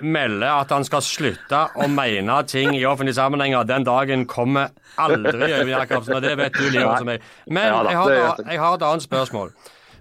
melder 0.00 0.60
at 0.60 0.70
han 0.70 0.84
skal 0.86 1.02
slutte 1.02 1.64
å 1.74 1.88
mene 1.90 2.36
ting 2.50 2.74
i 2.76 2.84
offentlige 2.86 3.18
sammenhenger. 3.18 3.66
Den 3.68 3.86
dagen 3.86 4.26
kommer 4.30 4.70
aldri, 5.00 5.50
Øyvind 5.50 5.74
Jacobsen, 5.74 6.18
og 6.18 6.22
det 6.22 6.36
vet 6.38 6.54
du 6.54 6.68
like 6.68 6.84
godt 6.84 7.02
som 7.02 7.10
meg. 7.10 7.26
Men 7.46 7.72
jeg 7.90 7.98
har, 7.98 8.44
jeg 8.44 8.62
har 8.62 8.78
et 8.78 8.86
annet 8.92 9.08
spørsmål. 9.08 9.52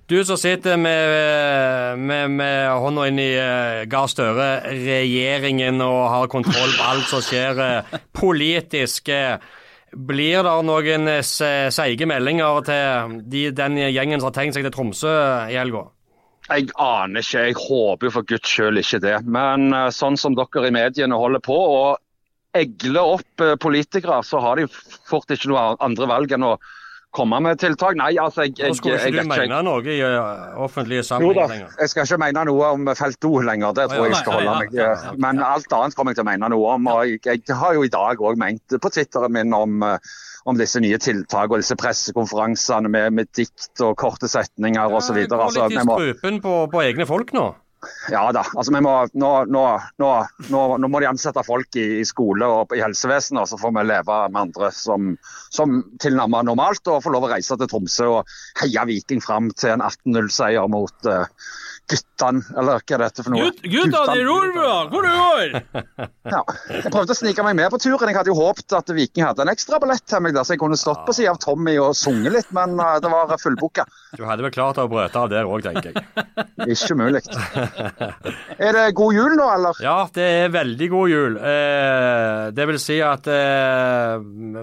Du 0.08 0.26
som 0.26 0.38
sitter 0.40 0.78
med, 0.80 2.00
med, 2.00 2.32
med 2.32 2.70
hånda 2.80 3.08
inn 3.10 3.18
i 3.20 3.32
uh, 3.36 3.82
Gahr 3.92 4.08
Støre-regjeringen 4.08 5.84
og 5.84 5.98
har 6.14 6.30
kontroll 6.32 6.72
på 6.78 6.86
alt 6.94 7.10
som 7.10 7.20
skjer 7.26 7.60
uh, 7.60 7.98
politisk. 8.16 9.12
Blir 9.92 10.48
det 10.48 10.54
noen 10.70 11.12
seige 11.28 12.08
meldinger 12.08 12.64
til 12.70 13.20
de, 13.28 13.44
den 13.52 13.76
gjengen 13.84 14.24
som 14.24 14.30
har 14.30 14.38
tenkt 14.40 14.56
seg 14.56 14.64
til 14.70 14.76
Tromsø 14.78 15.12
i 15.52 15.60
helga? 15.60 15.84
Jeg 16.48 16.72
aner 16.80 17.28
ikke. 17.28 17.44
Jeg 17.50 17.60
håper 17.66 18.16
for 18.16 18.32
guds 18.32 18.48
skyld 18.48 18.80
ikke 18.80 19.04
det. 19.04 19.18
Men 19.28 19.76
sånn 19.92 20.16
som 20.16 20.40
dere 20.40 20.70
i 20.72 20.76
mediene 20.76 21.20
holder 21.20 21.44
på 21.44 21.60
og 21.68 22.56
egler 22.56 23.18
opp 23.20 23.48
politikere, 23.60 24.24
så 24.24 24.40
har 24.40 24.56
de 24.56 24.72
fort 24.72 25.36
ikke 25.36 25.52
noe 25.52 25.74
andre 25.84 26.08
valg 26.16 26.32
enn 26.32 26.48
å 26.48 26.56
komme 27.18 27.40
med 27.44 27.58
tiltak? 27.62 27.98
Nei, 28.00 28.12
altså 28.22 28.46
jeg, 28.46 28.54
jeg, 28.62 28.72
Nå 28.72 28.78
skulle 28.80 29.00
jeg, 29.00 29.12
ikke 29.14 29.24
du 29.26 29.34
ikke. 29.34 29.48
mene 29.50 29.60
noe 29.66 29.82
i 29.90 29.98
uh, 30.06 30.62
offentlige 30.68 31.02
Jo 31.02 31.04
da, 31.04 31.10
sammenhenger 31.10 31.52
lenger. 31.56 31.76
jeg 31.82 31.92
skal 31.94 32.08
ikke 32.08 32.20
mene 32.24 32.46
noe 32.52 32.70
om 32.78 32.88
felt 33.02 33.20
do 33.26 33.34
lenger, 33.50 33.74
det 33.78 33.88
tror 33.92 34.06
jeg 34.06 34.14
jeg 34.14 34.22
skal 34.22 34.38
holde 34.38 34.56
meg. 34.62 34.78
eh, 34.86 35.10
Men 35.26 35.44
alt 35.50 35.76
annet 35.80 35.98
kommer 35.98 36.14
jeg 36.16 36.22
til 36.22 36.28
å 36.28 36.30
mene 36.32 36.52
noe 36.54 36.72
om. 36.78 36.88
og 36.94 37.04
Jeg, 37.12 37.42
jeg 37.50 37.60
har 37.64 37.76
jo 37.78 37.84
i 37.88 37.92
dag 37.98 38.24
òg 38.30 38.40
ment 38.42 38.78
på 38.86 38.94
Twitteren 38.94 39.34
min 39.36 39.54
om, 39.58 39.82
eh, 39.84 39.98
om 40.48 40.56
disse 40.62 40.80
nye 40.80 40.98
tiltakene 41.04 41.58
og 41.58 41.64
disse 41.66 41.76
pressekonferansene 41.80 42.90
med, 42.90 43.14
med 43.18 43.32
dikt 43.36 43.82
og 43.84 43.96
korte 44.00 44.30
setninger 44.32 44.94
osv. 44.96 45.18
Ja, 45.26 45.28
Gå 45.28 45.50
litt 45.58 45.76
i 45.76 45.84
strupen 45.84 46.42
på, 46.44 46.56
på 46.72 46.84
egne 46.86 47.08
folk 47.10 47.34
nå. 47.36 47.50
Ja 48.10 48.24
da. 48.34 48.42
altså 48.58 48.74
må, 48.74 48.94
nå, 49.14 49.32
nå, 49.54 49.64
nå, 50.02 50.62
nå 50.82 50.90
må 50.90 51.02
de 51.02 51.10
ansette 51.10 51.44
folk 51.46 51.78
i, 51.78 51.86
i 52.02 52.06
skole 52.08 52.48
og 52.50 52.74
i 52.76 52.82
helsevesenet, 52.82 53.44
og 53.44 53.52
så 53.52 53.60
får 53.62 53.76
vi 53.76 53.84
leve 53.86 54.18
med 54.34 54.42
andre 54.48 54.72
som, 54.74 55.14
som 55.54 55.78
tilnærmet 56.02 56.48
normalt 56.50 56.90
og 56.90 57.04
få 57.06 57.14
lov 57.14 57.28
å 57.28 57.32
reise 57.36 57.58
til 57.60 57.70
Tromsø 57.70 58.10
og 58.16 58.38
heie 58.64 58.88
Viking 58.90 59.22
fram 59.24 59.52
til 59.54 59.76
en 59.76 59.86
18-0-seier 59.86 60.72
mot 60.74 61.12
uh, 61.12 61.30
guttene, 61.88 62.42
eller 62.60 62.82
hva 62.82 62.96
er 62.98 63.02
dette 63.06 63.24
for 63.24 63.34
noe? 63.34 63.48
guttene, 63.48 63.72
gutta 63.72 64.16
i 64.18 64.24
Rorbua, 64.28 64.76
hvor 64.92 65.08
du 65.08 65.12
går? 65.14 65.58
Ja. 66.28 66.42
Jeg 66.68 66.92
prøvde 66.92 67.14
å 67.14 67.16
snike 67.16 67.44
meg 67.46 67.56
med 67.56 67.70
på 67.72 67.78
turen. 67.80 68.10
Jeg 68.12 68.18
hadde 68.18 68.32
jo 68.34 68.36
håpet 68.36 68.74
at 68.76 68.90
Viking 68.92 69.24
hadde 69.24 69.46
en 69.46 69.52
ekstra 69.54 69.78
billett 69.80 70.04
til 70.12 70.20
meg, 70.26 70.34
der, 70.36 70.44
så 70.44 70.58
jeg 70.58 70.60
kunne 70.60 70.76
stått 70.80 71.06
på 71.08 71.16
siden 71.16 71.38
av 71.38 71.40
Tommy 71.40 71.78
og 71.80 71.94
sunget 71.96 72.34
litt, 72.36 72.50
men 72.58 72.76
uh, 72.76 72.98
det 73.00 73.12
var 73.14 73.32
fullbooka. 73.40 73.86
Du 74.20 74.26
hadde 74.28 74.44
vel 74.44 74.52
klart 74.52 74.82
å 74.84 74.90
brøte 74.92 75.22
av 75.22 75.32
der 75.32 75.48
òg, 75.48 75.64
tenker 75.64 75.96
jeg. 75.96 76.04
Ikke 76.76 76.98
mulig. 77.00 77.24
Er 78.60 78.76
det 78.76 78.86
god 79.00 79.16
jul 79.16 79.38
nå, 79.40 79.48
eller? 79.56 79.80
Ja, 79.84 79.98
det 80.12 80.28
er 80.44 80.52
veldig 80.58 80.90
god 80.92 81.14
jul. 81.16 81.40
Eh, 81.40 82.44
det 82.58 82.68
vil 82.74 82.80
si 82.82 83.00
at 83.08 83.28
eh, 83.32 84.18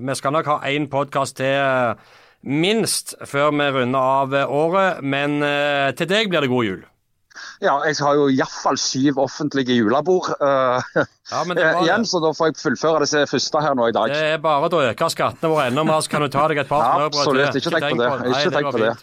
vi 0.04 0.18
skal 0.20 0.36
nok 0.36 0.52
ha 0.52 0.60
én 0.68 0.90
podkast 0.92 1.38
til 1.40 1.54
eh, 1.56 2.16
minst 2.44 3.16
før 3.24 3.54
vi 3.56 3.70
runder 3.78 4.10
av 4.20 4.36
eh, 4.36 4.50
året, 4.52 5.00
men 5.00 5.40
eh, 5.46 5.94
til 5.96 6.10
deg 6.12 6.28
blir 6.32 6.44
det 6.44 6.52
god 6.52 6.68
jul. 6.68 6.82
Ja, 7.62 7.74
jeg 7.88 7.96
har 8.00 8.14
jo 8.18 8.24
iallfall 8.30 8.78
syv 8.80 9.18
offentlige 9.24 9.74
julebord 9.78 10.26
uh, 10.40 10.78
Ja, 10.94 11.04
men 11.46 11.56
det, 11.58 11.64
var 11.76 11.82
igjen, 11.86 12.04
så 12.08 12.16
da 12.22 12.28
får 12.36 12.44
jeg 12.52 12.56
fullføre 12.62 12.98
disse 13.04 13.20
første 13.30 13.58
her 13.64 13.72
nå 13.78 13.84
i 13.90 13.96
dag. 13.96 14.06
det 14.14 14.24
er 14.36 14.40
bare 14.44 14.64
å 14.70 14.72
øke 14.90 15.06
skattene 15.14 15.48
våre 15.54 15.64
enda 15.72 15.82
mer, 15.86 15.98
så 16.04 16.08
kan 16.14 16.20
du 16.26 16.30
ta 16.32 16.42
deg 16.52 16.58
et 16.64 16.70
par 16.70 16.80
Ja, 16.84 16.88
smørbrød 16.94 17.12
til. 17.12 17.18
absolutt. 17.24 17.54
Ikke 17.62 17.72
tenk 17.74 17.84
på 17.90 17.96
det. 18.02 18.08
Nei, 18.20 18.26
Ikke 18.38 18.54
tenk 18.58 18.68
på 18.70 18.78
det. 18.84 18.94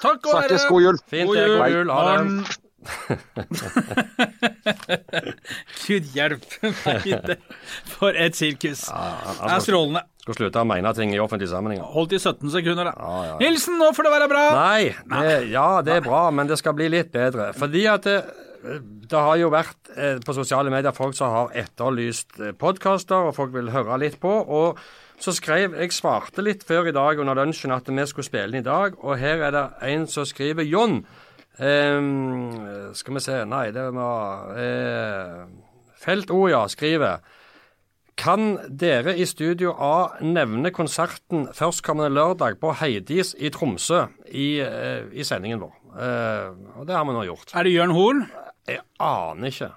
Takk 0.00 0.20
og 0.24 0.30
Snakkes, 0.32 0.62
god 0.70 0.80
jul. 0.86 0.96
Fint, 1.12 1.26
God 1.28 1.36
jul. 1.36 1.42
God 1.60 1.70
jul. 1.76 1.88
Ha 1.92 2.00
det. 2.10 2.16
Gud 5.84 6.04
hjelpe 6.14 6.70
meg. 6.72 7.04
For 7.92 8.10
et 8.16 8.36
sirkus. 8.38 8.86
Det 8.88 9.52
er 9.52 9.60
strålende. 9.64 10.02
Skal 10.20 10.36
slutte 10.36 10.60
å 10.60 10.68
mene 10.68 10.92
ting 10.96 11.14
i 11.14 11.20
offentlige 11.22 11.52
sammenhenger. 11.54 11.88
Holdt 11.94 12.14
i 12.16 12.20
17 12.20 12.52
sekunder, 12.52 12.90
da. 12.90 12.94
Ja, 12.96 13.24
ja. 13.30 13.34
Nilsen, 13.40 13.78
nå 13.80 13.90
får 13.96 14.06
det 14.06 14.14
være 14.14 14.30
bra. 14.30 14.44
Nei, 14.58 14.92
det, 15.08 15.34
ja 15.52 15.68
det 15.86 15.96
er 15.96 16.06
bra, 16.06 16.26
men 16.34 16.50
det 16.50 16.60
skal 16.60 16.76
bli 16.76 16.90
litt 16.92 17.12
bedre. 17.14 17.50
Fordi 17.56 17.84
at 17.90 18.08
det, 18.08 18.18
det 19.10 19.22
har 19.28 19.38
jo 19.40 19.48
vært 19.52 19.92
eh, 19.96 20.18
på 20.24 20.36
sosiale 20.36 20.72
medier 20.72 20.96
folk 20.96 21.16
som 21.16 21.32
har 21.32 21.54
etterlyst 21.62 22.36
eh, 22.40 22.52
podkaster, 22.58 23.30
og 23.30 23.36
folk 23.38 23.54
vil 23.56 23.72
høre 23.72 24.00
litt 24.02 24.20
på. 24.20 24.34
og 24.44 24.82
så 25.20 25.34
skrev, 25.36 25.74
Jeg 25.76 25.92
svarte 25.92 26.44
litt 26.44 26.62
før 26.64 26.88
i 26.88 26.96
dag 26.96 27.18
under 27.20 27.36
lunsjen 27.36 27.74
at 27.74 27.88
vi 27.88 28.06
skulle 28.08 28.28
spille 28.28 28.52
den 28.52 28.62
i 28.62 28.68
dag, 28.68 28.96
og 29.04 29.18
her 29.20 29.42
er 29.48 29.56
det 29.56 29.66
en 29.88 30.06
som 30.08 30.24
skriver 30.28 30.64
Jon. 30.68 31.02
Eh, 31.60 32.00
skal 32.96 33.16
vi 33.16 33.24
se 33.24 33.42
Nei, 33.48 33.66
det 33.76 33.88
var 33.92 34.54
eh, 34.56 35.42
Felt 36.00 36.32
O, 36.32 36.46
ja, 36.48 36.64
skriver 36.72 37.20
kan 38.20 38.58
dere 38.68 39.14
i 39.16 39.24
Studio 39.28 39.72
A 39.80 40.20
nevne 40.20 40.72
konserten 40.74 41.46
førstkommende 41.56 42.12
lørdag 42.12 42.58
på 42.60 42.72
Heidis 42.76 43.32
i 43.38 43.50
Tromsø 43.52 44.04
i, 44.28 44.60
eh, 44.60 45.06
i 45.12 45.24
sendingen 45.24 45.62
vår? 45.62 45.76
Uh, 45.90 46.78
og 46.78 46.86
det 46.86 46.94
har 46.94 47.06
vi 47.08 47.14
nå 47.16 47.24
gjort. 47.26 47.54
Er 47.56 47.66
det 47.66 47.72
Jørn 47.74 47.94
Hoel? 47.96 48.20
Jeg 48.68 48.82
aner 49.02 49.50
ikke. 49.50 49.70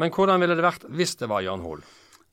Men 0.00 0.10
hvordan 0.10 0.40
ville 0.42 0.56
det 0.58 0.64
vært 0.64 0.86
hvis 0.88 1.14
det 1.20 1.28
var 1.30 1.44
Jørn 1.44 1.62
Hoel? 1.62 1.82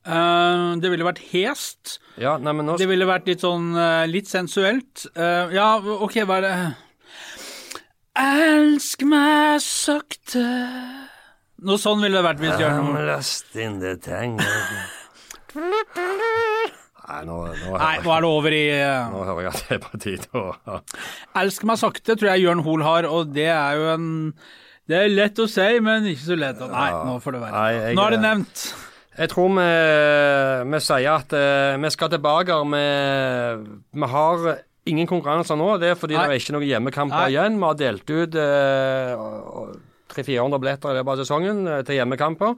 Uh, 0.00 0.80
det 0.80 0.90
ville 0.90 1.06
vært 1.06 1.20
hest. 1.30 1.98
Ja, 2.18 2.38
nei, 2.40 2.54
men 2.56 2.66
nå 2.66 2.78
Det 2.80 2.88
ville 2.88 3.06
vært 3.06 3.28
litt 3.28 3.44
sånn 3.44 3.74
uh, 3.76 4.08
litt 4.08 4.30
sensuelt. 4.30 5.04
Ja, 5.14 5.74
OK, 5.78 6.22
hva 6.24 6.40
er 6.40 6.46
det 6.46 6.54
Elsk 8.20 9.04
meg 9.06 9.60
sakte 9.62 10.42
Noe 11.60 11.78
sånn 11.78 12.00
ville 12.02 12.18
det 12.18 12.24
vært 12.26 12.40
hvis 12.42 12.56
Jørn 12.64 12.88
Hoel 12.88 13.12
lost 13.12 13.60
in 13.60 13.78
the 13.84 13.94
tangle 14.00 14.48
Nei, 15.56 17.22
nå, 17.26 17.36
nå, 17.48 17.70
Nei, 17.80 17.94
nå 18.04 18.12
er 18.14 18.22
det 18.22 18.28
over 18.30 18.54
i 18.54 18.62
eh, 18.70 19.08
nå 19.10 19.22
hører 19.26 19.46
jeg 19.48 19.50
at 19.50 19.62
det 19.66 19.76
er 19.76 19.82
på 19.82 19.98
tide 20.02 20.28
å 20.38 20.76
Elsk 21.40 21.64
meg 21.66 21.80
sakte 21.80 22.14
tror 22.14 22.30
jeg 22.34 22.44
Jørn 22.44 22.62
Hoel 22.66 22.84
har, 22.86 23.08
og 23.10 23.32
det 23.34 23.48
er 23.50 23.80
jo 23.80 23.88
en 23.96 24.06
Det 24.90 25.00
er 25.00 25.10
lett 25.10 25.40
å 25.42 25.48
si, 25.50 25.66
men 25.82 26.06
ikke 26.12 26.28
så 26.28 26.38
lett 26.38 26.62
å 26.62 26.70
Nei, 26.70 26.90
nå 27.08 27.18
får 27.24 27.36
det 27.36 27.42
være. 27.46 27.54
Nei, 27.56 27.72
jeg- 27.80 27.98
nå 27.98 28.06
er 28.06 28.14
det 28.16 28.22
nevnt. 28.24 28.64
Jeg 29.20 29.28
tror 29.32 29.50
vi, 29.52 29.68
vi 30.70 30.80
sier 30.86 31.10
at 31.12 31.34
eh, 31.36 31.76
vi 31.82 31.90
skal 31.92 32.10
tilbake. 32.14 32.56
Vi, 32.72 32.84
vi 34.00 34.08
har 34.14 34.46
ingen 34.90 35.06
konkurranser 35.10 35.58
nå. 35.60 35.68
Det 35.82 35.92
er 35.92 35.98
fordi 35.98 36.16
Nei. 36.16 36.26
det 36.26 36.36
er 36.36 36.42
ikke 36.42 36.54
noen 36.56 36.68
hjemmekamper 36.68 37.24
Nei. 37.26 37.30
igjen. 37.34 37.58
Vi 37.60 37.66
har 37.68 37.78
delt 37.80 38.12
ut 38.14 38.38
uh, 38.40 39.74
300-400 40.14 40.62
billetter 40.62 40.90
i 40.94 40.98
løpet 40.98 41.12
av 41.12 41.20
sesongen 41.22 41.60
eh, 41.68 41.82
til 41.86 42.00
hjemmekamper. 42.00 42.56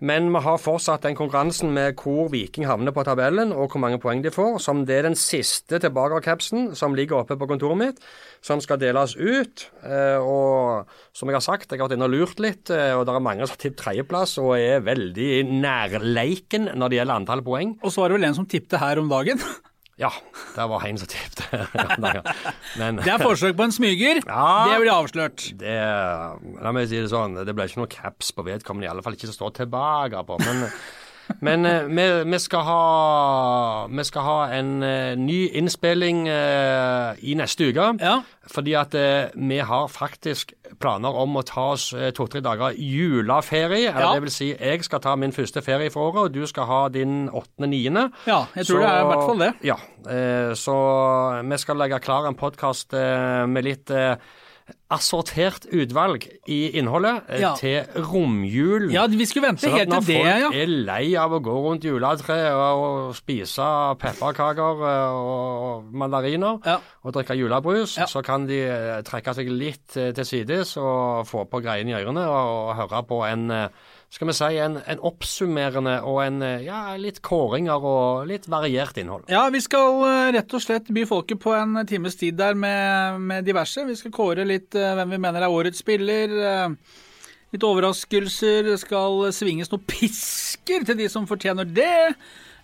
Men 0.00 0.30
vi 0.32 0.40
har 0.40 0.60
fortsatt 0.60 1.04
den 1.04 1.16
konkurransen 1.18 1.74
med 1.76 1.98
hvor 2.00 2.30
Viking 2.32 2.64
havner 2.68 2.94
på 2.96 3.04
tabellen, 3.04 3.52
og 3.52 3.72
hvor 3.72 3.82
mange 3.82 4.00
poeng 4.00 4.22
de 4.24 4.32
får. 4.32 4.58
Som 4.64 4.84
det 4.88 4.96
er 4.96 5.08
den 5.10 5.18
siste 5.18 5.80
tilbakecapsen 5.82 6.72
som 6.78 6.96
ligger 6.96 7.20
oppe 7.20 7.36
på 7.36 7.48
kontoret 7.50 7.80
mitt, 7.80 8.00
som 8.44 8.62
skal 8.64 8.80
deles 8.80 9.16
ut. 9.20 9.66
Eh, 9.84 10.16
og 10.16 10.88
som 11.16 11.28
jeg 11.28 11.36
har 11.36 11.44
sagt, 11.44 11.68
jeg 11.68 11.80
har 11.80 11.88
vært 11.88 11.98
inne 11.98 12.08
og 12.08 12.14
lurt 12.16 12.40
litt, 12.40 12.72
eh, 12.72 12.94
og 12.96 13.04
det 13.06 13.14
er 13.14 13.26
mange 13.28 13.44
som 13.44 13.56
har 13.58 13.64
tippet 13.66 13.82
tredjeplass 13.84 14.38
og 14.40 14.54
er 14.56 14.84
veldig 14.86 15.32
nærleiken 15.50 16.72
når 16.74 16.92
det 16.92 17.02
gjelder 17.02 17.20
antall 17.20 17.44
poeng. 17.44 17.76
Og 17.84 17.92
så 17.92 18.04
var 18.04 18.10
det 18.10 18.20
vel 18.20 18.30
en 18.30 18.40
som 18.40 18.48
tippte 18.48 18.80
her 18.80 19.02
om 19.02 19.12
dagen. 19.12 19.44
Ja, 20.00 20.08
det 20.56 20.64
var 20.70 20.84
en 20.88 20.98
som 20.98 21.08
tippet. 21.10 21.42
Det 23.04 23.10
er 23.12 23.20
forsøk 23.20 23.56
på 23.58 23.66
en 23.68 23.74
smyger. 23.74 24.22
Ja. 24.30 24.46
Det 24.70 24.78
blir 24.80 24.92
avslørt. 24.94 25.44
det, 25.60 25.74
la 26.62 26.72
meg 26.72 26.88
si 26.88 27.00
det 27.00 27.10
sånn, 27.12 27.36
det 27.44 27.52
ble 27.56 27.66
ikke 27.68 27.82
noe 27.82 27.90
caps 27.90 28.30
på 28.36 28.44
vedkommende, 28.46 28.86
i 28.86 28.90
alle 28.92 29.04
fall 29.04 29.16
ikke 29.16 29.28
som 29.28 29.36
står 29.36 29.54
tilbake 29.62 30.22
på. 30.28 30.38
Men, 30.46 30.64
men 31.40 31.66
eh, 31.66 31.84
vi, 31.86 32.04
vi, 32.30 32.38
skal 32.42 32.64
ha, 32.66 33.86
vi 33.90 34.04
skal 34.04 34.24
ha 34.26 34.38
en 34.56 34.70
eh, 34.82 35.14
ny 35.18 35.48
innspilling 35.60 36.24
eh, 36.28 37.20
i 37.22 37.34
neste 37.38 37.70
uke. 37.70 37.86
Ja. 38.02 38.16
Fordi 38.50 38.74
at 38.74 38.94
vi 39.38 39.58
har 39.62 39.86
faktisk 39.92 40.52
planer 40.82 41.14
om 41.22 41.36
å 41.38 41.42
ta 41.46 41.68
oss 41.76 41.90
to-tre 42.16 42.40
dager 42.42 42.74
juleferie. 42.74 43.90
Eller 43.92 44.00
Ja. 44.08 44.12
det 44.16 44.24
vil 44.24 44.32
si, 44.34 44.48
jeg 44.58 44.82
skal 44.84 45.02
ta 45.04 45.14
min 45.16 45.32
første 45.32 45.62
ferie 45.62 45.90
for 45.94 46.08
året, 46.10 46.24
og 46.24 46.34
du 46.34 46.46
skal 46.50 46.66
ha 46.66 46.80
din 46.88 47.28
åttende-niende. 47.30 48.08
Ja, 48.26 48.44
jeg 48.56 48.66
tror 48.66 48.82
det 48.82 48.90
er 48.90 49.00
i 49.04 49.08
hvert 49.12 49.26
fall 49.28 49.44
det. 49.44 49.52
Ja, 49.70 49.78
eh, 50.10 50.52
så 50.58 50.76
vi 51.46 51.60
skal 51.62 51.78
legge 51.78 52.00
klar 52.02 52.26
en 52.26 52.38
podkast 52.38 52.92
med 52.92 53.64
litt 53.64 53.90
assortert 54.90 55.66
utvalg 55.72 56.24
i 56.50 56.70
innholdet 56.80 57.22
eh, 57.28 57.40
Ja. 57.40 57.52
til 57.58 57.84
romjulen. 58.10 58.90
Ja, 58.92 59.06
vi 59.06 59.26
skulle 59.28 59.46
vente 59.48 59.66
Sånn 59.68 59.76
helt 59.78 59.90
til 59.92 60.06
det, 60.08 60.16
ja. 60.18 60.34
Når 60.38 60.42
folk 60.50 60.56
er 60.62 60.72
lei 60.88 61.14
av 61.16 61.32
å 61.36 61.40
gå 61.44 61.54
rundt 61.66 61.84
juletreet 61.86 62.52
og, 62.54 62.82
og 63.10 63.14
spise 63.18 63.68
pepperkaker 64.02 64.82
eh, 64.90 65.20
og 65.20 65.92
mandariner 65.94 66.58
Ja. 66.66 66.78
og 67.04 67.14
drikke 67.14 67.36
julebrus, 67.38 67.96
Ja. 67.98 68.06
så 68.10 68.22
kan 68.26 68.46
de 68.50 68.60
eh, 68.66 69.02
trekke 69.06 69.34
seg 69.34 69.48
litt 69.50 69.86
til 69.94 70.24
sides 70.26 70.76
og 70.76 71.26
få 71.30 71.44
på 71.50 71.62
greiene 71.62 71.94
i 71.94 72.02
ørene 72.02 72.26
og, 72.26 72.74
høre 72.80 73.02
på 73.06 73.22
en 73.30 73.46
skal 74.10 74.26
vi 74.26 74.34
si, 74.34 74.56
en, 74.58 74.80
en 74.90 75.02
oppsummerende 75.06 75.92
og 76.02 76.16
en 76.24 76.42
eh, 76.42 76.64
ja, 76.66 76.80
litt 76.98 77.20
kåringer 77.22 77.84
og 77.86 78.26
litt 78.26 78.48
variert 78.50 78.98
innhold. 78.98 79.28
Ja, 79.30 79.44
vi 79.54 79.60
skal 79.62 80.02
eh, 80.08 80.30
rett 80.34 80.56
og 80.56 80.64
slett 80.64 80.90
by 80.90 81.04
folket 81.06 81.38
på 81.42 81.54
en 81.54 81.78
times 81.86 82.18
tid 82.18 82.34
der 82.40 82.58
med, 82.58 83.20
med 83.22 83.46
diverse. 83.46 83.86
Vi 83.86 83.94
skal 84.00 84.14
kåre 84.16 84.46
litt 84.48 84.74
eh, 84.74 84.96
hvem 84.98 85.14
vi 85.14 85.20
mener 85.22 85.46
er 85.46 85.54
årets 85.54 85.84
spiller. 85.84 86.34
Litt 87.54 87.66
overraskelser. 87.66 88.66
Det 88.72 88.80
skal 88.82 89.30
svinges 89.34 89.70
noen 89.70 89.86
pisker 89.86 90.84
til 90.90 90.98
de 90.98 91.08
som 91.10 91.30
fortjener 91.30 91.70
det. 91.70 92.10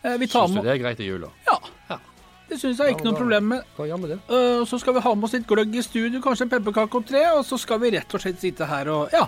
Vi 0.02 0.26
tar 0.30 0.50
Syns 0.50 0.60
du 0.60 0.66
det 0.66 0.74
er 0.76 0.82
greit 0.82 1.00
i 1.02 1.08
jula? 1.08 1.30
Ja. 1.46 1.56
Ja. 1.88 2.02
Det 2.46 2.58
syns 2.60 2.78
jeg 2.78 2.94
ikke 2.94 3.06
Ja, 3.06 3.10
noe 3.10 3.18
problem 3.18 3.48
med. 3.54 3.74
Gjør 3.78 4.02
vi 4.02 4.12
det. 4.12 4.20
Så 4.70 4.78
skal 4.82 4.94
vi 4.94 5.02
ha 5.02 5.14
med 5.14 5.26
oss 5.26 5.34
litt 5.34 5.46
gløgg 5.50 5.74
i 5.74 5.82
studio, 5.82 6.20
kanskje 6.22 6.46
en 6.46 6.52
pepperkake 6.58 7.00
og 7.00 7.08
tre, 7.08 7.24
og 7.38 7.42
så 7.46 7.58
skal 7.58 7.82
vi 7.82 7.90
rett 7.96 8.14
og 8.14 8.22
slett 8.22 8.38
sitte 8.42 8.68
her 8.70 8.90
og 8.94 9.14
ja, 9.14 9.24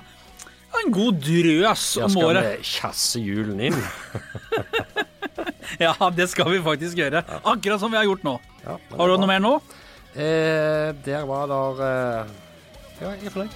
en 0.79 0.93
god 0.95 1.21
drøs 1.25 1.85
Ja, 1.97 2.05
om 2.05 2.13
skal 2.13 2.37
Jeg 2.39 2.59
vi 2.59 2.69
kjasse 2.73 3.23
julen 3.25 3.61
inn? 3.71 3.79
Ja, 5.79 5.93
det 6.17 6.27
skal 6.33 6.49
vi 6.51 6.59
faktisk 6.65 6.97
gjøre. 6.99 7.21
Akkurat 7.45 7.81
som 7.83 7.93
vi 7.93 7.99
har 8.01 8.07
gjort 8.09 8.25
nå. 8.27 8.33
Ja, 8.65 8.79
Har 8.97 9.11
du 9.11 9.13
er 9.15 9.21
noe 9.23 9.29
mer 9.31 9.43
nå? 9.45 9.53
Eh, 10.17 10.91
der 11.05 11.27
var 11.29 11.47
der 11.51 11.83
eh, 11.87 12.33
Ja, 13.03 13.13
jeg 13.13 13.29
er 13.29 13.35
fornøyd. 13.37 13.53